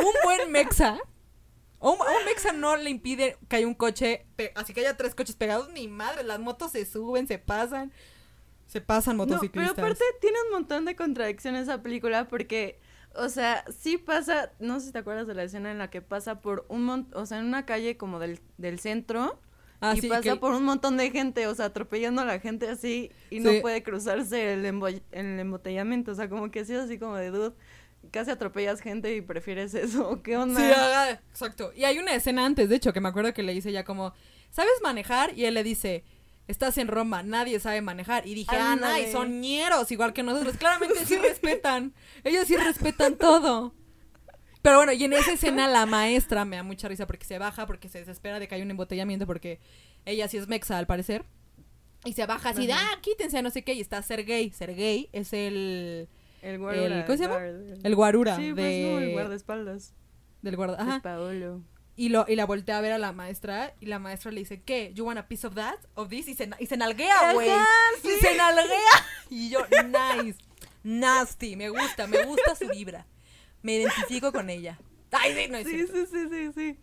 un 0.00 0.12
buen 0.24 0.50
mexa 0.52 0.98
a 1.80 1.88
un, 1.90 1.92
un 2.00 2.24
mexa 2.26 2.52
no 2.52 2.76
le 2.76 2.90
impide 2.90 3.36
que 3.48 3.56
haya 3.56 3.66
un 3.66 3.74
coche, 3.74 4.26
así 4.56 4.72
que 4.72 4.80
haya 4.80 4.96
tres 4.96 5.14
coches 5.14 5.36
pegados, 5.36 5.70
ni 5.70 5.86
madre, 5.88 6.24
las 6.24 6.40
motos 6.40 6.72
se 6.72 6.84
suben, 6.84 7.28
se 7.28 7.38
pasan, 7.38 7.92
se 8.66 8.80
pasan 8.80 9.16
No, 9.16 9.24
pero 9.24 9.36
motociclistas. 9.36 9.78
aparte 9.78 10.04
tiene 10.20 10.38
un 10.46 10.50
montón 10.52 10.84
de 10.84 10.96
contradicciones 10.96 11.62
esa 11.62 11.80
película 11.82 12.26
porque, 12.28 12.78
o 13.18 13.28
sea, 13.28 13.64
sí 13.70 13.98
pasa, 13.98 14.52
no 14.58 14.80
sé 14.80 14.86
si 14.86 14.92
te 14.92 14.98
acuerdas 14.98 15.26
de 15.26 15.34
la 15.34 15.42
escena 15.44 15.70
en 15.70 15.78
la 15.78 15.90
que 15.90 16.00
pasa 16.02 16.40
por 16.40 16.64
un 16.68 16.84
montón, 16.84 17.20
o 17.20 17.26
sea, 17.26 17.38
en 17.38 17.46
una 17.46 17.66
calle 17.66 17.96
como 17.96 18.18
del, 18.18 18.40
del 18.56 18.78
centro 18.78 19.38
Ah, 19.80 19.94
y 19.96 20.00
sí, 20.00 20.08
pasa 20.08 20.22
que- 20.22 20.36
por 20.36 20.54
un 20.54 20.64
montón 20.64 20.96
de 20.96 21.10
gente, 21.10 21.46
o 21.46 21.54
sea, 21.54 21.66
atropellando 21.66 22.22
a 22.22 22.24
la 22.24 22.40
gente 22.40 22.68
así 22.68 23.12
y 23.30 23.38
no 23.38 23.52
puede 23.60 23.82
cruzarse 23.84 24.54
el, 24.54 24.64
el 24.64 25.38
embotellamiento, 25.40 26.10
o 26.12 26.14
sea, 26.16 26.28
como 26.28 26.50
que 26.50 26.64
sí 26.64 26.72
es 26.74 26.80
así 26.80 26.98
como 26.98 27.14
de 27.16 27.30
dude, 27.30 27.54
casi 28.10 28.30
atropellas 28.32 28.80
gente 28.80 29.14
y 29.14 29.20
prefieres 29.20 29.74
eso, 29.74 30.20
¿qué 30.24 30.36
onda? 30.36 30.60
Sí, 30.60 30.72
ah, 30.74 31.10
exacto. 31.30 31.72
Y 31.76 31.84
hay 31.84 31.98
una 31.98 32.14
escena 32.14 32.44
antes, 32.44 32.68
de 32.68 32.74
hecho, 32.76 32.92
que 32.92 33.00
me 33.00 33.08
acuerdo 33.08 33.32
que 33.32 33.42
le 33.44 33.52
dice 33.54 33.70
ya 33.70 33.84
como, 33.84 34.14
¿sabes 34.50 34.72
manejar? 34.82 35.36
Y 35.38 35.44
él 35.44 35.54
le 35.54 35.62
dice, 35.62 36.04
estás 36.48 36.76
en 36.78 36.88
Roma, 36.88 37.22
nadie 37.22 37.60
sabe 37.60 37.80
manejar. 37.80 38.26
Y 38.26 38.34
dije, 38.34 38.56
ah, 38.58 38.98
y 39.00 39.12
son 39.12 39.40
ñeros, 39.40 39.90
igual 39.92 40.12
que 40.12 40.22
nosotros. 40.24 40.56
Claramente 40.56 40.96
sí 41.06 41.16
respetan. 41.16 41.94
Ellos 42.24 42.46
sí 42.48 42.56
respetan 42.56 43.16
todo. 43.16 43.72
Pero 44.62 44.78
bueno, 44.78 44.92
y 44.92 45.04
en 45.04 45.12
esa 45.12 45.32
escena 45.32 45.68
la 45.68 45.86
maestra 45.86 46.44
me 46.44 46.56
da 46.56 46.62
mucha 46.64 46.88
risa 46.88 47.06
porque 47.06 47.24
se 47.24 47.38
baja, 47.38 47.64
porque 47.66 47.88
se 47.88 48.00
desespera 48.00 48.40
de 48.40 48.48
que 48.48 48.56
haya 48.56 48.64
un 48.64 48.70
embotellamiento, 48.72 49.24
porque 49.26 49.60
ella 50.04 50.26
sí 50.26 50.36
es 50.36 50.48
mexa, 50.48 50.76
al 50.78 50.86
parecer. 50.88 51.24
Y 52.04 52.12
se 52.14 52.26
baja 52.26 52.50
así 52.50 52.66
de, 52.66 52.72
ah, 52.72 52.98
quítense, 53.00 53.40
no 53.42 53.50
sé 53.50 53.62
qué, 53.62 53.74
y 53.74 53.80
está 53.80 54.02
Sergey. 54.02 54.50
Sergey 54.50 55.08
es 55.12 55.32
el, 55.32 56.08
El 56.42 56.58
guarura, 56.58 57.04
¿cómo 57.06 57.16
se 57.18 57.24
llama? 57.24 57.36
guard- 57.38 57.80
el 57.84 57.94
guarura 57.94 58.36
Sí, 58.36 58.48
de, 58.48 58.54
pues 58.54 58.82
no, 58.92 58.98
el 58.98 59.12
guardaespaldas. 59.12 59.94
del 60.42 60.56
guarda. 60.56 60.80
Ajá. 60.80 61.00
Paolo. 61.02 61.62
Y, 61.98 62.10
lo, 62.10 62.24
y 62.28 62.36
la 62.36 62.46
voltea 62.46 62.78
a 62.78 62.80
ver 62.80 62.92
a 62.92 62.98
la 62.98 63.10
maestra 63.10 63.74
y 63.80 63.86
la 63.86 63.98
maestra 63.98 64.30
le 64.30 64.38
dice, 64.38 64.62
¿qué? 64.62 64.92
¿You 64.94 65.04
want 65.04 65.18
a 65.18 65.26
piece 65.26 65.44
of 65.44 65.56
that? 65.56 65.80
Of 65.96 66.08
this? 66.08 66.28
Y 66.28 66.34
se, 66.34 66.48
y 66.60 66.66
se 66.66 66.76
nalguea, 66.76 67.32
güey. 67.32 67.50
Y 68.04 68.20
se 68.20 68.36
nalguea. 68.36 68.68
Y 69.30 69.50
yo, 69.50 69.66
nice. 69.66 70.38
Nasty. 70.84 71.56
Me 71.56 71.70
gusta, 71.70 72.06
me 72.06 72.22
gusta 72.24 72.54
su 72.54 72.68
vibra. 72.68 73.04
Me 73.62 73.74
identifico 73.74 74.30
con 74.30 74.48
ella. 74.48 74.78
Ay, 75.10 75.34
sí, 75.34 75.50
no 75.50 75.58
es 75.58 75.66
Sí, 75.66 75.86
sí, 75.88 76.06
sí, 76.08 76.28
sí, 76.30 76.52
sí. 76.54 76.78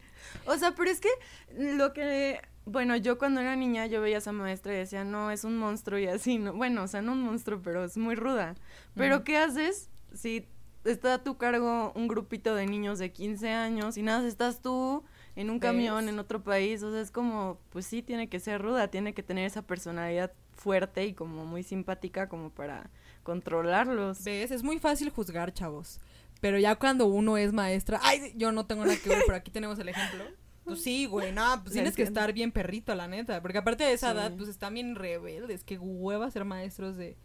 O 0.48 0.58
sea, 0.58 0.76
pero 0.76 0.92
es 0.92 1.00
que 1.00 1.10
lo 1.58 1.94
que, 1.94 2.42
bueno, 2.66 2.98
yo 2.98 3.18
cuando 3.18 3.40
era 3.40 3.56
niña 3.56 3.86
yo 3.86 4.02
veía 4.02 4.18
a 4.18 4.20
esa 4.20 4.34
maestra 4.34 4.74
y 4.74 4.80
decía, 4.80 5.06
no, 5.06 5.32
es 5.32 5.46
un 5.46 5.58
monstruo 5.58 5.98
y 5.98 6.08
así, 6.08 6.40
no, 6.40 6.52
bueno, 6.52 6.84
o 6.84 6.88
sea, 6.90 7.02
no 7.02 7.14
un 7.14 7.22
monstruo, 7.22 7.62
pero 7.64 7.86
es 7.86 7.96
muy 7.96 8.16
ruda. 8.16 8.56
Pero. 8.96 9.24
¿qué 9.24 9.38
haces 9.38 9.90
si 10.14 10.46
está 10.86 11.16
a 11.16 11.24
tu 11.24 11.38
cargo 11.38 11.92
un 11.96 12.08
grupito 12.08 12.56
de 12.56 12.66
niños 12.66 13.00
de 13.00 13.12
15 13.12 13.50
años 13.50 13.98
y 13.98 14.02
nada, 14.04 14.28
estás 14.28 14.62
tú 14.62 15.04
en 15.36 15.50
un 15.50 15.60
¿Ves? 15.60 15.70
camión 15.70 16.08
en 16.10 16.20
otro 16.20 16.44
país? 16.44 16.82
O 16.84 16.92
sea, 16.92 17.02
es 17.02 17.12
como, 17.12 17.60
pues 17.70 17.86
sí, 17.86 18.02
tiene 18.02 18.30
que 18.30 18.40
ser 18.40 18.62
ruda, 18.62 18.88
tiene 18.90 19.14
que 19.14 19.24
tener 19.24 19.46
esa 19.46 19.62
personalidad 19.64 20.32
fuerte 20.54 21.06
y 21.06 21.14
como 21.14 21.46
muy 21.46 21.64
simpática 21.64 22.30
como 22.30 22.50
para 22.50 22.90
controlarlos. 23.24 24.24
¿Ves? 24.24 24.52
Es 24.52 24.64
muy 24.64 24.80
fácil 24.80 25.10
juzgar, 25.10 25.54
chavos. 25.54 26.00
Pero 26.42 26.60
ya 26.60 26.76
cuando 26.76 27.08
uno 27.08 27.38
es 27.38 27.54
maestra. 27.54 28.00
Ay, 28.04 28.34
yo 28.36 28.52
no 28.52 28.66
tengo 28.66 28.86
nada 28.86 28.98
que 29.02 29.10
ver, 29.10 29.24
pero 29.26 29.38
aquí 29.38 29.52
tenemos 29.52 29.80
el 29.80 29.90
ejemplo. 29.90 30.24
Pues 30.64 30.82
sí, 30.82 31.06
güey, 31.06 31.32
no, 31.32 31.62
pues 31.62 31.74
tienes 31.74 31.96
que 31.96 32.04
estar 32.04 32.34
bien 32.34 32.52
perrito, 32.52 32.94
la 32.96 33.08
neta. 33.08 33.42
Porque 33.42 33.58
aparte 33.58 33.84
de 33.84 33.94
esa 33.94 34.12
Sí. 34.12 34.18
edad, 34.18 34.34
pues 34.36 34.50
están 34.50 34.74
bien 34.74 34.96
rebeldes. 34.96 35.64
Qué 35.64 35.78
hueva 35.78 36.30
ser 36.32 36.46
maestros 36.46 36.98
de, 36.98 37.18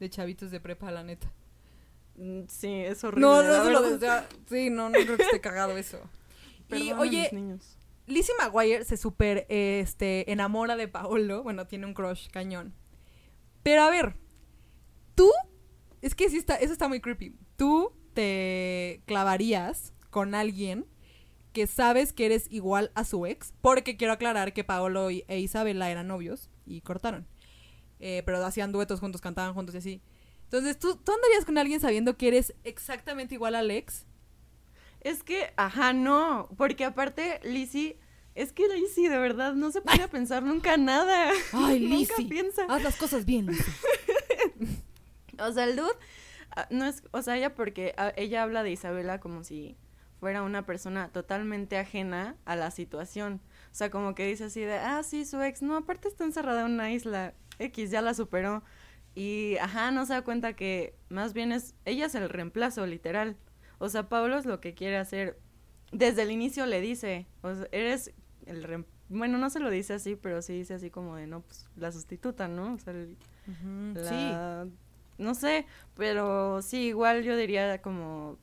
de 0.00 0.10
chavitos 0.10 0.50
de 0.50 0.60
prepa, 0.60 0.90
la 0.90 1.02
neta. 1.02 1.32
Mm, 2.18 2.42
Sí, 2.48 2.68
es 2.72 3.02
horrible. 3.04 3.20
No, 3.26 3.42
no 3.42 3.64
se 3.64 3.70
lo. 3.70 3.98
Sí, 4.48 4.70
no, 4.70 4.88
no 4.90 4.98
creo 4.98 5.16
que 5.16 5.22
esté 5.22 5.40
cagado 5.40 5.76
eso. 5.76 5.98
y 6.70 6.92
oye, 6.92 7.28
niños. 7.32 7.76
Lizzie 8.06 8.34
McGuire 8.42 8.84
se 8.84 8.96
super 8.96 9.46
este, 9.48 10.30
enamora 10.32 10.76
de 10.76 10.88
Paolo. 10.88 11.42
Bueno, 11.42 11.66
tiene 11.66 11.86
un 11.86 11.94
crush 11.94 12.28
cañón. 12.30 12.74
Pero 13.62 13.82
a 13.82 13.90
ver, 13.90 14.14
tú, 15.14 15.30
es 16.00 16.14
que 16.14 16.28
sí 16.30 16.38
está, 16.38 16.56
eso 16.56 16.72
está 16.72 16.88
muy 16.88 17.00
creepy. 17.00 17.34
Tú 17.56 17.92
te 18.14 19.02
clavarías 19.06 19.92
con 20.10 20.34
alguien 20.34 20.86
que 21.52 21.66
sabes 21.66 22.12
que 22.12 22.26
eres 22.26 22.46
igual 22.50 22.90
a 22.94 23.04
su 23.04 23.26
ex, 23.26 23.52
porque 23.60 23.96
quiero 23.96 24.12
aclarar 24.14 24.52
que 24.52 24.64
Paolo 24.64 25.10
y- 25.10 25.24
e 25.28 25.38
Isabela 25.40 25.90
eran 25.90 26.08
novios 26.08 26.50
y 26.66 26.80
cortaron. 26.80 27.26
Eh, 28.00 28.22
pero 28.24 28.44
hacían 28.44 28.72
duetos 28.72 29.00
juntos, 29.00 29.20
cantaban 29.20 29.54
juntos 29.54 29.74
y 29.74 29.78
así. 29.78 30.02
Entonces, 30.48 30.78
¿tú, 30.78 30.96
¿tú 30.96 31.12
andarías 31.12 31.44
con 31.44 31.58
alguien 31.58 31.78
sabiendo 31.78 32.16
que 32.16 32.28
eres 32.28 32.54
exactamente 32.64 33.34
igual 33.34 33.54
al 33.54 33.70
ex? 33.70 34.06
Es 35.02 35.22
que, 35.22 35.52
ajá, 35.56 35.92
no, 35.92 36.48
porque 36.56 36.86
aparte 36.86 37.38
Lizzie, 37.44 37.98
es 38.34 38.52
que 38.54 38.66
Lizzie 38.66 39.10
de 39.10 39.18
verdad 39.18 39.52
no 39.52 39.70
se 39.70 39.82
pone 39.82 40.02
a 40.02 40.08
pensar 40.08 40.42
nunca 40.42 40.76
nada. 40.78 41.30
Ay, 41.52 41.80
Nunca 41.80 42.14
Lizzie. 42.16 42.24
piensa. 42.28 42.64
Haz 42.68 42.82
las 42.82 42.96
cosas 42.96 43.24
bien, 43.24 43.46
Lizzie. 43.46 43.72
O 45.40 45.52
sea, 45.52 45.64
el 45.64 45.76
dude, 45.76 45.92
ah, 46.56 46.66
no 46.70 46.84
es, 46.84 47.04
o 47.12 47.22
sea, 47.22 47.36
ella 47.36 47.54
porque 47.54 47.94
ah, 47.96 48.12
ella 48.16 48.42
habla 48.42 48.64
de 48.64 48.72
Isabela 48.72 49.20
como 49.20 49.44
si 49.44 49.76
fuera 50.18 50.42
una 50.42 50.66
persona 50.66 51.10
totalmente 51.12 51.78
ajena 51.78 52.34
a 52.44 52.56
la 52.56 52.72
situación. 52.72 53.40
O 53.70 53.74
sea, 53.74 53.88
como 53.88 54.16
que 54.16 54.26
dice 54.26 54.44
así 54.44 54.60
de, 54.62 54.74
ah, 54.78 55.02
sí, 55.04 55.24
su 55.24 55.40
ex, 55.40 55.62
no, 55.62 55.76
aparte 55.76 56.08
está 56.08 56.24
encerrada 56.24 56.62
en 56.66 56.72
una 56.72 56.90
isla, 56.90 57.34
X, 57.60 57.92
ya 57.92 58.02
la 58.02 58.14
superó. 58.14 58.64
Y, 59.18 59.56
ajá, 59.58 59.90
no 59.90 60.06
se 60.06 60.12
da 60.14 60.22
cuenta 60.22 60.54
que 60.54 60.94
más 61.08 61.32
bien 61.32 61.50
es, 61.52 61.74
ella 61.84 62.06
es 62.06 62.14
el 62.14 62.28
reemplazo, 62.28 62.86
literal. 62.86 63.36
O 63.78 63.88
sea, 63.88 64.08
Pablo 64.08 64.38
es 64.38 64.46
lo 64.46 64.60
que 64.60 64.74
quiere 64.74 64.96
hacer. 64.96 65.38
Desde 65.92 66.22
el 66.22 66.30
inicio 66.30 66.66
le 66.66 66.80
dice, 66.80 67.26
o 67.42 67.54
sea, 67.54 67.66
eres 67.72 68.12
el 68.46 68.64
reem- 68.64 68.84
bueno, 69.08 69.38
no 69.38 69.48
se 69.50 69.58
lo 69.60 69.70
dice 69.70 69.94
así, 69.94 70.16
pero 70.16 70.42
sí 70.42 70.52
dice 70.52 70.74
así 70.74 70.90
como 70.90 71.16
de, 71.16 71.26
no, 71.26 71.40
pues, 71.40 71.66
la 71.76 71.90
sustituta, 71.92 72.46
¿no? 72.46 72.74
O 72.74 72.78
sea, 72.78 72.92
el- 72.92 73.16
la- 73.94 74.66
No 75.16 75.34
sé, 75.34 75.66
pero 75.96 76.62
sí, 76.62 76.88
igual 76.88 77.22
yo 77.24 77.36
diría 77.36 77.82
como... 77.82 78.38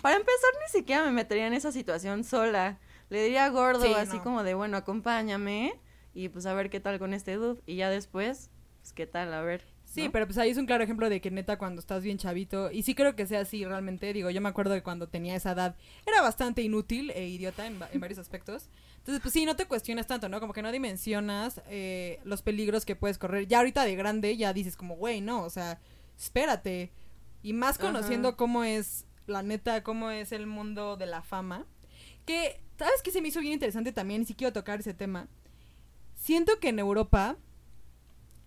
Para 0.00 0.16
empezar, 0.16 0.50
ni 0.62 0.78
siquiera 0.78 1.04
me 1.04 1.10
metería 1.10 1.46
en 1.48 1.54
esa 1.54 1.72
situación 1.72 2.22
sola. 2.22 2.78
Le 3.08 3.22
diría 3.24 3.48
gordo, 3.48 3.82
Sí, 3.84 3.92
así 3.94 4.18
no. 4.18 4.22
como 4.22 4.42
de, 4.44 4.54
bueno, 4.54 4.76
acompáñame 4.76 5.72
y 6.14 6.28
pues 6.28 6.46
a 6.46 6.54
ver 6.54 6.70
qué 6.70 6.78
tal 6.78 6.98
con 7.00 7.14
este 7.14 7.34
dude. 7.34 7.60
Y 7.66 7.76
ya 7.76 7.90
después, 7.90 8.50
pues 8.80 8.92
qué 8.92 9.06
tal, 9.06 9.34
a 9.34 9.42
ver. 9.42 9.64
Sí, 9.92 10.04
¿no? 10.04 10.12
pero 10.12 10.24
pues 10.26 10.38
ahí 10.38 10.50
es 10.50 10.56
un 10.56 10.66
claro 10.66 10.84
ejemplo 10.84 11.10
de 11.10 11.20
que 11.20 11.32
neta 11.32 11.58
cuando 11.58 11.80
estás 11.80 12.04
bien 12.04 12.16
chavito, 12.16 12.70
y 12.70 12.84
sí 12.84 12.94
creo 12.94 13.16
que 13.16 13.26
sea 13.26 13.40
así 13.40 13.64
realmente, 13.64 14.12
digo, 14.12 14.30
yo 14.30 14.40
me 14.40 14.48
acuerdo 14.48 14.72
que 14.74 14.84
cuando 14.84 15.08
tenía 15.08 15.34
esa 15.34 15.50
edad 15.50 15.74
era 16.06 16.22
bastante 16.22 16.62
inútil 16.62 17.10
e 17.10 17.26
idiota 17.26 17.66
en, 17.66 17.82
va- 17.82 17.88
en 17.92 17.98
varios 17.98 18.20
aspectos. 18.20 18.68
Entonces, 18.98 19.20
pues 19.20 19.32
sí, 19.32 19.44
no 19.44 19.56
te 19.56 19.66
cuestionas 19.66 20.06
tanto, 20.06 20.28
¿no? 20.28 20.38
Como 20.38 20.52
que 20.52 20.62
no 20.62 20.70
dimensionas 20.70 21.60
eh, 21.68 22.20
los 22.24 22.42
peligros 22.42 22.84
que 22.84 22.94
puedes 22.94 23.18
correr. 23.18 23.48
Ya 23.48 23.58
ahorita 23.58 23.84
de 23.84 23.96
grande 23.96 24.36
ya 24.36 24.52
dices 24.52 24.76
como, 24.76 24.94
güey, 24.94 25.20
no, 25.20 25.42
o 25.42 25.50
sea, 25.50 25.80
espérate. 26.16 26.92
Y 27.42 27.52
más 27.52 27.76
Ajá. 27.80 27.88
conociendo 27.88 28.36
cómo 28.36 28.62
es, 28.62 29.06
la 29.26 29.42
neta, 29.42 29.82
cómo 29.82 30.10
es 30.12 30.30
el 30.30 30.46
mundo 30.46 30.96
de 30.96 31.06
la 31.06 31.22
fama. 31.22 31.66
Que, 32.26 32.60
¿sabes 32.78 33.02
qué 33.02 33.10
se 33.10 33.20
me 33.22 33.28
hizo 33.28 33.40
bien 33.40 33.54
interesante 33.54 33.90
también? 33.92 34.22
Y 34.22 34.26
sí 34.26 34.34
quiero 34.34 34.52
tocar 34.52 34.78
ese 34.78 34.94
tema. 34.94 35.26
Siento 36.14 36.60
que 36.60 36.68
en 36.68 36.78
Europa 36.78 37.36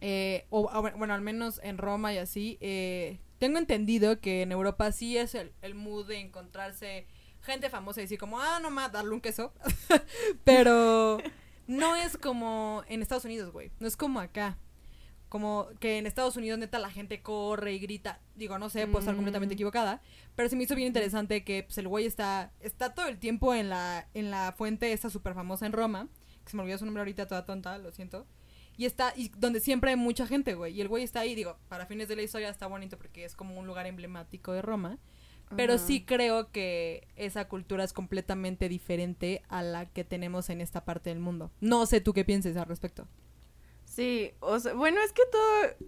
eh, 0.06 0.46
o 0.50 0.70
o, 0.72 0.82
bueno, 0.98 1.14
al 1.14 1.22
menos 1.22 1.62
en 1.64 1.78
Roma 1.78 2.14
y 2.14 2.18
así, 2.18 2.58
eh, 2.60 3.20
tengo 3.40 3.58
entendido 3.58 4.20
que 4.20 4.42
en 4.42 4.52
Europa 4.52 4.92
sí 4.92 5.18
es 5.18 5.34
el, 5.34 5.54
el 5.62 5.76
mood 5.76 6.08
de 6.08 6.20
encontrarse 6.20 7.08
gente 7.42 7.70
famosa 7.70 8.02
y 8.02 8.04
decir 8.04 8.20
como, 8.20 8.40
ah, 8.40 8.60
no 8.62 8.70
más, 8.70 8.92
darle 8.92 9.12
un 9.14 9.22
queso. 9.22 9.54
Pero 10.44 11.20
no 11.68 11.96
es 11.96 12.18
como 12.18 12.84
en 12.88 13.02
Estados 13.02 13.26
Unidos, 13.26 13.52
güey. 13.52 13.72
No 13.80 13.88
es 13.88 13.98
como 13.98 14.20
acá. 14.20 14.58
Como 15.30 15.68
que 15.80 15.98
en 15.98 16.06
Estados 16.06 16.38
Unidos 16.38 16.60
neta 16.60 16.78
la 16.80 16.92
gente 16.92 17.22
corre 17.22 17.74
y 17.74 17.80
grita. 17.80 18.22
Digo, 18.36 18.60
no 18.60 18.70
sé, 18.70 18.86
puedo 18.86 19.00
estar 19.00 19.14
Mm. 19.14 19.18
completamente 19.18 19.56
equivocada. 19.56 20.02
Pero 20.36 20.48
se 20.50 20.56
me 20.56 20.64
hizo 20.64 20.76
bien 20.76 20.88
interesante 20.88 21.44
que 21.44 21.64
pues, 21.64 21.78
el 21.80 21.88
güey 21.88 22.06
está, 22.06 22.52
está 22.60 22.94
todo 22.94 23.08
el 23.08 23.18
tiempo 23.18 23.54
en 23.56 23.70
la, 23.70 24.08
en 24.14 24.30
la 24.32 24.54
fuente 24.56 24.94
esta 24.94 25.10
súper 25.10 25.34
famosa 25.34 25.66
en 25.66 25.74
Roma. 25.74 26.08
Que 26.44 26.52
se 26.52 26.56
me 26.58 26.64
olvidó 26.64 26.78
su 26.78 26.86
nombre 26.86 27.02
ahorita, 27.02 27.28
toda 27.28 27.46
tonta, 27.46 27.78
lo 27.78 27.92
siento. 27.92 28.28
Y 28.84 28.86
está, 28.86 29.14
y 29.16 29.30
donde 29.38 29.62
siempre 29.62 29.92
hay 29.92 29.96
mucha 29.96 30.28
gente, 30.28 30.56
güey. 30.56 30.74
Y 30.74 30.82
el 30.82 30.90
güey 30.90 31.06
está 31.06 31.22
ahí, 31.22 31.36
digo, 31.36 31.58
para 31.70 31.86
fines 31.86 32.10
de 32.10 32.18
la 32.18 32.22
historia 32.22 32.50
está 32.50 32.68
bonito 32.68 32.98
porque 32.98 33.24
es 33.24 33.34
como 33.34 33.58
un 33.58 33.66
lugar 33.66 33.88
emblemático 33.88 34.52
de 34.52 34.62
Roma. 34.62 35.00
Pero 35.56 35.78
sí 35.78 36.04
creo 36.04 36.52
que 36.52 37.08
esa 37.16 37.48
cultura 37.48 37.86
es 37.86 37.94
completamente 37.94 38.68
diferente 38.68 39.42
a 39.48 39.62
la 39.62 39.86
que 39.86 40.04
tenemos 40.04 40.50
en 40.50 40.60
esta 40.60 40.84
parte 40.84 41.12
del 41.12 41.20
mundo. 41.20 41.50
No 41.62 41.86
sé 41.86 42.02
tú 42.02 42.12
qué 42.12 42.26
pienses 42.26 42.58
al 42.58 42.66
respecto. 42.66 43.08
Sí, 43.86 44.34
o 44.42 44.60
sea, 44.60 44.74
bueno, 44.74 45.00
es 45.00 45.14
que 45.14 45.22
todo... 45.32 45.88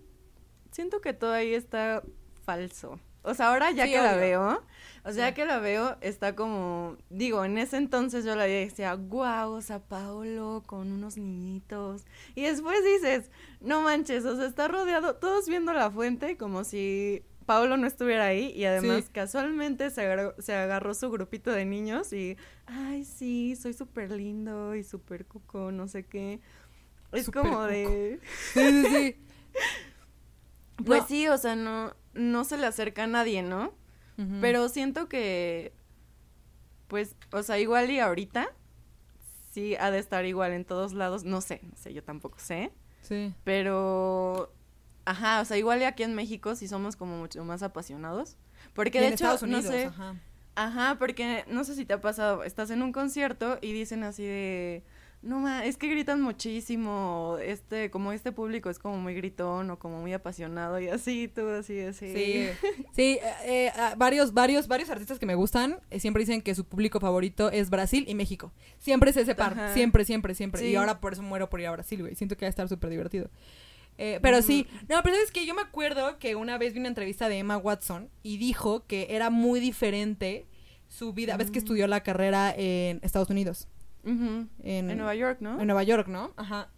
Siento 0.71 1.01
que 1.01 1.11
todo 1.11 1.33
ahí 1.33 1.53
está 1.53 2.01
falso. 2.45 3.01
O 3.25 3.33
sea, 3.33 3.49
ahora 3.49 3.71
ya 3.71 3.85
Sí, 3.85 3.91
que 3.91 3.97
la 3.97 4.15
veo, 4.15 4.63
o 5.03 5.11
sea, 5.11 5.29
Sí. 5.29 5.33
que 5.35 5.45
la 5.45 5.59
veo, 5.59 5.97
está 6.01 6.35
como, 6.35 6.95
digo, 7.09 7.43
en 7.45 7.57
ese 7.57 7.77
entonces 7.77 8.23
yo 8.25 8.35
la 8.35 8.43
decía, 8.43 8.93
guau, 8.93 9.51
o 9.53 9.61
sea, 9.61 9.79
Paolo 9.79 10.63
con 10.65 10.91
unos 10.91 11.17
niñitos. 11.17 12.05
Y 12.35 12.43
después 12.43 12.83
dices, 12.83 13.29
no 13.61 13.81
manches, 13.81 14.25
o 14.25 14.35
sea, 14.35 14.45
está 14.45 14.67
rodeado, 14.67 15.15
todos 15.15 15.47
viendo 15.47 15.73
la 15.73 15.89
fuente 15.91 16.37
como 16.37 16.63
si 16.63 17.23
Paolo 17.45 17.77
no 17.77 17.85
estuviera 17.87 18.25
ahí 18.25 18.51
y 18.55 18.65
además 18.65 19.05
Sí. 19.05 19.11
casualmente 19.11 19.89
se 19.91 20.01
agarró, 20.01 20.35
se 20.39 20.53
agarró 20.55 20.93
su 20.95 21.11
grupito 21.11 21.51
de 21.51 21.65
niños 21.65 22.11
y, 22.13 22.37
ay, 22.65 23.05
sí, 23.05 23.55
soy 23.55 23.73
súper 23.73 24.09
lindo 24.11 24.73
y 24.75 24.83
súper 24.83 25.25
cuco, 25.25 25.71
no 25.71 25.87
sé 25.87 26.05
qué. 26.05 26.39
Es 27.11 27.29
como 27.29 27.49
cuco. 27.51 27.63
de... 27.65 28.19
Sí, 28.53 28.61
sí, 28.61 28.85
sí. 28.89 29.15
Pues 30.85 31.01
No. 31.03 31.07
sí, 31.07 31.27
o 31.29 31.37
sea, 31.37 31.55
no, 31.55 31.93
no 32.15 32.43
se 32.43 32.57
le 32.57 32.65
acerca 32.65 33.03
a 33.03 33.07
nadie, 33.07 33.43
¿no? 33.43 33.73
Pero 34.41 34.69
siento 34.69 35.09
que, 35.09 35.73
pues, 36.87 37.15
o 37.33 37.43
sea, 37.43 37.59
igual 37.59 37.91
y 37.91 37.99
ahorita 37.99 38.47
sí 39.51 39.75
ha 39.77 39.91
de 39.91 39.99
estar 39.99 40.25
igual 40.25 40.53
en 40.53 40.63
todos 40.63 40.93
lados. 40.93 41.25
No 41.25 41.41
sé, 41.41 41.59
no 41.69 41.75
sé, 41.75 41.93
yo 41.93 42.01
tampoco 42.01 42.39
sé. 42.39 42.71
Sí. 43.01 43.33
Pero, 43.43 44.53
ajá, 45.03 45.41
o 45.41 45.45
sea, 45.45 45.57
igual 45.57 45.81
y 45.81 45.83
aquí 45.83 46.03
en 46.03 46.15
México 46.15 46.55
sí 46.55 46.67
somos 46.69 46.95
como 46.95 47.17
mucho 47.17 47.43
más 47.43 47.61
apasionados. 47.61 48.37
Porque 48.73 48.99
Y 48.99 49.01
de 49.01 49.07
en 49.07 49.13
hecho, 49.13 49.25
Estados 49.25 49.43
Unidos, 49.43 49.65
no 49.65 49.71
sé, 49.71 49.85
ajá. 49.85 50.15
ajá, 50.55 50.95
porque 50.97 51.43
no 51.49 51.65
sé 51.65 51.75
si 51.75 51.85
te 51.85 51.93
ha 51.93 51.99
pasado, 52.01 52.43
estás 52.45 52.69
en 52.69 52.81
un 52.83 52.93
concierto 52.93 53.59
y 53.61 53.73
dicen 53.73 54.03
así 54.03 54.23
de, 54.23 54.83
no 55.25 55.39
ma, 55.39 55.65
es 55.65 55.75
que 55.75 55.87
gritan 55.87 56.21
muchísimo, 56.21 57.37
este, 57.41 57.89
como 57.89 58.11
este 58.11 58.31
público 58.31 58.69
es 58.69 58.79
como 58.79 58.97
muy 58.97 59.15
gritón 59.15 59.69
o 59.71 59.79
como 59.79 59.99
muy 59.99 60.13
apasionado 60.13 60.79
y 60.79 60.87
así, 60.87 61.27
tú 61.27 61.49
así, 61.49 61.79
así. 61.81 62.13
Sí, 62.13 62.47
sí, 62.93 63.19
eh, 63.21 63.21
eh, 63.45 63.71
varios, 63.97 64.33
varios, 64.33 64.67
varios 64.67 64.89
artistas 64.89 65.17
que 65.17 65.25
me 65.25 65.35
gustan 65.35 65.79
eh, 65.89 65.99
siempre 65.99 66.21
dicen 66.21 66.41
que 66.41 66.53
su 66.53 66.65
público 66.65 66.99
favorito 66.99 67.49
es 67.51 67.69
Brasil 67.69 68.05
y 68.07 68.13
México. 68.15 68.53
Siempre 68.77 69.09
es 69.09 69.17
ese 69.17 69.35
par, 69.35 69.53
Ajá. 69.53 69.73
siempre, 69.73 70.05
siempre, 70.05 70.35
siempre. 70.35 70.61
Sí. 70.61 70.67
Y 70.67 70.75
ahora 70.75 71.01
por 71.01 71.13
eso 71.13 71.23
muero 71.23 71.49
por 71.49 71.59
ir 71.59 71.67
a 71.67 71.71
Brasil, 71.71 72.01
güey. 72.01 72.15
Siento 72.15 72.37
que 72.37 72.45
va 72.45 72.47
a 72.47 72.51
estar 72.51 72.69
súper 72.69 72.91
divertido. 72.91 73.29
Eh, 73.97 74.19
pero 74.21 74.41
sí, 74.41 74.67
no, 74.89 75.01
pero 75.03 75.15
es 75.15 75.31
que 75.31 75.45
yo 75.45 75.55
me 75.55 75.61
acuerdo 75.61 76.19
que 76.19 76.35
una 76.35 76.57
vez 76.57 76.73
vi 76.73 76.79
una 76.79 76.89
entrevista 76.89 77.29
de 77.29 77.39
Emma 77.39 77.57
Watson 77.57 78.09
y 78.23 78.37
dijo 78.37 78.85
que 78.85 79.07
era 79.09 79.29
muy 79.29 79.59
diferente 79.59 80.45
su 80.87 81.13
vida. 81.13 81.37
Ves 81.37 81.49
que 81.49 81.59
estudió 81.59 81.87
la 81.87 82.03
carrera 82.03 82.53
en 82.55 82.99
Estados 83.03 83.29
Unidos. 83.29 83.67
En, 84.05 84.49
En 84.63 84.97
Nueva 84.97 85.15
York, 85.15 85.37
¿no? 85.41 85.59
en 85.59 85.65
Nueva 85.67 85.83
York, 85.83 86.07
¿no? 86.07 86.31
Ajá. 86.37 86.69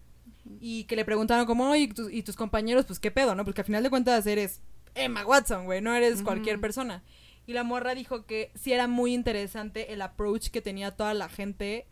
Y 0.62 0.86
que 0.86 0.96
le 0.96 1.04
preguntaron 1.06 1.46
como, 1.46 1.76
¿y 1.76 1.88
tus, 1.90 2.12
y 2.12 2.24
tus 2.24 2.36
compañeros, 2.36 2.86
pues 2.86 3.00
qué 3.00 3.12
pedo, 3.12 3.36
¿no? 3.36 3.44
Porque 3.44 3.62
al 3.62 3.66
final 3.66 3.84
de 3.84 3.90
cuentas 3.90 4.26
eres 4.26 4.62
Emma 4.96 5.26
Watson, 5.26 5.66
güey, 5.66 5.82
no 5.82 5.94
eres 5.94 6.22
cualquier 6.24 6.60
persona. 6.62 7.04
Y 7.46 7.54
la 7.54 7.64
morra 7.64 7.96
dijo 7.96 8.26
que 8.26 8.52
sí 8.56 8.74
era 8.74 8.88
muy 8.88 9.14
interesante 9.14 9.94
el 9.94 10.02
approach 10.02 10.50
que 10.50 10.62
tenía 10.62 10.92
toda 10.96 11.14
la 11.14 11.30
gente 11.30 11.86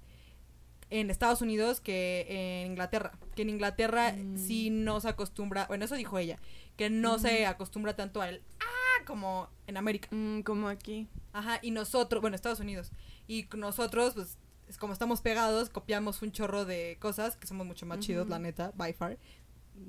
en 0.90 1.10
Estados 1.10 1.42
Unidos 1.42 1.82
que 1.82 2.26
en 2.64 2.72
Inglaterra. 2.72 3.12
Que 3.36 3.42
en 3.42 3.50
Inglaterra 3.50 4.14
Mm. 4.14 4.38
sí 4.38 4.70
no 4.70 5.00
se 5.02 5.10
acostumbra, 5.10 5.66
bueno, 5.68 5.86
eso 5.86 5.96
dijo 5.96 6.18
ella, 6.18 6.40
que 6.78 6.90
no 6.90 7.20
se 7.20 7.46
acostumbra 7.46 7.96
tanto 7.96 8.22
al 8.22 8.42
ah 8.60 9.04
como 9.06 9.50
en 9.68 9.78
América. 9.78 10.08
Mm, 10.12 10.42
como 10.42 10.68
aquí. 10.68 11.08
Ajá, 11.34 11.60
y 11.62 11.72
nosotros, 11.72 12.22
bueno, 12.22 12.36
Estados 12.36 12.60
Unidos. 12.60 12.92
Y 13.28 13.48
nosotros, 13.56 14.14
pues, 14.14 14.38
es 14.68 14.78
como 14.78 14.94
estamos 14.94 15.22
pegados, 15.22 15.70
copiamos 15.70 16.22
un 16.22 16.32
chorro 16.32 16.66
de 16.66 16.98
cosas 17.00 17.36
que 17.36 17.48
somos 17.48 17.66
mucho 17.66 17.86
más 17.86 18.00
chidos, 18.00 18.28
la 18.30 18.40
neta, 18.40 18.72
by 18.76 18.94
far, 18.94 19.18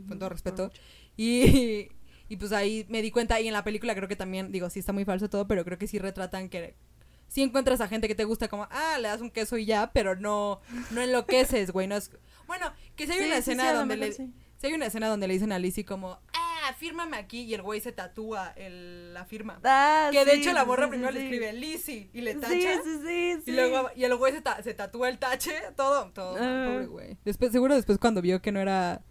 con 0.08 0.18
todo 0.18 0.28
respeto. 0.28 0.70
Y, 1.16 1.88
y 2.28 2.36
pues 2.36 2.52
ahí 2.52 2.84
me 2.88 3.00
di 3.02 3.10
cuenta, 3.10 3.40
y 3.40 3.46
en 3.48 3.54
la 3.54 3.64
película 3.64 3.94
creo 3.94 4.08
que 4.08 4.16
también, 4.16 4.52
digo, 4.52 4.68
sí 4.68 4.80
está 4.80 4.92
muy 4.92 5.04
falso 5.04 5.30
todo, 5.30 5.46
pero 5.48 5.64
creo 5.64 5.78
que 5.78 5.86
sí 5.86 5.98
retratan 5.98 6.48
que 6.48 6.74
sí 7.28 7.42
encuentras 7.42 7.80
a 7.80 7.88
gente 7.88 8.06
que 8.06 8.14
te 8.14 8.24
gusta 8.24 8.48
como, 8.48 8.68
ah, 8.70 8.98
le 9.00 9.08
das 9.08 9.20
un 9.20 9.30
queso 9.30 9.56
y 9.58 9.64
ya, 9.64 9.92
pero 9.92 10.14
no, 10.16 10.60
no 10.90 11.00
enloqueces, 11.00 11.70
güey, 11.70 11.86
no 11.86 11.96
es... 11.96 12.10
Bueno, 12.46 12.72
que 12.94 13.06
si 13.06 13.12
hay 13.12 13.18
Sí, 13.18 13.24
una 13.26 13.34
sí, 13.34 13.40
escena 13.40 13.72
donde 13.72 13.96
le... 13.96 14.12
Si 14.12 14.66
hay 14.66 14.72
una 14.72 14.86
escena 14.86 15.08
donde 15.08 15.26
le 15.28 15.34
dicen 15.34 15.52
a 15.52 15.58
Lizzie 15.58 15.84
como, 15.84 16.18
ah, 16.32 16.45
fírmame 16.74 17.16
aquí, 17.16 17.42
y 17.42 17.54
el 17.54 17.62
güey 17.62 17.80
se 17.80 17.92
tatúa 17.92 18.52
el, 18.56 19.12
la 19.14 19.24
firma. 19.24 19.60
Ah, 19.64 20.08
Que 20.12 20.24
de 20.24 20.32
sí, 20.32 20.40
hecho 20.40 20.52
la 20.52 20.64
morra 20.64 20.84
sí, 20.84 20.90
primero 20.90 21.12
sí, 21.12 21.18
le 21.18 21.24
escribe 21.24 21.52
Lizzie 21.52 22.10
y 22.12 22.20
le 22.20 22.34
tacha. 22.34 22.48
Sí, 22.52 22.60
sí, 22.62 22.98
sí, 23.06 23.42
sí. 23.44 23.50
Y 23.50 23.54
luego, 23.54 23.90
y 23.94 24.04
el 24.04 24.14
güey 24.16 24.32
se, 24.32 24.40
ta- 24.42 24.62
se 24.62 24.74
tatúa 24.74 25.08
el 25.08 25.18
tache, 25.18 25.52
todo, 25.76 26.10
todo, 26.12 26.34
mal, 26.38 26.42
Ah. 26.42 26.70
pobre 26.72 26.86
güey. 26.86 27.16
Después, 27.24 27.52
seguro 27.52 27.74
después 27.74 27.98
cuando 27.98 28.22
vio 28.22 28.40
que 28.42 28.52
no 28.52 28.60
era 28.60 29.02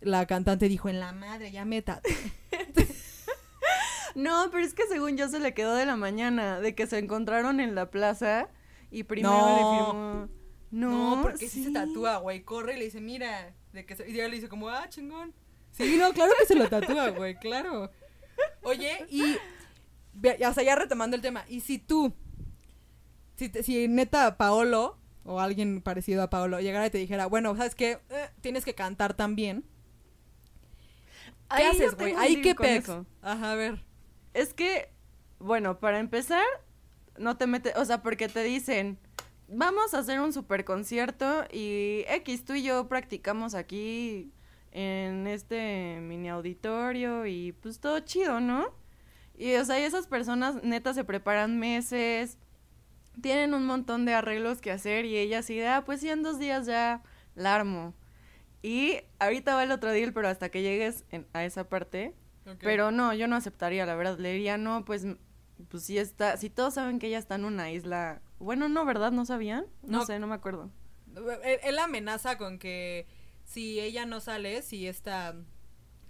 la 0.00 0.26
cantante 0.26 0.68
dijo, 0.68 0.88
en 0.88 0.98
la 1.00 1.12
madre, 1.12 1.50
ya 1.52 1.64
me 1.64 1.80
tatué. 1.82 2.12
No, 4.14 4.48
pero 4.50 4.64
es 4.64 4.74
que 4.74 4.86
según 4.88 5.16
yo 5.16 5.28
se 5.28 5.38
le 5.40 5.54
quedó 5.54 5.74
de 5.74 5.86
la 5.86 5.96
mañana, 5.96 6.60
de 6.60 6.74
que 6.74 6.86
se 6.86 6.98
encontraron 6.98 7.60
en 7.60 7.74
la 7.74 7.90
plaza 7.90 8.48
y 8.90 9.04
primero 9.04 9.32
No. 9.34 9.48
le 9.48 9.56
firmó. 9.56 10.28
No, 10.70 11.16
No, 11.16 11.22
porque 11.22 11.48
sí. 11.48 11.64
se 11.64 11.70
tatúa, 11.70 12.18
güey, 12.18 12.42
corre 12.42 12.74
y 12.74 12.78
le 12.78 12.84
dice, 12.86 13.00
mira, 13.00 13.54
de 13.72 13.86
que 13.86 13.96
se- 13.96 14.08
y 14.10 14.14
ella 14.14 14.28
le 14.28 14.34
dice 14.36 14.48
como, 14.50 14.68
ah, 14.68 14.86
chingón. 14.88 15.32
Sí, 15.82 15.96
no, 15.98 16.12
claro 16.12 16.32
que 16.38 16.46
se 16.46 16.54
lo 16.54 16.68
tatúa, 16.68 17.10
güey, 17.10 17.36
claro. 17.36 17.90
Oye, 18.62 19.06
y, 19.10 19.36
o 20.44 20.52
sea, 20.52 20.62
ya 20.64 20.74
retomando 20.76 21.16
el 21.16 21.22
tema, 21.22 21.44
y 21.48 21.60
si 21.60 21.78
tú, 21.78 22.14
si, 23.36 23.48
te- 23.48 23.62
si 23.62 23.88
neta 23.88 24.36
Paolo, 24.36 24.98
o 25.24 25.40
alguien 25.40 25.80
parecido 25.82 26.22
a 26.22 26.30
Paolo, 26.30 26.60
llegara 26.60 26.86
y 26.86 26.90
te 26.90 26.98
dijera, 26.98 27.26
bueno, 27.26 27.56
¿sabes 27.56 27.74
qué? 27.74 27.98
Eh, 28.10 28.28
tienes 28.40 28.64
que 28.64 28.74
cantar 28.74 29.14
también. 29.14 29.64
¿Qué 31.48 31.56
Ahí 31.56 31.66
haces, 31.66 31.94
güey? 31.96 32.14
Ahí 32.16 32.40
qué 32.40 32.54
con 32.54 32.66
pex. 32.66 32.84
eso. 32.84 33.06
Ajá, 33.20 33.52
a 33.52 33.54
ver. 33.54 33.84
Es 34.32 34.54
que, 34.54 34.90
bueno, 35.38 35.78
para 35.78 35.98
empezar, 35.98 36.44
no 37.18 37.36
te 37.36 37.46
metes, 37.46 37.76
o 37.76 37.84
sea, 37.84 38.02
porque 38.02 38.28
te 38.28 38.42
dicen, 38.42 38.98
vamos 39.48 39.92
a 39.92 39.98
hacer 39.98 40.20
un 40.20 40.32
super 40.32 40.64
concierto 40.64 41.44
y 41.52 42.04
X, 42.08 42.44
tú 42.44 42.54
y 42.54 42.62
yo 42.62 42.88
practicamos 42.88 43.54
aquí 43.54 44.32
en 44.72 45.26
este 45.26 45.98
mini 46.00 46.28
auditorio 46.30 47.26
y 47.26 47.52
pues 47.52 47.78
todo 47.78 48.00
chido, 48.00 48.40
¿no? 48.40 48.66
Y, 49.36 49.54
o 49.56 49.64
sea, 49.64 49.78
y 49.78 49.82
esas 49.82 50.06
personas 50.06 50.62
neta 50.62 50.94
se 50.94 51.04
preparan 51.04 51.58
meses, 51.58 52.38
tienen 53.20 53.54
un 53.54 53.66
montón 53.66 54.04
de 54.04 54.14
arreglos 54.14 54.60
que 54.60 54.70
hacer 54.70 55.04
y 55.04 55.16
ella 55.18 55.40
así 55.40 55.56
de, 55.56 55.68
ah, 55.68 55.84
pues 55.84 56.00
sí, 56.00 56.08
en 56.08 56.22
dos 56.22 56.38
días 56.38 56.66
ya 56.66 57.02
la 57.34 57.54
armo. 57.54 57.94
Y 58.62 59.00
ahorita 59.18 59.54
va 59.54 59.64
el 59.64 59.72
otro 59.72 59.90
deal, 59.90 60.12
pero 60.12 60.28
hasta 60.28 60.48
que 60.50 60.62
llegues 60.62 61.04
en- 61.10 61.26
a 61.32 61.44
esa 61.44 61.68
parte, 61.68 62.14
pero 62.60 62.90
no, 62.90 63.12
yo 63.14 63.26
no 63.28 63.36
aceptaría, 63.36 63.84
la 63.86 63.94
verdad. 63.94 64.18
Le 64.18 64.32
diría, 64.32 64.56
no, 64.56 64.84
pues, 64.84 65.06
pues 65.68 65.82
sí 65.84 65.98
está, 65.98 66.36
si 66.36 66.48
todos 66.50 66.74
saben 66.74 66.98
que 66.98 67.08
ella 67.08 67.18
está 67.18 67.34
en 67.34 67.44
una 67.44 67.70
isla. 67.70 68.20
Bueno, 68.38 68.68
no, 68.68 68.84
¿verdad? 68.84 69.12
¿No 69.12 69.24
sabían? 69.24 69.66
No, 69.82 69.98
No. 69.98 70.06
sé, 70.06 70.18
no 70.18 70.26
me 70.26 70.34
acuerdo. 70.34 70.70
Él 71.62 71.78
amenaza 71.78 72.38
con 72.38 72.58
que 72.58 73.06
si 73.52 73.80
ella 73.80 74.06
no 74.06 74.20
sale, 74.20 74.62
si 74.62 74.86
esta, 74.86 75.34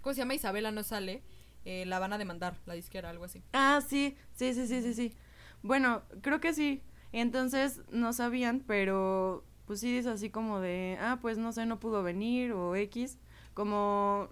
¿cómo 0.01 0.13
se 0.13 0.19
llama? 0.19 0.33
Isabela 0.33 0.71
no 0.71 0.83
sale, 0.83 1.21
eh, 1.65 1.85
la 1.85 1.99
van 1.99 2.13
a 2.13 2.17
demandar, 2.17 2.57
la 2.65 2.73
disquera, 2.73 3.09
algo 3.09 3.25
así. 3.25 3.43
Ah, 3.51 3.81
sí, 3.85 4.15
sí, 4.33 4.53
sí, 4.53 4.67
sí, 4.67 4.81
sí, 4.81 4.93
sí. 4.93 5.13
Bueno, 5.61 6.03
creo 6.21 6.39
que 6.39 6.53
sí. 6.53 6.81
Entonces 7.11 7.81
no 7.91 8.13
sabían, 8.13 8.63
pero 8.65 9.43
pues 9.65 9.81
sí 9.81 9.93
dice 9.95 10.09
así 10.09 10.29
como 10.29 10.59
de, 10.59 10.97
ah, 10.99 11.19
pues 11.21 11.37
no 11.37 11.51
sé, 11.51 11.65
no 11.65 11.79
pudo 11.79 12.01
venir 12.01 12.53
o 12.53 12.75
X. 12.75 13.17
Como 13.53 14.29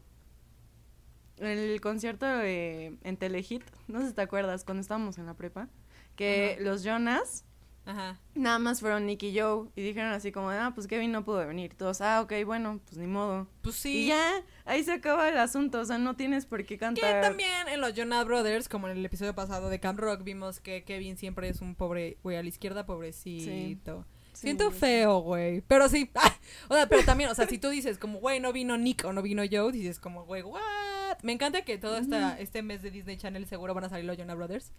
el 1.37 1.79
concierto 1.81 2.25
de, 2.25 2.97
en 3.03 3.17
Telehit, 3.17 3.63
no 3.87 3.99
sé 4.01 4.09
si 4.09 4.13
te 4.13 4.21
acuerdas, 4.21 4.63
cuando 4.63 4.81
estábamos 4.81 5.17
en 5.17 5.25
la 5.25 5.35
prepa, 5.35 5.67
que 6.15 6.57
los 6.61 6.83
Jonas 6.83 7.45
Ajá. 7.85 8.19
Nada 8.35 8.59
más 8.59 8.79
fueron 8.79 9.05
Nick 9.05 9.23
y 9.23 9.39
Joe 9.39 9.67
y 9.75 9.81
dijeron 9.81 10.11
así 10.11 10.31
como, 10.31 10.49
ah, 10.49 10.71
pues 10.73 10.87
Kevin 10.87 11.11
no 11.11 11.25
pudo 11.25 11.45
venir. 11.45 11.73
Todos, 11.75 12.01
ah, 12.01 12.21
ok, 12.21 12.33
bueno, 12.45 12.79
pues 12.85 12.97
ni 12.97 13.07
modo. 13.07 13.47
Pues 13.61 13.75
sí. 13.75 14.03
Y 14.03 14.07
ya, 14.07 14.43
ahí 14.65 14.83
se 14.83 14.93
acaba 14.93 15.29
el 15.29 15.37
asunto, 15.37 15.79
o 15.79 15.85
sea, 15.85 15.97
no 15.97 16.15
tienes 16.15 16.45
por 16.45 16.59
qué 16.59 16.75
Que 16.75 16.77
cantar. 16.77 17.21
también 17.21 17.67
en 17.67 17.81
los 17.81 17.93
Jonas 17.93 18.25
Brothers, 18.25 18.69
como 18.69 18.87
en 18.87 18.97
el 18.97 19.05
episodio 19.05 19.33
pasado 19.33 19.69
de 19.69 19.79
Camp 19.79 19.99
Rock, 19.99 20.23
vimos 20.23 20.59
que 20.59 20.83
Kevin 20.83 21.17
siempre 21.17 21.49
es 21.49 21.61
un 21.61 21.75
pobre, 21.75 22.17
güey, 22.23 22.37
a 22.37 22.43
la 22.43 22.49
izquierda, 22.49 22.85
pobrecito. 22.85 24.05
Sí, 24.33 24.41
Siento 24.41 24.71
feo, 24.71 25.19
güey. 25.19 25.61
Pero 25.61 25.89
sí. 25.89 26.09
ah, 26.15 26.33
o 26.69 26.75
sea, 26.75 26.87
pero 26.87 27.03
también, 27.03 27.29
o 27.29 27.35
sea, 27.35 27.47
si 27.47 27.57
tú 27.57 27.69
dices 27.69 27.97
como, 27.97 28.19
güey, 28.19 28.39
no 28.39 28.53
vino 28.53 28.77
Nick 28.77 29.03
o 29.05 29.11
no 29.11 29.21
vino 29.21 29.43
Joe, 29.49 29.71
dices 29.71 29.99
como, 29.99 30.25
güey, 30.25 30.43
what? 30.43 31.17
Me 31.23 31.33
encanta 31.33 31.63
que 31.63 31.77
todo 31.77 31.97
esta, 31.97 32.39
este 32.39 32.61
mes 32.61 32.81
de 32.81 32.91
Disney 32.91 33.17
Channel 33.17 33.45
seguro 33.45 33.73
van 33.73 33.83
a 33.83 33.89
salir 33.89 34.05
los 34.05 34.17
Jonas 34.17 34.37
Brothers. 34.37 34.71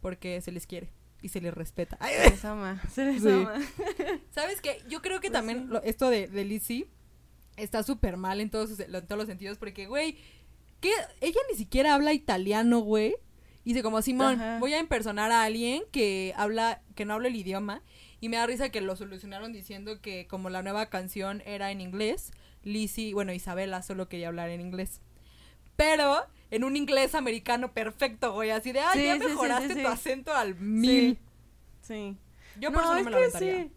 Porque 0.00 0.40
se 0.40 0.52
les 0.52 0.66
quiere 0.66 0.90
y 1.26 1.28
se 1.28 1.40
les 1.40 1.52
respeta. 1.52 1.96
Ay, 2.00 2.14
Se 2.24 2.30
les 2.30 2.44
ama, 2.44 2.82
se 2.92 3.04
les 3.04 3.22
Sí. 3.22 3.28
ama. 3.28 3.54
¿Sabes 4.34 4.60
qué? 4.60 4.82
Yo 4.88 5.02
creo 5.02 5.20
que 5.20 5.28
Pues 5.28 5.32
también 5.38 5.58
sí. 5.60 5.64
lo- 5.68 5.82
esto 5.82 6.08
de, 6.10 6.28
de 6.28 6.44
Lizzie 6.44 6.86
está 7.56 7.82
súper 7.82 8.16
mal 8.16 8.40
en 8.40 8.50
todos, 8.50 8.70
sus- 8.70 8.80
en 8.80 8.90
todos 9.06 9.18
los 9.18 9.26
sentidos 9.26 9.58
porque, 9.58 9.86
güey, 9.86 10.16
que 10.80 10.90
ella 11.20 11.40
ni 11.50 11.56
siquiera 11.56 11.94
habla 11.94 12.12
italiano, 12.12 12.78
güey. 12.80 13.14
Y 13.64 13.70
dice 13.70 13.82
como, 13.82 14.00
Simón, 14.02 14.34
Ajá. 14.40 14.58
voy 14.60 14.72
a 14.74 14.78
impersonar 14.78 15.32
a 15.32 15.42
alguien 15.42 15.82
que 15.90 16.32
habla, 16.36 16.82
que 16.94 17.04
no 17.04 17.14
habla 17.14 17.28
el 17.28 17.36
idioma. 17.36 17.82
Y 18.20 18.28
me 18.28 18.36
da 18.36 18.46
risa 18.46 18.68
que 18.70 18.80
lo 18.80 18.94
solucionaron 18.96 19.52
diciendo 19.52 20.00
que 20.00 20.26
como 20.28 20.48
la 20.50 20.62
nueva 20.62 20.86
canción 20.86 21.42
era 21.46 21.70
en 21.72 21.80
inglés, 21.80 22.30
Lizzie, 22.62 23.12
bueno, 23.14 23.32
Isabela 23.32 23.82
solo 23.82 24.08
quería 24.08 24.28
hablar 24.28 24.50
en 24.50 24.60
inglés. 24.60 25.00
Pero 25.76 26.24
en 26.50 26.64
un 26.64 26.76
inglés 26.76 27.14
americano 27.14 27.72
perfecto, 27.72 28.32
güey, 28.32 28.50
así 28.50 28.72
de, 28.72 28.80
ay, 28.80 28.98
Sí, 29.00 29.06
ya 29.06 29.18
sí, 29.18 29.26
mejoraste 29.26 29.74
sí, 29.74 29.82
tu 29.82 29.88
acento 29.88 30.34
al 30.34 30.54
mil. 30.56 31.18
Sí. 31.82 32.16
Yo 32.58 32.72
por 32.72 32.82
eso 32.82 32.92
no 32.94 32.98
es 32.98 33.04
me 33.04 33.10
lo 33.10 33.16
aventaría. 33.18 33.64
sí. 33.64 33.72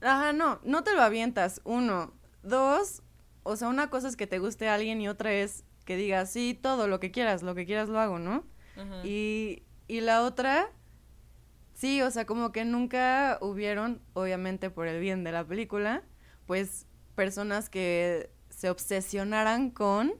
Ajá, 0.00 0.32
no, 0.32 0.60
no 0.64 0.84
te 0.84 0.92
lo 0.94 1.02
avientas. 1.02 1.60
Uno. 1.64 2.12
Dos, 2.42 3.02
o 3.42 3.56
sea, 3.56 3.68
una 3.68 3.90
cosa 3.90 4.08
es 4.08 4.16
que 4.16 4.26
te 4.26 4.38
guste 4.38 4.68
a 4.68 4.74
alguien 4.74 5.00
y 5.00 5.08
otra 5.08 5.32
es 5.32 5.64
que 5.84 5.96
digas, 5.96 6.30
sí, 6.30 6.58
todo, 6.60 6.86
lo 6.88 7.00
que 7.00 7.10
quieras, 7.10 7.42
lo 7.42 7.54
que 7.54 7.66
quieras 7.66 7.88
lo 7.88 7.98
hago, 7.98 8.18
¿no? 8.18 8.44
Ajá. 8.76 9.04
Y, 9.06 9.62
y 9.88 10.00
la 10.00 10.22
otra, 10.22 10.70
sí, 11.74 12.02
o 12.02 12.10
sea, 12.10 12.26
como 12.26 12.52
que 12.52 12.64
nunca 12.64 13.38
hubieron, 13.40 14.02
obviamente 14.12 14.70
por 14.70 14.86
el 14.86 15.00
bien 15.00 15.24
de 15.24 15.32
la 15.32 15.44
película, 15.44 16.02
pues 16.46 16.86
personas 17.14 17.70
que 17.70 18.30
se 18.50 18.70
obsesionaran 18.70 19.70
con 19.70 20.14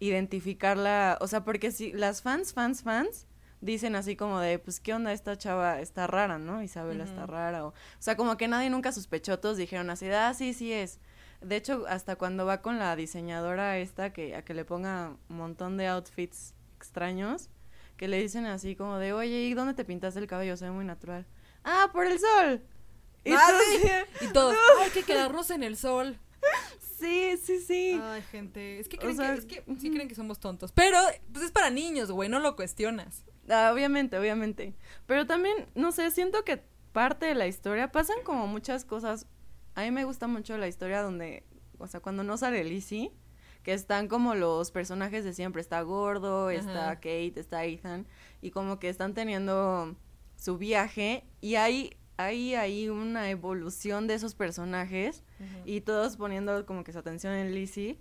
identificarla, 0.00 1.18
o 1.20 1.26
sea, 1.28 1.44
porque 1.44 1.70
si 1.70 1.92
las 1.92 2.22
fans, 2.22 2.52
fans, 2.52 2.82
fans 2.82 3.26
dicen 3.60 3.96
así 3.96 4.14
como 4.16 4.38
de, 4.40 4.58
pues, 4.58 4.78
¿qué 4.80 4.94
onda 4.94 5.12
esta 5.12 5.36
chava? 5.36 5.80
Está 5.80 6.06
rara, 6.06 6.38
¿no? 6.38 6.62
Isabela 6.62 7.04
está 7.04 7.26
rara. 7.26 7.64
O, 7.64 7.68
o 7.68 7.74
sea, 7.98 8.16
como 8.16 8.36
que 8.36 8.46
nadie 8.48 8.70
nunca 8.70 8.92
sospechó, 8.92 9.38
todos 9.40 9.56
dijeron 9.56 9.90
así, 9.90 10.08
ah, 10.10 10.32
sí, 10.34 10.54
sí 10.54 10.72
es. 10.72 11.00
De 11.40 11.56
hecho, 11.56 11.84
hasta 11.88 12.16
cuando 12.16 12.46
va 12.46 12.62
con 12.62 12.78
la 12.78 12.94
diseñadora 12.96 13.78
esta 13.78 14.12
que 14.12 14.34
a 14.34 14.44
que 14.44 14.54
le 14.54 14.64
ponga 14.64 15.16
un 15.28 15.36
montón 15.36 15.76
de 15.76 15.86
outfits 15.86 16.54
extraños, 16.76 17.48
que 17.96 18.08
le 18.08 18.20
dicen 18.20 18.46
así 18.46 18.76
como 18.76 18.98
de, 18.98 19.12
oye, 19.12 19.40
¿y 19.42 19.54
dónde 19.54 19.74
te 19.74 19.84
pintaste 19.84 20.20
el 20.20 20.26
cabello? 20.26 20.56
Se 20.56 20.64
ve 20.66 20.70
muy 20.72 20.84
natural. 20.84 21.26
Ah, 21.64 21.90
por 21.92 22.06
el 22.06 22.18
sol. 22.18 22.62
Y 23.24 23.32
Ah, 23.32 23.50
sí. 23.80 23.88
Y 24.24 24.32
todos, 24.32 24.54
"Ay, 24.54 24.84
hay 24.84 24.90
que 24.90 25.02
quedarnos 25.02 25.50
en 25.50 25.62
el 25.64 25.76
sol. 25.76 26.16
Sí, 26.98 27.36
sí, 27.42 27.60
sí. 27.60 28.00
Ay, 28.02 28.22
gente, 28.30 28.78
es 28.80 28.88
que 28.88 28.96
O 28.96 29.00
creen, 29.00 29.16
sea, 29.16 29.32
que, 29.32 29.38
es 29.38 29.46
que 29.46 29.64
sí 29.78 29.90
creen 29.90 30.08
que 30.08 30.14
somos 30.14 30.40
tontos. 30.40 30.72
Pero, 30.72 30.98
pues 31.32 31.46
es 31.46 31.50
para 31.52 31.70
niños, 31.70 32.10
güey, 32.10 32.28
no 32.28 32.40
lo 32.40 32.56
cuestionas. 32.56 33.24
Ah, 33.48 33.70
obviamente, 33.72 34.18
obviamente. 34.18 34.74
Pero 35.06 35.26
también, 35.26 35.68
no 35.74 35.92
sé, 35.92 36.10
siento 36.10 36.44
que 36.44 36.62
parte 36.92 37.26
de 37.26 37.34
la 37.34 37.46
historia 37.46 37.92
pasan 37.92 38.18
como 38.24 38.46
muchas 38.46 38.84
cosas. 38.84 39.26
A 39.74 39.82
mí 39.82 39.90
me 39.90 40.04
gusta 40.04 40.26
mucho 40.26 40.58
la 40.58 40.68
historia 40.68 41.02
donde, 41.02 41.44
o 41.78 41.86
sea, 41.86 42.00
cuando 42.00 42.24
no 42.24 42.36
sale 42.36 42.64
Lizzie, 42.64 43.12
que 43.62 43.72
están 43.72 44.08
como 44.08 44.34
los 44.34 44.70
personajes 44.70 45.24
de 45.24 45.32
siempre. 45.32 45.60
Está 45.60 45.80
Gordo, 45.82 46.50
está. 46.50 46.96
Kate, 46.96 47.34
está 47.36 47.64
Ethan, 47.64 48.06
y 48.40 48.50
como 48.50 48.78
que 48.78 48.88
están 48.88 49.14
teniendo 49.14 49.96
su 50.36 50.56
viaje 50.56 51.24
y 51.40 51.56
hay 51.56 51.96
hay 52.18 52.56
ahí 52.56 52.88
una 52.88 53.30
evolución 53.30 54.08
de 54.08 54.14
esos 54.14 54.34
personajes 54.34 55.22
y 55.64 55.80
todos 55.82 56.16
poniendo 56.16 56.66
como 56.66 56.82
que 56.82 56.92
su 56.92 56.98
atención 56.98 57.32
en 57.32 57.54
Lizzie, 57.54 57.96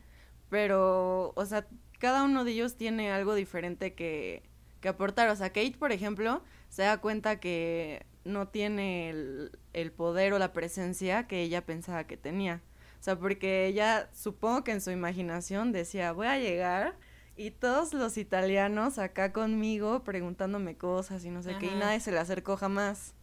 pero, 0.49 1.34
o 1.36 1.45
sea, 1.45 1.68
cada 1.99 2.24
uno 2.24 2.43
de 2.43 2.51
ellos 2.51 2.76
tiene 2.78 3.11
algo 3.11 3.36
diferente 3.36 3.93
que, 3.93 4.41
que 4.82 4.89
aportar. 4.89 5.30
O 5.30 5.36
sea, 5.36 5.49
Kate, 5.49 5.76
por 5.78 5.91
ejemplo, 5.91 6.41
se 6.68 6.82
da 6.82 6.97
cuenta 6.97 7.39
que 7.39 8.07
no 8.26 8.47
tiene 8.47 9.11
el, 9.11 9.51
el 9.74 9.91
poder 9.91 10.34
o 10.34 10.39
la 10.39 10.51
presencia 10.51 11.28
que 11.28 11.43
ella 11.43 11.63
pensaba 11.63 12.05
que 12.05 12.18
tenía. 12.18 12.63
O 12.99 13.03
sea, 13.03 13.20
porque 13.20 13.68
ella, 13.68 14.09
supongo 14.13 14.63
que 14.63 14.72
en 14.72 14.82
su 14.82 14.89
imaginación 14.89 15.72
decía, 15.72 16.11
voy 16.11 16.26
a 16.26 16.39
llegar 16.39 16.95
y 17.36 17.51
todos 17.51 17.93
los 17.93 18.18
italianos 18.18 18.97
acá 18.97 19.32
conmigo 19.32 20.03
preguntándome 20.03 20.76
cosas 20.76 21.24
y 21.24 21.30
no 21.30 21.43
sé 21.43 21.55
qué, 21.59 21.68
y 21.68 21.76
nadie 21.76 21.99
se 21.99 22.11
le 22.11 22.18
acercó 22.18 22.57
jamás. 22.57 23.13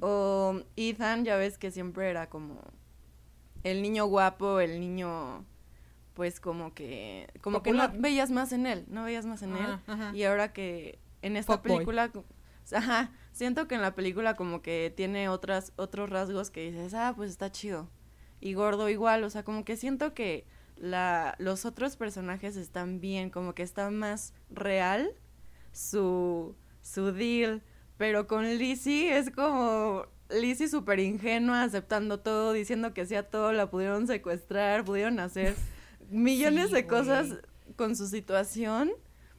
O 0.00 0.62
Ethan, 0.76 1.24
ya 1.24 1.36
ves 1.36 1.58
que 1.58 1.70
siempre 1.70 2.08
era 2.10 2.28
como 2.28 2.60
el 3.62 3.82
niño 3.82 4.06
guapo, 4.06 4.60
el 4.60 4.78
niño 4.80 5.44
pues 6.14 6.38
como 6.38 6.74
que 6.74 7.28
como 7.40 7.62
que 7.62 7.72
no 7.72 8.00
veías 8.00 8.30
más 8.30 8.52
en 8.52 8.66
él, 8.66 8.84
no 8.88 9.04
veías 9.04 9.26
más 9.26 9.42
en 9.42 9.56
él. 9.56 9.78
Y 10.14 10.22
ahora 10.24 10.52
que 10.52 10.98
en 11.22 11.36
esta 11.36 11.54
película 11.76 12.10
ajá, 12.72 13.10
siento 13.32 13.66
que 13.66 13.74
en 13.74 13.82
la 13.82 13.94
película 13.94 14.34
como 14.36 14.62
que 14.62 14.92
tiene 14.96 15.28
otras 15.28 15.72
otros 15.76 16.08
rasgos 16.10 16.50
que 16.50 16.70
dices, 16.70 16.94
"Ah, 16.94 17.12
pues 17.16 17.30
está 17.30 17.50
chido." 17.50 17.90
Y 18.40 18.54
Gordo 18.54 18.88
igual, 18.88 19.24
o 19.24 19.30
sea, 19.30 19.42
como 19.42 19.64
que 19.64 19.76
siento 19.76 20.14
que 20.14 20.46
la 20.76 21.34
los 21.38 21.64
otros 21.64 21.96
personajes 21.96 22.56
están 22.56 23.00
bien, 23.00 23.30
como 23.30 23.54
que 23.54 23.62
está 23.62 23.90
más 23.90 24.34
real 24.50 25.10
su 25.72 26.54
su 26.82 27.12
deal 27.12 27.62
pero 27.96 28.26
con 28.26 28.44
Lizzie 28.58 29.16
es 29.16 29.30
como 29.30 30.06
Lizzie 30.30 30.68
súper 30.68 31.00
ingenua, 31.00 31.62
aceptando 31.62 32.20
todo, 32.20 32.52
diciendo 32.52 32.94
que 32.94 33.02
hacía 33.02 33.24
todo, 33.24 33.52
la 33.52 33.70
pudieron 33.70 34.06
secuestrar, 34.06 34.84
pudieron 34.84 35.18
hacer 35.20 35.54
millones 36.10 36.70
de 36.70 36.86
cosas 36.86 37.38
con 37.76 37.96
su 37.96 38.06
situación, 38.06 38.90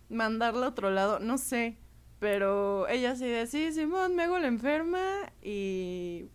mandarla 0.10 0.68
a 0.68 0.70
otro 0.70 0.90
lado, 0.92 1.20
no 1.20 1.38
sé. 1.38 1.78
Pero 2.20 2.88
ella 2.88 3.16
sí 3.16 3.26
de, 3.26 3.46
sí, 3.46 3.72
Simón, 3.74 4.16
me 4.16 4.24
hago 4.24 4.40
la 4.40 4.48
enferma 4.48 5.32
y 5.42 6.26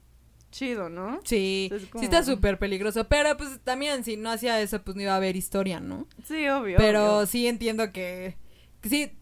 chido, 0.50 0.88
¿no? 0.88 1.20
Sí, 1.24 1.70
sí 1.98 2.04
está 2.04 2.22
súper 2.22 2.58
peligroso, 2.58 3.08
pero 3.08 3.36
pues 3.36 3.60
también 3.64 4.04
si 4.04 4.16
no 4.16 4.30
hacía 4.30 4.60
eso, 4.60 4.82
pues 4.82 4.96
no 4.96 5.02
iba 5.02 5.12
a 5.12 5.16
haber 5.16 5.36
historia, 5.36 5.80
¿no? 5.80 6.06
Sí, 6.24 6.48
obvio. 6.48 6.76
Pero 6.76 7.24
sí 7.26 7.46
entiendo 7.46 7.92
que, 7.92 8.36
sí, 8.82 9.12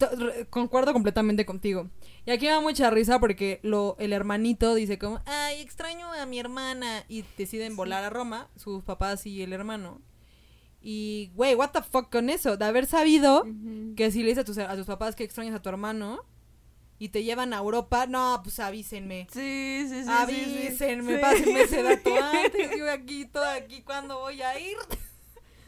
concuerdo 0.51 0.93
completamente 0.93 1.47
contigo. 1.47 1.89
Y 2.29 2.31
aquí 2.31 2.45
me 2.45 2.51
da 2.51 2.61
mucha 2.61 2.91
risa 2.91 3.19
porque 3.19 3.59
lo, 3.63 3.97
el 3.99 4.13
hermanito 4.13 4.75
dice 4.75 4.99
como, 4.99 5.23
ay, 5.25 5.63
extraño 5.63 6.13
a 6.13 6.27
mi 6.27 6.39
hermana. 6.39 7.03
Y 7.09 7.25
deciden 7.39 7.75
volar 7.75 8.05
a 8.05 8.11
Roma, 8.11 8.51
sus 8.55 8.85
papás 8.85 9.25
y 9.25 9.41
el 9.41 9.55
hermano. 9.55 10.03
Y, 10.83 11.31
güey, 11.35 11.55
what 11.55 11.71
the 11.71 11.81
fuck 11.81 12.13
con 12.13 12.29
eso? 12.29 12.59
De 12.59 12.67
haber 12.67 12.85
sabido 12.85 13.47
que 13.97 14.11
si 14.11 14.21
le 14.23 14.29
dices 14.29 14.43
a 14.43 14.45
tus, 14.45 14.59
a 14.59 14.77
tus 14.77 14.85
papás 14.85 15.17
que 15.17 15.25
extrañas 15.25 15.55
a 15.55 15.63
tu 15.63 15.71
hermano 15.71 16.23
y 16.99 17.09
te 17.09 17.25
llevan 17.25 17.55
a 17.55 17.61
Europa, 17.61 18.05
no, 18.07 18.39
pues 18.45 18.61
avísenme. 18.61 19.27
Sí, 19.33 19.87
sí, 19.89 20.05
sí. 20.05 20.11
Avísenme, 20.11 21.15
sí, 21.15 21.21
pásenme 21.23 21.63
ese 21.63 21.83
dato 21.83 22.15
antes. 22.45 22.77
Yo 22.77 22.93
aquí, 22.93 23.25
todo 23.25 23.47
aquí, 23.47 23.81
¿cuándo 23.81 24.19
voy 24.19 24.43
a 24.43 24.61
ir? 24.61 24.77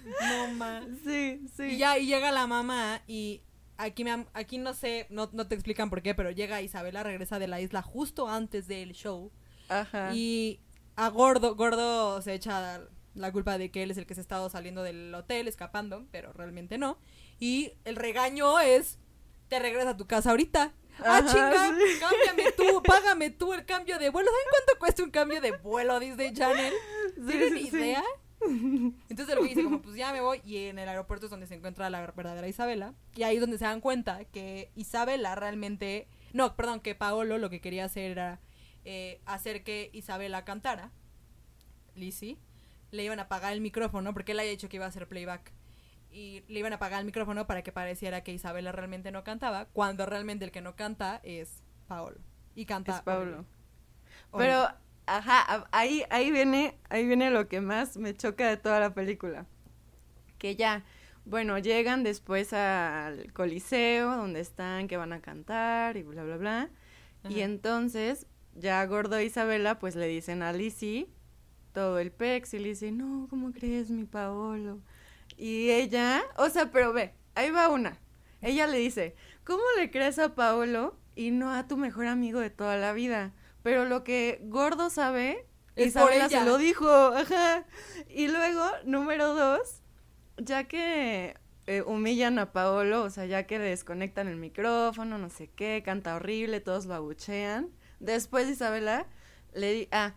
no 0.21 0.55
más. 0.57 0.85
Sí, 1.07 1.41
sí. 1.57 1.63
Y 1.63 1.77
ya, 1.79 1.97
y 1.97 2.05
llega 2.05 2.31
la 2.31 2.47
mamá 2.47 3.01
y 3.07 3.41
aquí, 3.81 4.05
me, 4.05 4.27
aquí 4.35 4.59
no 4.59 4.75
sé, 4.75 5.07
no, 5.11 5.29
te 5.29 5.55
explican 5.55 5.91
por 5.91 6.03
qué, 6.03 6.15
pero 6.15 6.31
llega 6.31 6.63
Isabela, 6.63 7.03
regresa 7.03 7.39
de 7.39 7.49
la 7.49 7.61
isla 7.61 7.83
justo 7.83 8.29
antes 8.29 8.67
del 8.67 8.93
show. 8.93 9.31
Ajá. 9.69 10.13
Y 10.15 10.61
a 10.97 11.09
Gordo, 11.09 11.55
Gordo 11.55 12.21
se 12.23 12.35
echa 12.35 12.83
la 13.15 13.33
culpa 13.33 13.59
de 13.59 13.71
que 13.71 13.83
él 13.83 13.91
es 13.91 13.99
el 13.99 14.07
que 14.07 14.15
se 14.15 14.21
ha 14.21 14.23
estado 14.23 14.51
saliendo 14.51 14.83
del 14.83 15.15
hotel, 15.15 15.49
escapando, 15.49 16.07
pero 16.11 16.33
realmente 16.33 16.79
no. 16.79 16.99
Y 17.39 17.73
el 17.85 17.97
regaño 17.97 18.61
es, 18.61 18.99
te 19.49 19.59
regresa 19.59 19.91
a 19.91 19.97
tu 19.97 20.07
casa 20.07 20.31
ahorita. 20.31 20.73
ah, 21.05 21.23
chinga, 21.27 21.53
cámbiame 22.01 22.53
tú, 22.53 22.83
págame 22.83 23.31
tú 23.31 23.55
el 23.55 23.65
cambio 23.65 23.99
de 23.99 24.11
vuelo. 24.11 24.31
¿Saben 24.31 24.47
cuánto 24.51 24.79
cuesta 24.79 25.03
un 25.03 25.11
cambio 25.11 25.41
de 25.41 25.53
vuelo, 25.53 25.99
Disney 26.01 26.33
Channel? 26.33 26.75
¿Tienen 27.27 27.57
idea? 27.57 28.05
Entonces 29.09 29.35
lo 29.35 29.43
que 29.43 29.49
dice 29.49 29.65
como 29.65 29.83
pues 29.83 29.97
ya 29.97 30.13
me 30.13 30.21
voy 30.21 30.41
y 30.45 30.67
en 30.67 30.79
el 30.79 30.89
aeropuerto 30.89 31.27
es 31.27 31.31
donde 31.31 31.47
se 31.47 31.55
encuentra 31.55 31.91
la 31.91 32.11
verdadera 32.13 32.49
Isabela 32.49 32.95
y 33.15 33.23
ahí 33.23 33.37
es 33.37 33.41
donde 33.41 33.59
se 33.59 33.65
dan 33.65 33.81
cuenta 33.81 34.25
que 34.25 34.71
Isabela 34.75 35.35
realmente 35.35 36.09
no 36.33 36.57
perdón 36.57 36.81
que 36.81 36.95
Paolo 36.95 37.39
lo 37.39 37.51
que 37.51 37.61
quería 37.61 37.85
hacer 37.85 38.11
era 38.11 38.41
eh, 38.85 39.21
hacer 39.27 39.63
que 39.63 39.91
Isabela 39.93 40.45
cantara 40.45 40.91
Lizzie 41.95 42.39
le 42.91 43.05
iban 43.05 43.19
a 43.19 43.23
apagar 43.23 43.53
el 43.53 43.61
micrófono 43.61 44.15
porque 44.15 44.33
él 44.33 44.41
había 44.41 44.51
dicho 44.51 44.69
que 44.69 44.77
iba 44.77 44.87
a 44.87 44.89
hacer 44.89 45.07
playback 45.07 45.53
y 46.11 46.43
le 46.49 46.59
iban 46.59 46.73
a 46.73 46.77
apagar 46.77 47.01
el 47.01 47.07
micrófono 47.07 47.47
para 47.47 47.63
que 47.63 47.73
pareciera 47.73 48.23
que 48.23 48.33
Isabela 48.33 48.73
realmente 48.73 49.13
no 49.13 49.23
cantaba 49.23 49.67
cuando 49.67 50.07
realmente 50.07 50.45
el 50.45 50.51
que 50.51 50.61
no 50.61 50.75
canta 50.75 51.21
es 51.23 51.63
Paolo 51.87 52.19
y 52.55 52.65
canta 52.67 52.97
es 52.97 53.03
Paolo. 53.03 53.45
pero 54.37 54.69
Ajá, 55.13 55.67
ahí, 55.73 56.05
ahí 56.09 56.31
viene, 56.31 56.79
ahí 56.89 57.05
viene 57.05 57.33
lo 57.33 57.49
que 57.49 57.61
más 57.61 57.97
me 57.97 58.15
choca 58.17 58.49
de 58.49 58.57
toda 58.57 58.79
la 58.79 58.95
película. 58.95 59.45
Que 60.39 60.55
ya, 60.55 60.85
bueno, 61.25 61.59
llegan 61.59 62.05
después 62.05 62.53
al 62.53 63.33
coliseo, 63.33 64.17
donde 64.17 64.39
están, 64.39 64.87
que 64.87 64.97
van 64.97 65.13
a 65.13 65.21
cantar 65.21 65.97
y 65.97 66.05
bla, 66.05 66.23
bla, 66.23 66.37
bla. 66.37 66.71
Y 67.29 67.41
entonces, 67.41 68.29
ya 68.55 68.87
Gordo 68.87 69.17
e 69.17 69.25
Isabela, 69.25 69.81
pues 69.81 69.97
le 69.97 70.07
dicen 70.07 70.43
a 70.43 70.53
Lizzie 70.53 71.09
todo 71.73 71.99
el 71.99 72.13
pex 72.13 72.55
y 72.55 72.61
le 72.61 72.69
dice, 72.69 72.93
no, 72.93 73.27
¿cómo 73.29 73.51
crees, 73.51 73.91
mi 73.91 74.05
Paolo? 74.05 74.79
Y 75.37 75.71
ella, 75.71 76.23
o 76.37 76.49
sea, 76.51 76.71
pero 76.71 76.93
ve, 76.93 77.15
ahí 77.35 77.51
va 77.51 77.69
una. 77.69 77.99
Ella 78.43 78.69
le 78.69 78.79
dice, 78.79 79.17
¿cómo 79.43 79.65
le 79.77 79.91
crees 79.91 80.21
a 80.21 80.37
Paolo 80.37 80.97
y 81.17 81.33
no 81.33 81.53
a 81.53 81.67
tu 81.67 81.77
mejor 81.77 82.07
amigo 82.07 82.39
de 82.39 82.51
toda 82.51 82.77
la 82.77 82.93
vida? 82.93 83.33
Pero 83.63 83.85
lo 83.85 84.05
que 84.05 84.41
Gordo 84.45 84.91
sabe, 84.91 85.47
Isabela 85.77 86.29
se 86.29 86.45
lo 86.45 86.59
dijo, 86.59 86.89
ajá. 86.89 87.67
Y 88.09 88.29
luego, 88.29 88.65
número 88.85 89.35
dos, 89.35 89.83
ya 90.37 90.65
que 90.65 91.37
eh, 91.67 91.83
humillan 91.83 92.39
a 92.39 92.53
Paolo, 92.53 93.03
o 93.05 93.11
sea, 93.11 93.27
ya 93.27 93.47
que 93.47 93.59
le 93.59 93.67
desconectan 93.67 94.29
el 94.29 94.37
micrófono, 94.37 95.19
no 95.19 95.31
sé 95.31 95.49
qué, 95.49 95.83
canta 95.85 96.17
horrible, 96.17 96.61
todos 96.61 96.87
lo 96.87 96.95
abuchean. 96.95 97.71
Después 98.01 98.49
Isabela 98.49 99.07
le 99.55 99.73
di 99.73 99.89
ah, 99.93 100.15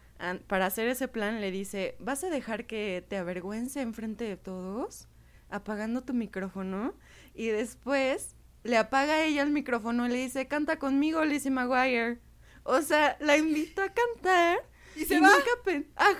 para 0.47 0.67
hacer 0.67 0.87
ese 0.87 1.07
plan 1.07 1.41
le 1.41 1.51
dice, 1.51 1.95
¿vas 1.99 2.23
a 2.23 2.29
dejar 2.29 2.65
que 2.65 3.05
te 3.07 3.17
avergüence 3.17 3.81
enfrente 3.81 4.23
de 4.23 4.37
todos? 4.37 5.07
Apagando 5.49 6.03
tu 6.03 6.13
micrófono. 6.13 6.93
Y 7.33 7.47
después 7.47 8.35
le 8.63 8.77
apaga 8.77 9.23
ella 9.23 9.41
el 9.41 9.51
micrófono 9.51 10.05
y 10.05 10.09
le 10.09 10.15
dice, 10.15 10.47
canta 10.47 10.79
conmigo, 10.79 11.25
Lizzie 11.25 11.51
McGuire. 11.51 12.19
O 12.63 12.81
sea, 12.81 13.17
la 13.19 13.37
invitó 13.37 13.83
a 13.83 13.89
cantar. 13.89 14.59
Y 14.95 15.05
se 15.05 15.19
va. 15.19 15.29
Ajá. 15.29 16.15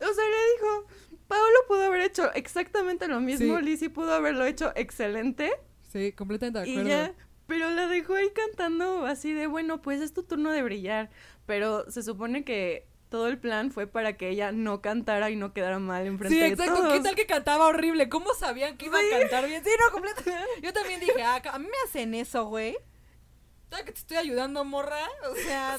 O 0.00 0.14
sea, 0.14 0.24
le 0.24 0.52
dijo, 0.54 0.86
Pablo 1.28 1.56
pudo 1.68 1.84
haber 1.84 2.00
hecho 2.00 2.32
exactamente 2.34 3.06
lo 3.08 3.20
mismo, 3.20 3.58
sí. 3.58 3.64
Lizzie 3.64 3.90
pudo 3.90 4.14
haberlo 4.14 4.44
hecho 4.44 4.72
excelente. 4.74 5.52
Sí, 5.92 6.12
completamente 6.12 6.58
de 6.58 6.70
acuerdo. 6.70 6.88
Y 6.88 6.90
ya, 6.90 7.14
pero 7.46 7.70
la 7.70 7.86
dejó 7.86 8.14
ahí 8.14 8.30
cantando 8.30 9.06
así 9.06 9.32
de, 9.32 9.46
bueno, 9.46 9.82
pues 9.82 10.00
es 10.00 10.12
tu 10.12 10.22
turno 10.22 10.50
de 10.50 10.62
brillar. 10.62 11.10
Pero 11.46 11.90
se 11.90 12.02
supone 12.02 12.44
que 12.44 12.86
todo 13.08 13.26
el 13.28 13.38
plan 13.38 13.72
fue 13.72 13.86
para 13.86 14.16
que 14.16 14.28
ella 14.28 14.52
no 14.52 14.80
cantara 14.80 15.30
y 15.30 15.36
no 15.36 15.52
quedara 15.52 15.78
mal 15.78 16.06
enfrente 16.06 16.36
de 16.36 16.56
todos. 16.56 16.66
Sí, 16.66 16.72
exacto. 16.72 16.92
¿Qué 16.94 17.00
tal 17.00 17.14
que 17.16 17.26
cantaba 17.26 17.66
horrible? 17.66 18.08
¿Cómo 18.08 18.34
sabían 18.34 18.76
que 18.76 18.86
iba 18.86 18.98
a 18.98 19.20
cantar 19.20 19.46
bien? 19.46 19.62
Sí, 19.64 19.70
no, 19.84 19.92
completamente. 19.92 20.48
Yo 20.62 20.72
también 20.72 21.00
dije, 21.00 21.22
ah, 21.22 21.42
a 21.52 21.58
mí 21.58 21.66
me 21.66 21.88
hacen 21.88 22.14
eso, 22.14 22.46
güey 22.46 22.76
que 23.78 23.92
te 23.92 23.98
estoy 23.98 24.16
ayudando, 24.16 24.64
morra? 24.64 25.08
O 25.30 25.34
sea, 25.36 25.76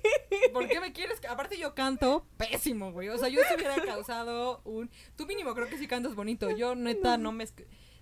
¿por 0.52 0.68
qué 0.68 0.80
me 0.80 0.92
quieres? 0.92 1.20
Aparte 1.28 1.58
yo 1.58 1.74
canto 1.74 2.26
pésimo, 2.36 2.92
güey. 2.92 3.08
O 3.08 3.18
sea, 3.18 3.28
yo 3.28 3.40
se 3.48 3.56
hubiera 3.56 3.76
causado 3.82 4.62
un... 4.64 4.90
Tú 5.16 5.26
mínimo 5.26 5.54
creo 5.54 5.68
que 5.68 5.78
sí 5.78 5.86
cantas 5.86 6.14
bonito. 6.14 6.50
Yo 6.50 6.74
neta 6.74 7.18
no 7.18 7.32
me... 7.32 7.46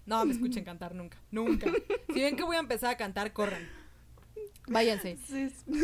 No 0.06 0.24
me 0.24 0.32
escuchen 0.32 0.64
cantar 0.64 0.94
nunca. 0.94 1.18
Nunca. 1.30 1.70
Si 2.12 2.20
ven 2.20 2.36
que 2.36 2.42
voy 2.42 2.56
a 2.56 2.60
empezar 2.60 2.90
a 2.90 2.96
cantar, 2.96 3.32
corran. 3.32 3.68
Váyanse. 4.66 5.18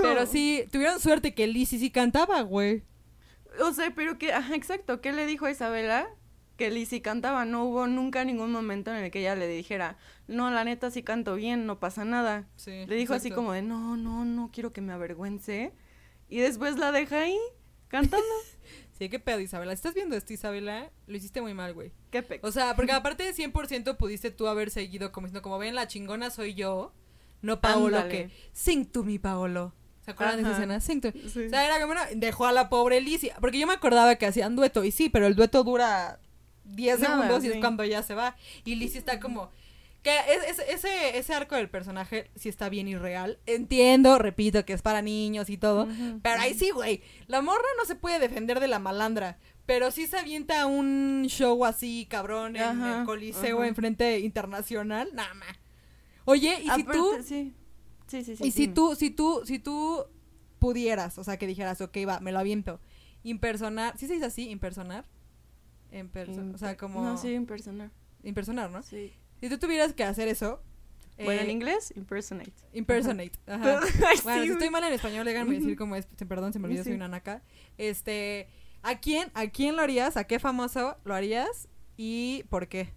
Pero 0.02 0.26
sí, 0.26 0.64
tuvieron 0.70 1.00
suerte 1.00 1.34
que 1.34 1.46
Lizzie 1.46 1.78
sí 1.78 1.90
cantaba, 1.90 2.40
güey. 2.42 2.82
O 3.60 3.72
sea, 3.72 3.92
pero 3.94 4.18
que... 4.18 4.32
Ajá, 4.32 4.54
exacto. 4.54 5.00
¿Qué 5.00 5.12
le 5.12 5.26
dijo 5.26 5.46
a 5.46 5.50
Isabela? 5.50 6.08
Que 6.56 6.70
Lizzie 6.70 7.02
cantaba, 7.02 7.44
no 7.44 7.64
hubo 7.64 7.86
nunca 7.86 8.24
ningún 8.24 8.50
momento 8.50 8.90
en 8.90 9.04
el 9.04 9.10
que 9.10 9.20
ella 9.20 9.34
le 9.34 9.46
dijera, 9.46 9.96
no, 10.26 10.50
la 10.50 10.64
neta 10.64 10.90
sí 10.90 11.02
canto 11.02 11.34
bien, 11.34 11.66
no 11.66 11.78
pasa 11.78 12.04
nada. 12.04 12.46
le 12.66 12.94
dijo 12.96 13.14
así 13.14 13.30
como 13.30 13.52
de, 13.52 13.62
no, 13.62 13.96
no, 13.96 14.24
no 14.24 14.50
quiero 14.52 14.72
que 14.72 14.80
me 14.80 14.92
avergüence. 14.92 15.72
Y 16.28 16.38
después 16.38 16.76
la 16.78 16.92
deja 16.92 17.20
ahí, 17.20 17.38
cantando. 17.88 18.26
sí, 18.98 19.08
qué 19.08 19.18
pedo, 19.18 19.40
Isabela. 19.40 19.72
¿Estás 19.72 19.94
viendo 19.94 20.16
esto, 20.16 20.32
Isabela? 20.32 20.90
Lo 21.06 21.16
hiciste 21.16 21.40
muy 21.40 21.54
mal, 21.54 21.74
güey. 21.74 21.92
Qué 22.10 22.22
pedo. 22.22 22.40
O 22.42 22.50
sea, 22.50 22.74
porque 22.74 22.92
aparte 22.92 23.22
de 23.22 23.34
100% 23.34 23.96
pudiste 23.96 24.30
tú 24.30 24.48
haber 24.48 24.70
seguido 24.70 25.12
como 25.12 25.26
diciendo, 25.26 25.42
como 25.42 25.58
ven, 25.58 25.74
la 25.74 25.86
chingona 25.86 26.30
soy 26.30 26.54
yo, 26.54 26.92
no 27.42 27.60
Paolo, 27.60 28.08
que 28.08 28.30
sing 28.52 28.86
to 28.86 29.04
me, 29.04 29.20
Paolo. 29.20 29.74
¿Se 30.00 30.12
acuerdan 30.12 30.36
de 30.36 30.42
esa 30.42 30.52
escena? 30.52 30.80
Synced. 30.80 31.14
Sí. 31.32 31.46
O 31.46 31.48
sea, 31.48 31.66
era 31.66 31.80
como, 31.80 31.88
bueno, 31.88 32.00
dejó 32.14 32.46
a 32.46 32.52
la 32.52 32.68
pobre 32.68 33.00
Lizzie. 33.00 33.32
Porque 33.40 33.58
yo 33.58 33.66
me 33.66 33.72
acordaba 33.72 34.14
que 34.14 34.26
hacían 34.26 34.54
dueto. 34.54 34.84
Y 34.84 34.92
sí, 34.92 35.08
pero 35.08 35.26
el 35.26 35.34
dueto 35.34 35.64
dura 35.64 36.20
10 36.66 37.00
Nada, 37.00 37.14
segundos 37.22 37.44
y 37.44 37.48
es 37.48 37.56
cuando 37.60 37.84
ya 37.84 38.02
se 38.02 38.14
va. 38.14 38.36
Y 38.64 38.74
Lizzie 38.76 38.98
está 38.98 39.18
como. 39.20 39.50
Que 40.02 40.16
es- 40.32 40.58
es- 40.60 40.68
ese, 40.68 41.18
ese 41.18 41.34
arco 41.34 41.56
del 41.56 41.68
personaje 41.68 42.30
sí 42.36 42.48
está 42.48 42.68
bien 42.68 42.86
irreal. 42.86 43.38
Entiendo, 43.46 44.18
repito, 44.18 44.64
que 44.64 44.72
es 44.72 44.80
para 44.82 45.02
niños 45.02 45.50
y 45.50 45.56
todo. 45.56 45.88
Pero 46.22 46.40
ahí 46.40 46.54
sí, 46.54 46.70
güey. 46.70 47.02
La 47.26 47.42
morra 47.42 47.64
no 47.76 47.84
se 47.86 47.96
puede 47.96 48.20
defender 48.20 48.60
de 48.60 48.68
la 48.68 48.78
malandra. 48.78 49.38
Pero 49.66 49.90
sí 49.90 50.06
se 50.06 50.16
avienta 50.16 50.66
un 50.66 51.24
show 51.28 51.64
así, 51.64 52.06
cabrón, 52.08 52.54
en 52.54 52.62
Ajá, 52.62 53.00
el 53.00 53.04
Coliseo 53.04 53.58
ajá. 53.58 53.66
en 53.66 53.74
frente 53.74 54.20
internacional. 54.20 55.10
Nada 55.12 55.34
más. 55.34 55.56
Oye, 56.24 56.56
y 56.60 56.64
si 56.64 56.70
Aparte, 56.82 56.92
tú. 56.92 57.10
Sí, 57.24 57.52
sí, 58.06 58.22
sí. 58.24 58.36
sí, 58.36 58.44
Y 58.46 58.50
si 58.52 58.68
tú, 58.68 58.94
si 58.94 59.10
tú, 59.10 59.42
si 59.44 59.58
tú 59.58 60.04
pudieras, 60.60 61.18
o 61.18 61.24
sea, 61.24 61.36
que 61.36 61.48
dijeras, 61.48 61.80
ok, 61.80 61.96
va, 62.08 62.20
me 62.20 62.30
lo 62.30 62.38
aviento, 62.38 62.80
impersonar, 63.24 63.98
¿sí 63.98 64.06
se 64.06 64.14
dice 64.14 64.26
así? 64.26 64.48
¿Impersonar? 64.50 65.04
En 65.98 66.10
perso- 66.12 66.54
o 66.54 66.58
sea, 66.58 66.76
como... 66.76 67.02
No, 67.02 67.16
sí, 67.16 67.32
impersonar. 67.32 67.90
Impersonar, 68.22 68.70
¿no? 68.70 68.82
Sí. 68.82 69.12
Si 69.40 69.48
tú 69.48 69.58
tuvieras 69.58 69.92
que 69.94 70.04
hacer 70.04 70.28
eso... 70.28 70.62
Bueno, 71.18 71.40
eh, 71.40 71.44
en 71.44 71.50
inglés, 71.50 71.94
impersonate. 71.96 72.52
Impersonate. 72.74 73.32
Ajá. 73.46 73.80
Ay, 74.06 74.18
Bueno, 74.22 74.42
sí, 74.42 74.48
si 74.48 74.52
estoy 74.52 74.68
mal 74.70 74.84
en 74.84 74.92
español, 74.92 75.24
déjame 75.24 75.54
decir 75.58 75.74
cómo 75.76 75.96
es. 75.96 76.06
Perdón, 76.28 76.52
se 76.52 76.58
me 76.58 76.66
olvidó, 76.66 76.82
soy 76.84 76.92
Sí. 76.92 76.96
una 76.96 77.08
naca. 77.08 77.42
Este, 77.78 78.48
¿a 78.82 78.98
quién, 79.00 79.30
¿a 79.32 79.46
quién 79.46 79.76
lo 79.76 79.82
harías? 79.82 80.18
¿A 80.18 80.24
qué 80.24 80.38
famoso 80.38 80.98
lo 81.04 81.14
harías? 81.14 81.68
¿Y 81.96 82.44
por 82.50 82.68
qué? 82.68 82.92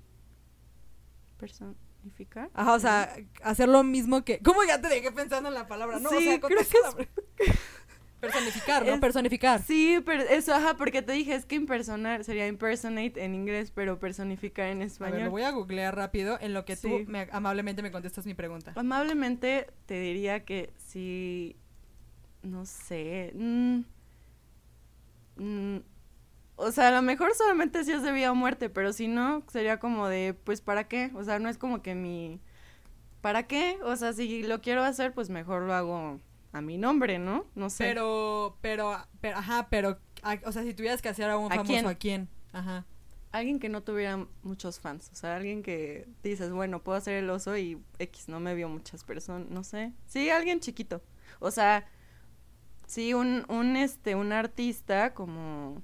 personificar. 1.38 2.50
Ajá, 2.54 2.74
o 2.74 2.80
sea, 2.80 3.16
hacer 3.44 3.70
lo 3.70 3.84
mismo 3.84 4.24
que... 4.26 4.40
¿Cómo 4.40 4.64
ya 4.66 4.82
te 4.82 4.90
dejé 4.90 5.12
pensando 5.12 5.48
en 5.50 5.56
la 5.56 5.68
palabra? 5.68 6.00
No, 6.00 6.10
o 6.10 6.12
Sí, 6.12 6.26
sea, 6.26 6.40
creo 6.40 6.58
que 6.60 6.66
la- 6.84 7.08
Personificar, 8.20 8.86
¿no? 8.86 8.94
Es- 8.96 9.00
Personificar. 9.00 9.62
Sí, 9.64 10.00
pero 10.06 10.24
eso, 10.24 10.54
ajá, 10.54 10.76
porque 10.76 11.02
te 11.02 11.14
dije, 11.14 11.36
es 11.36 11.46
que 11.46 11.56
impersonar 11.56 12.24
sería 12.24 12.48
impersonate 12.48 13.24
en 13.24 13.34
inglés, 13.36 13.72
pero 13.74 13.98
personificar 14.00 14.66
en 14.68 14.78
A 14.78 14.80
ver, 14.80 14.88
español. 14.92 15.24
lo 15.26 15.32
voy 15.32 15.44
a 15.44 15.52
googlear 15.52 15.96
rápido 15.96 16.38
en 16.42 16.54
lo 16.54 16.66
que 16.66 16.76
tú 16.76 17.04
me- 17.08 17.28
amablemente 17.32 17.82
me 17.82 17.92
contestas 17.92 18.26
mi 18.26 18.34
pregunta. 18.34 18.74
Amablemente 18.76 19.68
te 19.86 20.00
diría 20.00 20.44
que 20.44 20.74
si, 20.78 21.56
no 22.44 22.66
sé, 22.66 23.32
mm, 23.36 23.80
mm, 25.38 25.78
o 26.58 26.72
sea, 26.72 26.90
a 26.90 26.92
lo 26.92 27.02
mejor 27.02 27.34
solamente 27.36 27.84
si 27.86 27.92
es 27.94 28.04
de 28.04 28.12
vida 28.12 28.32
o 28.32 28.36
muerte, 28.36 28.70
pero 28.70 28.92
si 28.92 29.08
no, 29.08 29.44
sería 29.48 29.80
como 29.80 30.08
de, 30.10 30.34
pues, 30.34 30.60
¿para 30.62 30.88
qué? 30.90 31.12
O 31.16 31.24
sea, 31.24 31.40
no 31.40 31.48
es 31.50 31.58
como 31.58 31.82
que 31.82 31.96
mi, 31.96 32.42
¿para 33.22 33.48
qué? 33.48 33.78
O 33.84 33.96
sea, 33.96 34.12
si 34.14 34.44
lo 34.44 34.62
quiero 34.62 34.84
hacer, 34.84 35.14
pues 35.14 35.30
mejor 35.30 35.62
lo 35.64 35.74
hago 35.74 36.20
a 36.52 36.62
mi 36.62 36.78
nombre, 36.78 37.20
¿no? 37.20 37.46
No 37.56 37.70
sé. 37.70 37.84
Pero, 37.86 38.58
pero, 38.62 38.98
pero, 39.22 39.38
ajá, 39.38 39.68
pero, 39.70 40.00
a- 40.24 40.40
o 40.46 40.52
sea, 40.52 40.64
si 40.64 40.74
tuvieras 40.74 41.02
que 41.02 41.10
hacer 41.10 41.30
a 41.30 41.38
un 41.38 41.52
¿A 41.52 41.56
famoso, 41.56 41.68
quién? 41.72 41.86
¿a 41.88 41.96
quién? 41.96 42.30
Ajá. 42.54 42.86
Alguien 43.32 43.60
que 43.60 43.70
no 43.70 43.84
tuviera 43.84 44.26
muchos 44.42 44.80
fans, 44.80 45.10
o 45.14 45.16
sea, 45.16 45.36
alguien 45.36 45.62
que 45.62 46.08
dices, 46.24 46.50
bueno, 46.52 46.82
puedo 46.82 46.98
hacer 46.98 47.14
el 47.24 47.30
oso 47.30 47.56
y 47.58 47.80
X 48.00 48.28
no 48.28 48.40
me 48.40 48.56
vio 48.56 48.68
muchas 48.70 49.04
personas, 49.04 49.48
no 49.52 49.64
sé. 49.64 49.94
Sí, 50.08 50.32
alguien 50.32 50.60
chiquito. 50.60 51.02
O 51.40 51.52
sea, 51.52 51.86
sí, 52.88 53.14
un, 53.14 53.46
un, 53.50 53.76
este, 53.78 54.16
un 54.16 54.32
artista 54.32 55.14
como 55.14 55.84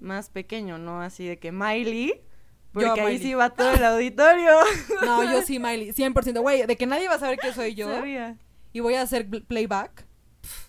más 0.00 0.30
pequeño, 0.30 0.78
¿no? 0.78 1.00
Así 1.00 1.26
de 1.28 1.38
que 1.38 1.52
Miley, 1.52 2.20
porque 2.72 2.86
Yo, 2.88 2.92
ahí 2.94 3.00
Miley. 3.14 3.18
sí 3.20 3.34
va 3.34 3.50
todo 3.50 3.70
el 3.72 3.84
auditorio. 3.84 4.50
No, 5.04 5.22
yo 5.24 5.42
sí, 5.42 5.60
Miley, 5.60 5.92
100%. 5.92 6.40
Güey, 6.40 6.66
de 6.66 6.76
que 6.76 6.86
nadie 6.86 7.06
va 7.08 7.14
a 7.14 7.18
saber 7.20 7.38
que 7.38 7.52
soy 7.52 7.74
yo 7.76 7.88
Sabía. 7.88 8.36
Y 8.72 8.80
voy 8.80 8.94
a 8.94 9.02
hacer 9.02 9.28
playback. 9.28 10.06
Pff, 10.42 10.68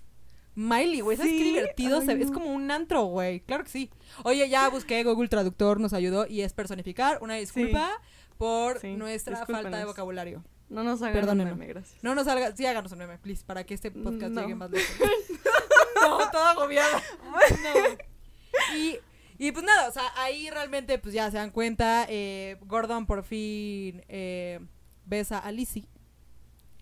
Miley, 0.55 1.01
güey, 1.01 1.17
¿sabes 1.17 1.31
qué 1.31 1.37
Sí, 1.37 1.43
divertido? 1.43 1.99
ay, 1.99 2.05
se 2.05 2.15
ve? 2.15 2.21
Es 2.23 2.29
no. 2.31 2.33
como 2.39 2.53
un 2.53 2.69
antro, 2.71 3.03
güey. 3.05 3.39
Claro 3.41 3.63
que 3.63 3.69
sí. 3.69 3.89
Oye, 4.23 4.47
ya 4.49 4.69
busqué, 4.69 5.03
Google 5.03 5.29
Traductor 5.29 5.79
nos 5.79 5.93
ayudó 5.93 6.25
y 6.27 6.41
es 6.41 6.53
personificar. 6.53 7.19
Una 7.21 7.35
disculpa 7.35 7.89
por 8.37 8.79
Sí, 8.79 8.95
nuestra 8.95 9.45
falta 9.45 9.77
de 9.77 9.85
vocabulario. 9.85 10.43
No 10.69 10.83
nos 10.83 11.01
hagan 11.01 11.27
un 11.29 11.37
meme, 11.45 11.67
gracias. 11.67 12.01
No 12.01 12.15
nos 12.15 12.25
salga, 12.25 12.55
sí 12.55 12.65
háganos 12.65 12.91
un 12.93 12.99
meme, 12.99 13.17
please, 13.17 13.43
para 13.45 13.65
que 13.65 13.73
este 13.73 13.91
podcast 13.91 14.31
No. 14.31 14.41
llegue 14.41 14.55
más 14.55 14.71
lejos. 14.71 14.95
no, 16.01 16.17
toda 16.31 16.51
agobiada. 16.51 17.03
No. 17.25 18.77
Y, 18.77 18.97
y 19.37 19.51
pues 19.51 19.65
nada, 19.65 19.89
o 19.89 19.91
sea, 19.91 20.03
ahí 20.15 20.49
realmente 20.49 20.97
pues 20.97 21.13
ya 21.13 21.29
se 21.29 21.37
dan 21.37 21.51
cuenta, 21.51 22.05
eh, 22.09 22.57
Gordon 22.61 23.05
por 23.05 23.23
fin 23.23 24.03
eh, 24.07 24.59
besa 25.05 25.39
a 25.39 25.51
Lizzie 25.51 25.87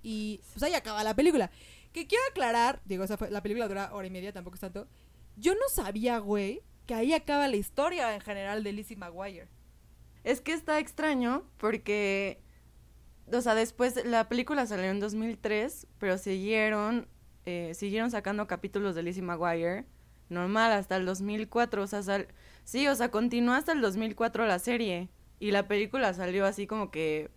y 0.02 0.42
pues 0.54 0.64
ahí 0.64 0.74
acaba 0.74 1.04
la 1.04 1.16
película. 1.16 1.52
Que 1.92 2.08
quiero 2.08 2.24
aclarar, 2.30 2.82
digo, 2.86 3.06
la 3.30 3.42
película 3.42 3.68
dura 3.68 3.94
hora 3.94 4.08
y 4.08 4.12
media, 4.12 4.32
tampoco 4.32 4.56
es 4.56 4.62
tanto. 4.62 4.88
Yo 5.36 5.54
no 5.54 5.68
sabía, 5.70 6.20
güey, 6.20 6.62
que 6.86 6.94
ahí 6.94 7.14
acaba 7.14 7.48
la 7.48 7.56
historia 7.56 8.14
en 8.14 8.22
general 8.22 8.64
de 8.64 8.74
Lizzie 8.74 8.98
McGuire. 8.98 9.48
Es 10.24 10.42
que 10.42 10.54
está 10.54 10.80
extraño 10.80 11.50
porque, 11.58 12.42
o 13.32 13.42
sea, 13.42 13.56
después 13.56 14.06
la 14.06 14.28
película 14.30 14.66
salió 14.66 14.86
en 14.86 15.00
2003, 15.00 15.88
pero 15.98 16.18
siguieron, 16.18 17.08
eh, 17.46 17.74
siguieron 17.74 18.12
sacando 18.12 18.48
capítulos 18.48 18.96
de 18.96 19.04
Lizzie 19.04 19.24
McGuire 19.24 19.86
normal 20.30 20.72
hasta 20.72 20.96
el 20.96 21.06
2004, 21.06 21.82
o 21.84 21.88
sea, 21.88 22.28
sí, 22.64 22.88
o 22.88 22.96
sea, 22.96 23.10
continuó 23.12 23.56
hasta 23.56 23.72
el 23.72 23.82
2004 23.82 24.46
la 24.46 24.60
serie 24.60 25.10
y 25.40 25.52
la 25.52 25.68
película 25.68 26.14
salió 26.14 26.46
así 26.46 26.68
como 26.68 26.92
que. 26.92 27.32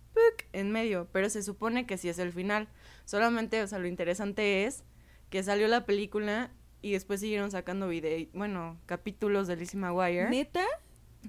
En 0.52 0.70
medio, 0.70 1.08
pero 1.12 1.28
se 1.30 1.42
supone 1.42 1.86
que 1.86 1.98
sí 1.98 2.08
es 2.08 2.18
el 2.18 2.32
final. 2.32 2.68
Solamente, 3.04 3.62
o 3.62 3.66
sea, 3.66 3.78
lo 3.78 3.86
interesante 3.86 4.64
es 4.64 4.84
que 5.30 5.42
salió 5.42 5.68
la 5.68 5.86
película 5.86 6.50
y 6.82 6.92
después 6.92 7.20
siguieron 7.20 7.50
sacando 7.50 7.88
video, 7.88 8.28
bueno, 8.34 8.78
capítulos 8.86 9.46
de 9.46 9.56
Lizzie 9.56 9.78
McGuire. 9.78 10.28
¿Neta? 10.28 10.64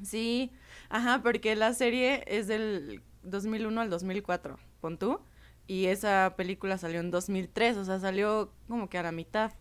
Sí, 0.03 0.51
ajá, 0.89 1.21
porque 1.21 1.55
la 1.55 1.73
serie 1.73 2.23
es 2.27 2.47
del 2.47 3.03
2001 3.21 3.79
al 3.79 3.89
2004, 3.89 4.57
pon 4.81 4.97
tú, 4.97 5.21
y 5.67 5.85
esa 5.85 6.33
película 6.35 6.77
salió 6.77 6.99
en 6.99 7.11
2003, 7.11 7.77
o 7.77 7.85
sea, 7.85 7.99
salió 7.99 8.51
como 8.67 8.89
que 8.89 8.97
a 8.97 9.03
la 9.03 9.11
mitad. 9.11 9.53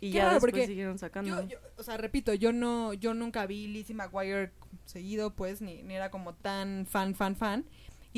Y 0.00 0.12
Qué 0.12 0.18
ya 0.18 0.24
raro, 0.26 0.34
después 0.34 0.52
porque 0.52 0.66
siguieron 0.66 0.96
sacando. 0.96 1.42
Yo, 1.42 1.48
yo, 1.48 1.58
o 1.76 1.82
sea, 1.82 1.96
repito, 1.96 2.32
yo 2.32 2.52
no, 2.52 2.94
yo 2.94 3.14
nunca 3.14 3.46
vi 3.46 3.66
Lizzie 3.66 3.96
McGuire 3.96 4.52
seguido, 4.84 5.34
pues, 5.34 5.60
ni, 5.60 5.82
ni 5.82 5.94
era 5.94 6.12
como 6.12 6.34
tan 6.34 6.86
fan, 6.86 7.16
fan, 7.16 7.34
fan. 7.34 7.64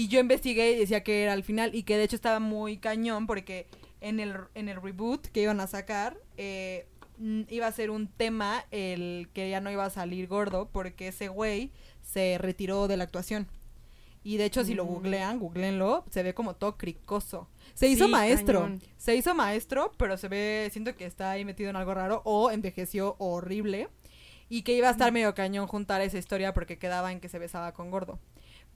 Y 0.00 0.08
yo 0.08 0.18
investigué 0.20 0.72
y 0.72 0.76
decía 0.78 1.02
que 1.02 1.22
era 1.22 1.32
al 1.34 1.42
final, 1.44 1.74
y 1.74 1.82
que 1.82 1.96
de 1.98 2.04
hecho 2.04 2.16
estaba 2.16 2.38
muy 2.40 2.78
cañón, 2.78 3.26
porque 3.26 3.66
en 4.00 4.18
el, 4.20 4.34
en 4.54 4.68
el 4.68 4.80
reboot 4.80 5.26
que 5.26 5.42
iban 5.42 5.60
a 5.60 5.66
sacar, 5.66 6.16
eh, 6.38 6.86
mm, 7.18 7.42
iba 7.50 7.66
a 7.66 7.72
ser 7.72 7.90
un 7.90 8.06
tema 8.08 8.64
el 8.70 9.28
que 9.34 9.50
ya 9.50 9.60
no 9.60 9.70
iba 9.70 9.84
a 9.84 9.90
salir 9.90 10.26
gordo, 10.26 10.70
porque 10.72 11.08
ese 11.08 11.28
güey 11.28 11.70
se 12.02 12.38
retiró 12.38 12.88
de 12.88 12.96
la 12.96 13.04
actuación. 13.04 13.46
Y 14.22 14.36
de 14.38 14.44
hecho, 14.46 14.64
si 14.64 14.74
lo 14.74 14.84
Mm. 14.84 14.88
googlean, 14.88 15.38
googleenlo, 15.38 16.04
se 16.10 16.22
ve 16.22 16.32
como 16.34 16.54
todo 16.54 16.76
cricoso. 16.78 17.48
Se 17.74 17.86
hizo 17.88 18.06
Sí, 18.06 18.10
maestro. 18.10 18.60
cañón. 18.62 18.82
Se 18.98 19.14
hizo 19.16 19.34
maestro, 19.34 19.92
pero 19.98 20.16
se 20.16 20.28
ve, 20.28 20.68
siento 20.72 20.94
que 20.94 21.04
está 21.06 21.30
ahí 21.30 21.44
metido 21.44 21.68
en 21.70 21.76
algo 21.76 21.92
raro 21.94 22.22
o 22.24 22.50
envejeció 22.50 23.16
horrible. 23.18 23.88
Y 24.48 24.62
que 24.62 24.74
iba 24.74 24.88
a 24.88 24.90
estar 24.92 25.12
medio 25.12 25.34
cañón 25.34 25.66
juntar 25.68 26.00
esa 26.00 26.18
historia 26.18 26.52
porque 26.52 26.76
quedaba 26.78 27.12
en 27.12 27.20
que 27.20 27.28
se 27.28 27.38
besaba 27.38 27.72
con 27.72 27.90
gordo. 27.90 28.18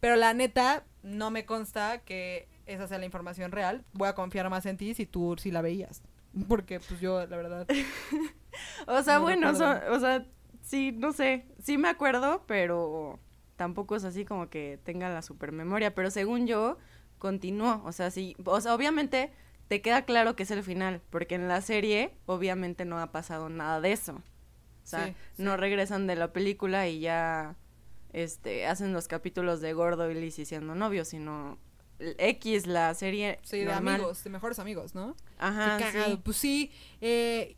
Pero 0.05 0.17
la 0.17 0.35
neta, 0.35 0.85
no 1.03 1.31
me 1.31 1.47
consta 1.47 1.99
que 2.05 2.47
esa 2.67 2.87
sea 2.89 2.99
la 2.99 3.07
información 3.07 3.53
real. 3.53 3.85
Voy 3.95 4.07
a 4.09 4.15
confiar 4.15 4.51
más 4.51 4.67
en 4.67 4.77
ti 4.77 4.93
si 4.93 5.07
tú 5.07 5.35
sí 5.39 5.51
la 5.51 5.63
veías. 5.63 6.03
Porque, 6.47 6.79
pues 6.79 7.01
yo, 7.01 7.27
la 7.27 7.37
verdad. 7.39 7.67
O 8.87 9.03
sea, 9.03 9.15
no 9.15 9.23
bueno, 9.23 9.55
so- 9.55 9.81
o 9.91 9.99
sea, 9.99 10.27
sí, 10.63 10.93
no 10.93 11.13
sé, 11.13 11.47
sí 11.59 11.77
me 11.79 11.89
acuerdo, 11.89 12.45
pero 12.47 13.19
tampoco 13.57 13.97
es 13.97 14.05
así 14.05 14.25
como 14.25 14.49
que 14.49 14.79
tenga 14.85 15.09
la 15.09 15.23
supermemoria, 15.23 15.95
pero 15.95 16.11
según 16.11 16.47
yo, 16.47 16.77
continuó, 17.19 17.83
o 17.85 17.93
sea, 17.93 18.11
sí, 18.11 18.37
o 18.45 18.61
sea, 18.61 18.75
obviamente 18.75 19.33
te 19.69 19.81
queda 19.83 20.05
claro 20.05 20.37
que 20.37 20.43
es 20.45 20.51
el 20.51 20.63
final, 20.63 21.01
porque 21.11 21.35
en 21.35 21.49
la 21.49 21.61
serie 21.63 22.15
obviamente 22.27 22.85
no 22.85 23.01
ha 23.01 23.11
pasado 23.11 23.49
nada 23.49 23.81
de 23.81 23.93
eso. 23.93 24.13
O 24.15 24.87
sea, 24.87 25.07
Sí, 25.07 25.15
sí. 25.37 25.43
no 25.43 25.57
regresan 25.57 26.07
de 26.07 26.15
la 26.17 26.33
película 26.33 26.87
y 26.89 27.01
ya 27.01 27.57
este 28.15 28.67
hacen 28.67 28.93
los 28.93 29.09
capítulos 29.09 29.61
de 29.61 29.73
Gordo 29.75 30.11
y 30.11 30.15
Lizzie 30.15 30.47
siendo 30.47 30.75
novios, 30.75 31.09
sino 31.09 31.59
X 31.99 32.67
la 32.67 32.95
serie 32.95 33.39
Sí, 33.43 33.59
de 33.59 33.73
amigos, 33.73 34.25
de 34.25 34.31
mejores 34.31 34.59
amigos, 34.59 34.95
¿no? 34.95 35.15
Ajá, 35.39 35.79
sí. 35.93 36.21
Pues 36.25 36.37
sí. 36.37 36.71
eh, 37.01 37.57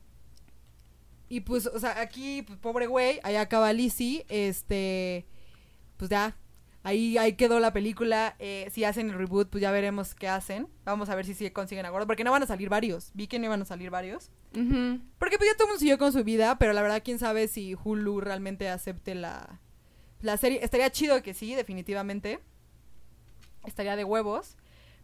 y 1.28 1.40
pues, 1.40 1.66
o 1.66 1.78
sea, 1.80 2.00
aquí, 2.00 2.42
pues, 2.42 2.58
pobre 2.58 2.86
güey, 2.86 3.18
ahí 3.22 3.36
acaba 3.36 3.72
Lizzie. 3.72 4.24
Este. 4.28 5.26
Pues 5.96 6.10
ya. 6.10 6.36
Ahí, 6.84 7.18
ahí 7.18 7.32
quedó 7.32 7.58
la 7.58 7.72
película. 7.72 8.36
eh, 8.38 8.68
si 8.70 8.84
hacen 8.84 9.10
el 9.10 9.18
reboot, 9.18 9.50
pues 9.50 9.60
ya 9.60 9.72
veremos 9.72 10.14
qué 10.14 10.28
hacen. 10.28 10.68
Vamos 10.84 11.08
a 11.08 11.16
ver 11.16 11.24
si 11.26 11.34
sí 11.34 11.50
consiguen 11.50 11.84
a 11.84 11.90
Gordo. 11.90 12.06
Porque 12.06 12.22
no 12.22 12.30
van 12.30 12.44
a 12.44 12.46
salir 12.46 12.68
varios. 12.68 13.10
Vi 13.14 13.26
que 13.26 13.40
no 13.40 13.46
iban 13.46 13.62
a 13.62 13.64
salir 13.64 13.90
varios. 13.90 14.30
Ujú. 14.54 15.00
Porque 15.18 15.36
pues 15.36 15.50
ya 15.50 15.56
todo 15.56 15.64
el 15.64 15.70
mundo 15.70 15.80
siguió 15.80 15.98
con 15.98 16.12
su 16.12 16.22
vida. 16.22 16.58
Pero 16.60 16.72
la 16.72 16.82
verdad, 16.82 17.02
quién 17.04 17.18
sabe 17.18 17.48
si 17.48 17.74
Hulu 17.74 18.20
realmente 18.20 18.68
acepte 18.68 19.16
la, 19.16 19.60
la 20.26 20.36
serie. 20.36 20.60
Estaría 20.62 20.90
chido 20.90 21.22
que 21.22 21.32
sí, 21.34 21.54
definitivamente. 21.54 22.40
Estaría 23.64 23.96
de 23.96 24.04
huevos. 24.04 24.56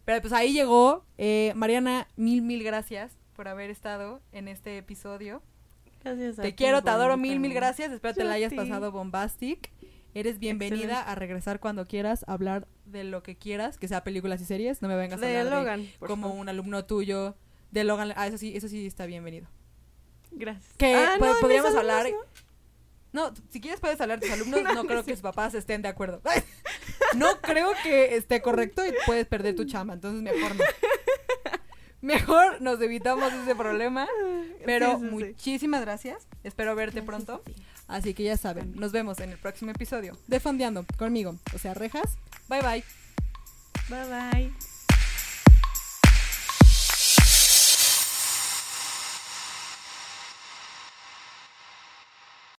Pero 0.05 0.21
pues 0.21 0.33
ahí 0.33 0.53
llegó. 0.53 1.05
eh, 1.19 1.53
Mariana, 1.57 2.09
mil, 2.17 2.43
mil 2.43 2.63
gracias 2.65 3.17
por 3.35 3.49
haber 3.49 3.71
estado 3.71 4.21
en 4.33 4.49
este 4.49 4.77
episodio. 4.79 5.43
Gracias 6.05 6.39
a 6.39 6.43
Te 6.43 6.49
ti 6.51 6.55
quiero, 6.57 6.83
te 6.83 6.91
adoro, 6.91 7.17
mil, 7.17 7.39
mil 7.41 7.55
gracias. 7.55 7.93
Espero 7.93 8.13
te 8.15 8.25
la 8.25 8.33
hayas 8.35 8.53
pasado 8.53 8.91
bombastic. 8.93 9.71
Eres 10.15 10.39
bienvenida 10.39 10.83
Excelente. 10.83 11.11
a 11.11 11.15
regresar 11.15 11.61
cuando 11.61 11.87
quieras, 11.87 12.25
a 12.29 12.35
hablar 12.35 12.67
de 12.85 13.05
lo 13.05 13.23
que 13.23 13.37
quieras, 13.37 13.79
que 13.79 13.89
sea 13.89 14.05
películas 14.05 14.41
y 14.43 14.45
series. 14.45 14.83
No 14.83 14.89
me 14.89 14.97
vengas 14.97 15.23
a 15.23 15.27
De 15.27 15.39
hablar 15.39 15.55
de 15.55 15.59
Logan, 15.61 15.89
como 16.01 16.27
favor. 16.29 16.41
un 16.41 16.49
alumno 16.51 16.85
tuyo 16.85 17.35
de 17.71 17.85
Logan. 17.85 18.13
Ah, 18.17 18.27
eso 18.27 18.37
sí, 18.37 18.55
eso 18.55 18.69
sí 18.69 18.87
está 18.87 19.07
bienvenido. 19.07 19.47
Gracias. 20.33 20.75
Que 20.77 20.95
Ah, 20.95 21.15
po- 21.19 21.25
no, 21.27 21.35
podríamos 21.41 21.75
hablar. 21.75 22.07
¿no? 22.11 22.17
No, 23.13 23.33
si 23.51 23.61
quieres 23.61 23.81
puedes 23.81 24.01
hablar 24.01 24.21
de 24.21 24.27
tus 24.27 24.35
alumnos, 24.35 24.63
no, 24.75 24.85
creo 24.87 25.05
que 25.05 25.13
sus 25.13 25.21
papás 25.23 25.55
estén 25.55 25.83
de 25.83 25.89
acuerdo. 25.89 26.21
no 27.17 27.41
creo 27.41 27.73
que 27.83 28.17
esté 28.17 28.41
correcto 28.43 28.87
y 28.87 28.93
puedes 29.07 29.27
perder 29.27 29.55
tu 29.55 29.65
chamba, 29.65 29.95
entonces 29.95 30.23
mejor 30.23 30.57
no. 30.57 30.65
Mejor 32.03 32.61
nos 32.61 32.81
evitamos 32.81 33.33
ese 33.33 33.55
problema. 33.55 34.09
Pero 34.67 34.87
Sí, 34.87 34.93
sí, 34.97 35.03
sí. 35.03 35.11
muchísimas 35.15 35.83
gracias. 35.83 36.27
Espero 36.43 36.75
verte 36.75 37.01
Gracias 37.01 37.07
pronto. 37.07 37.43
Así 37.87 38.13
que 38.13 38.25
ya 38.25 38.37
saben, 38.37 38.75
nos 38.75 38.91
vemos 38.91 39.21
en 39.21 39.31
el 39.31 39.39
próximo 39.39 39.71
episodio 39.71 40.19
de 40.27 40.41
Fondeando 40.41 40.85
conmigo, 40.99 41.37
o 41.55 41.59
sea, 41.59 41.75
Rejas. 41.75 42.17
Bye 42.49 42.61
bye. 42.63 42.85
Bye 43.89 44.09
bye. 44.09 44.72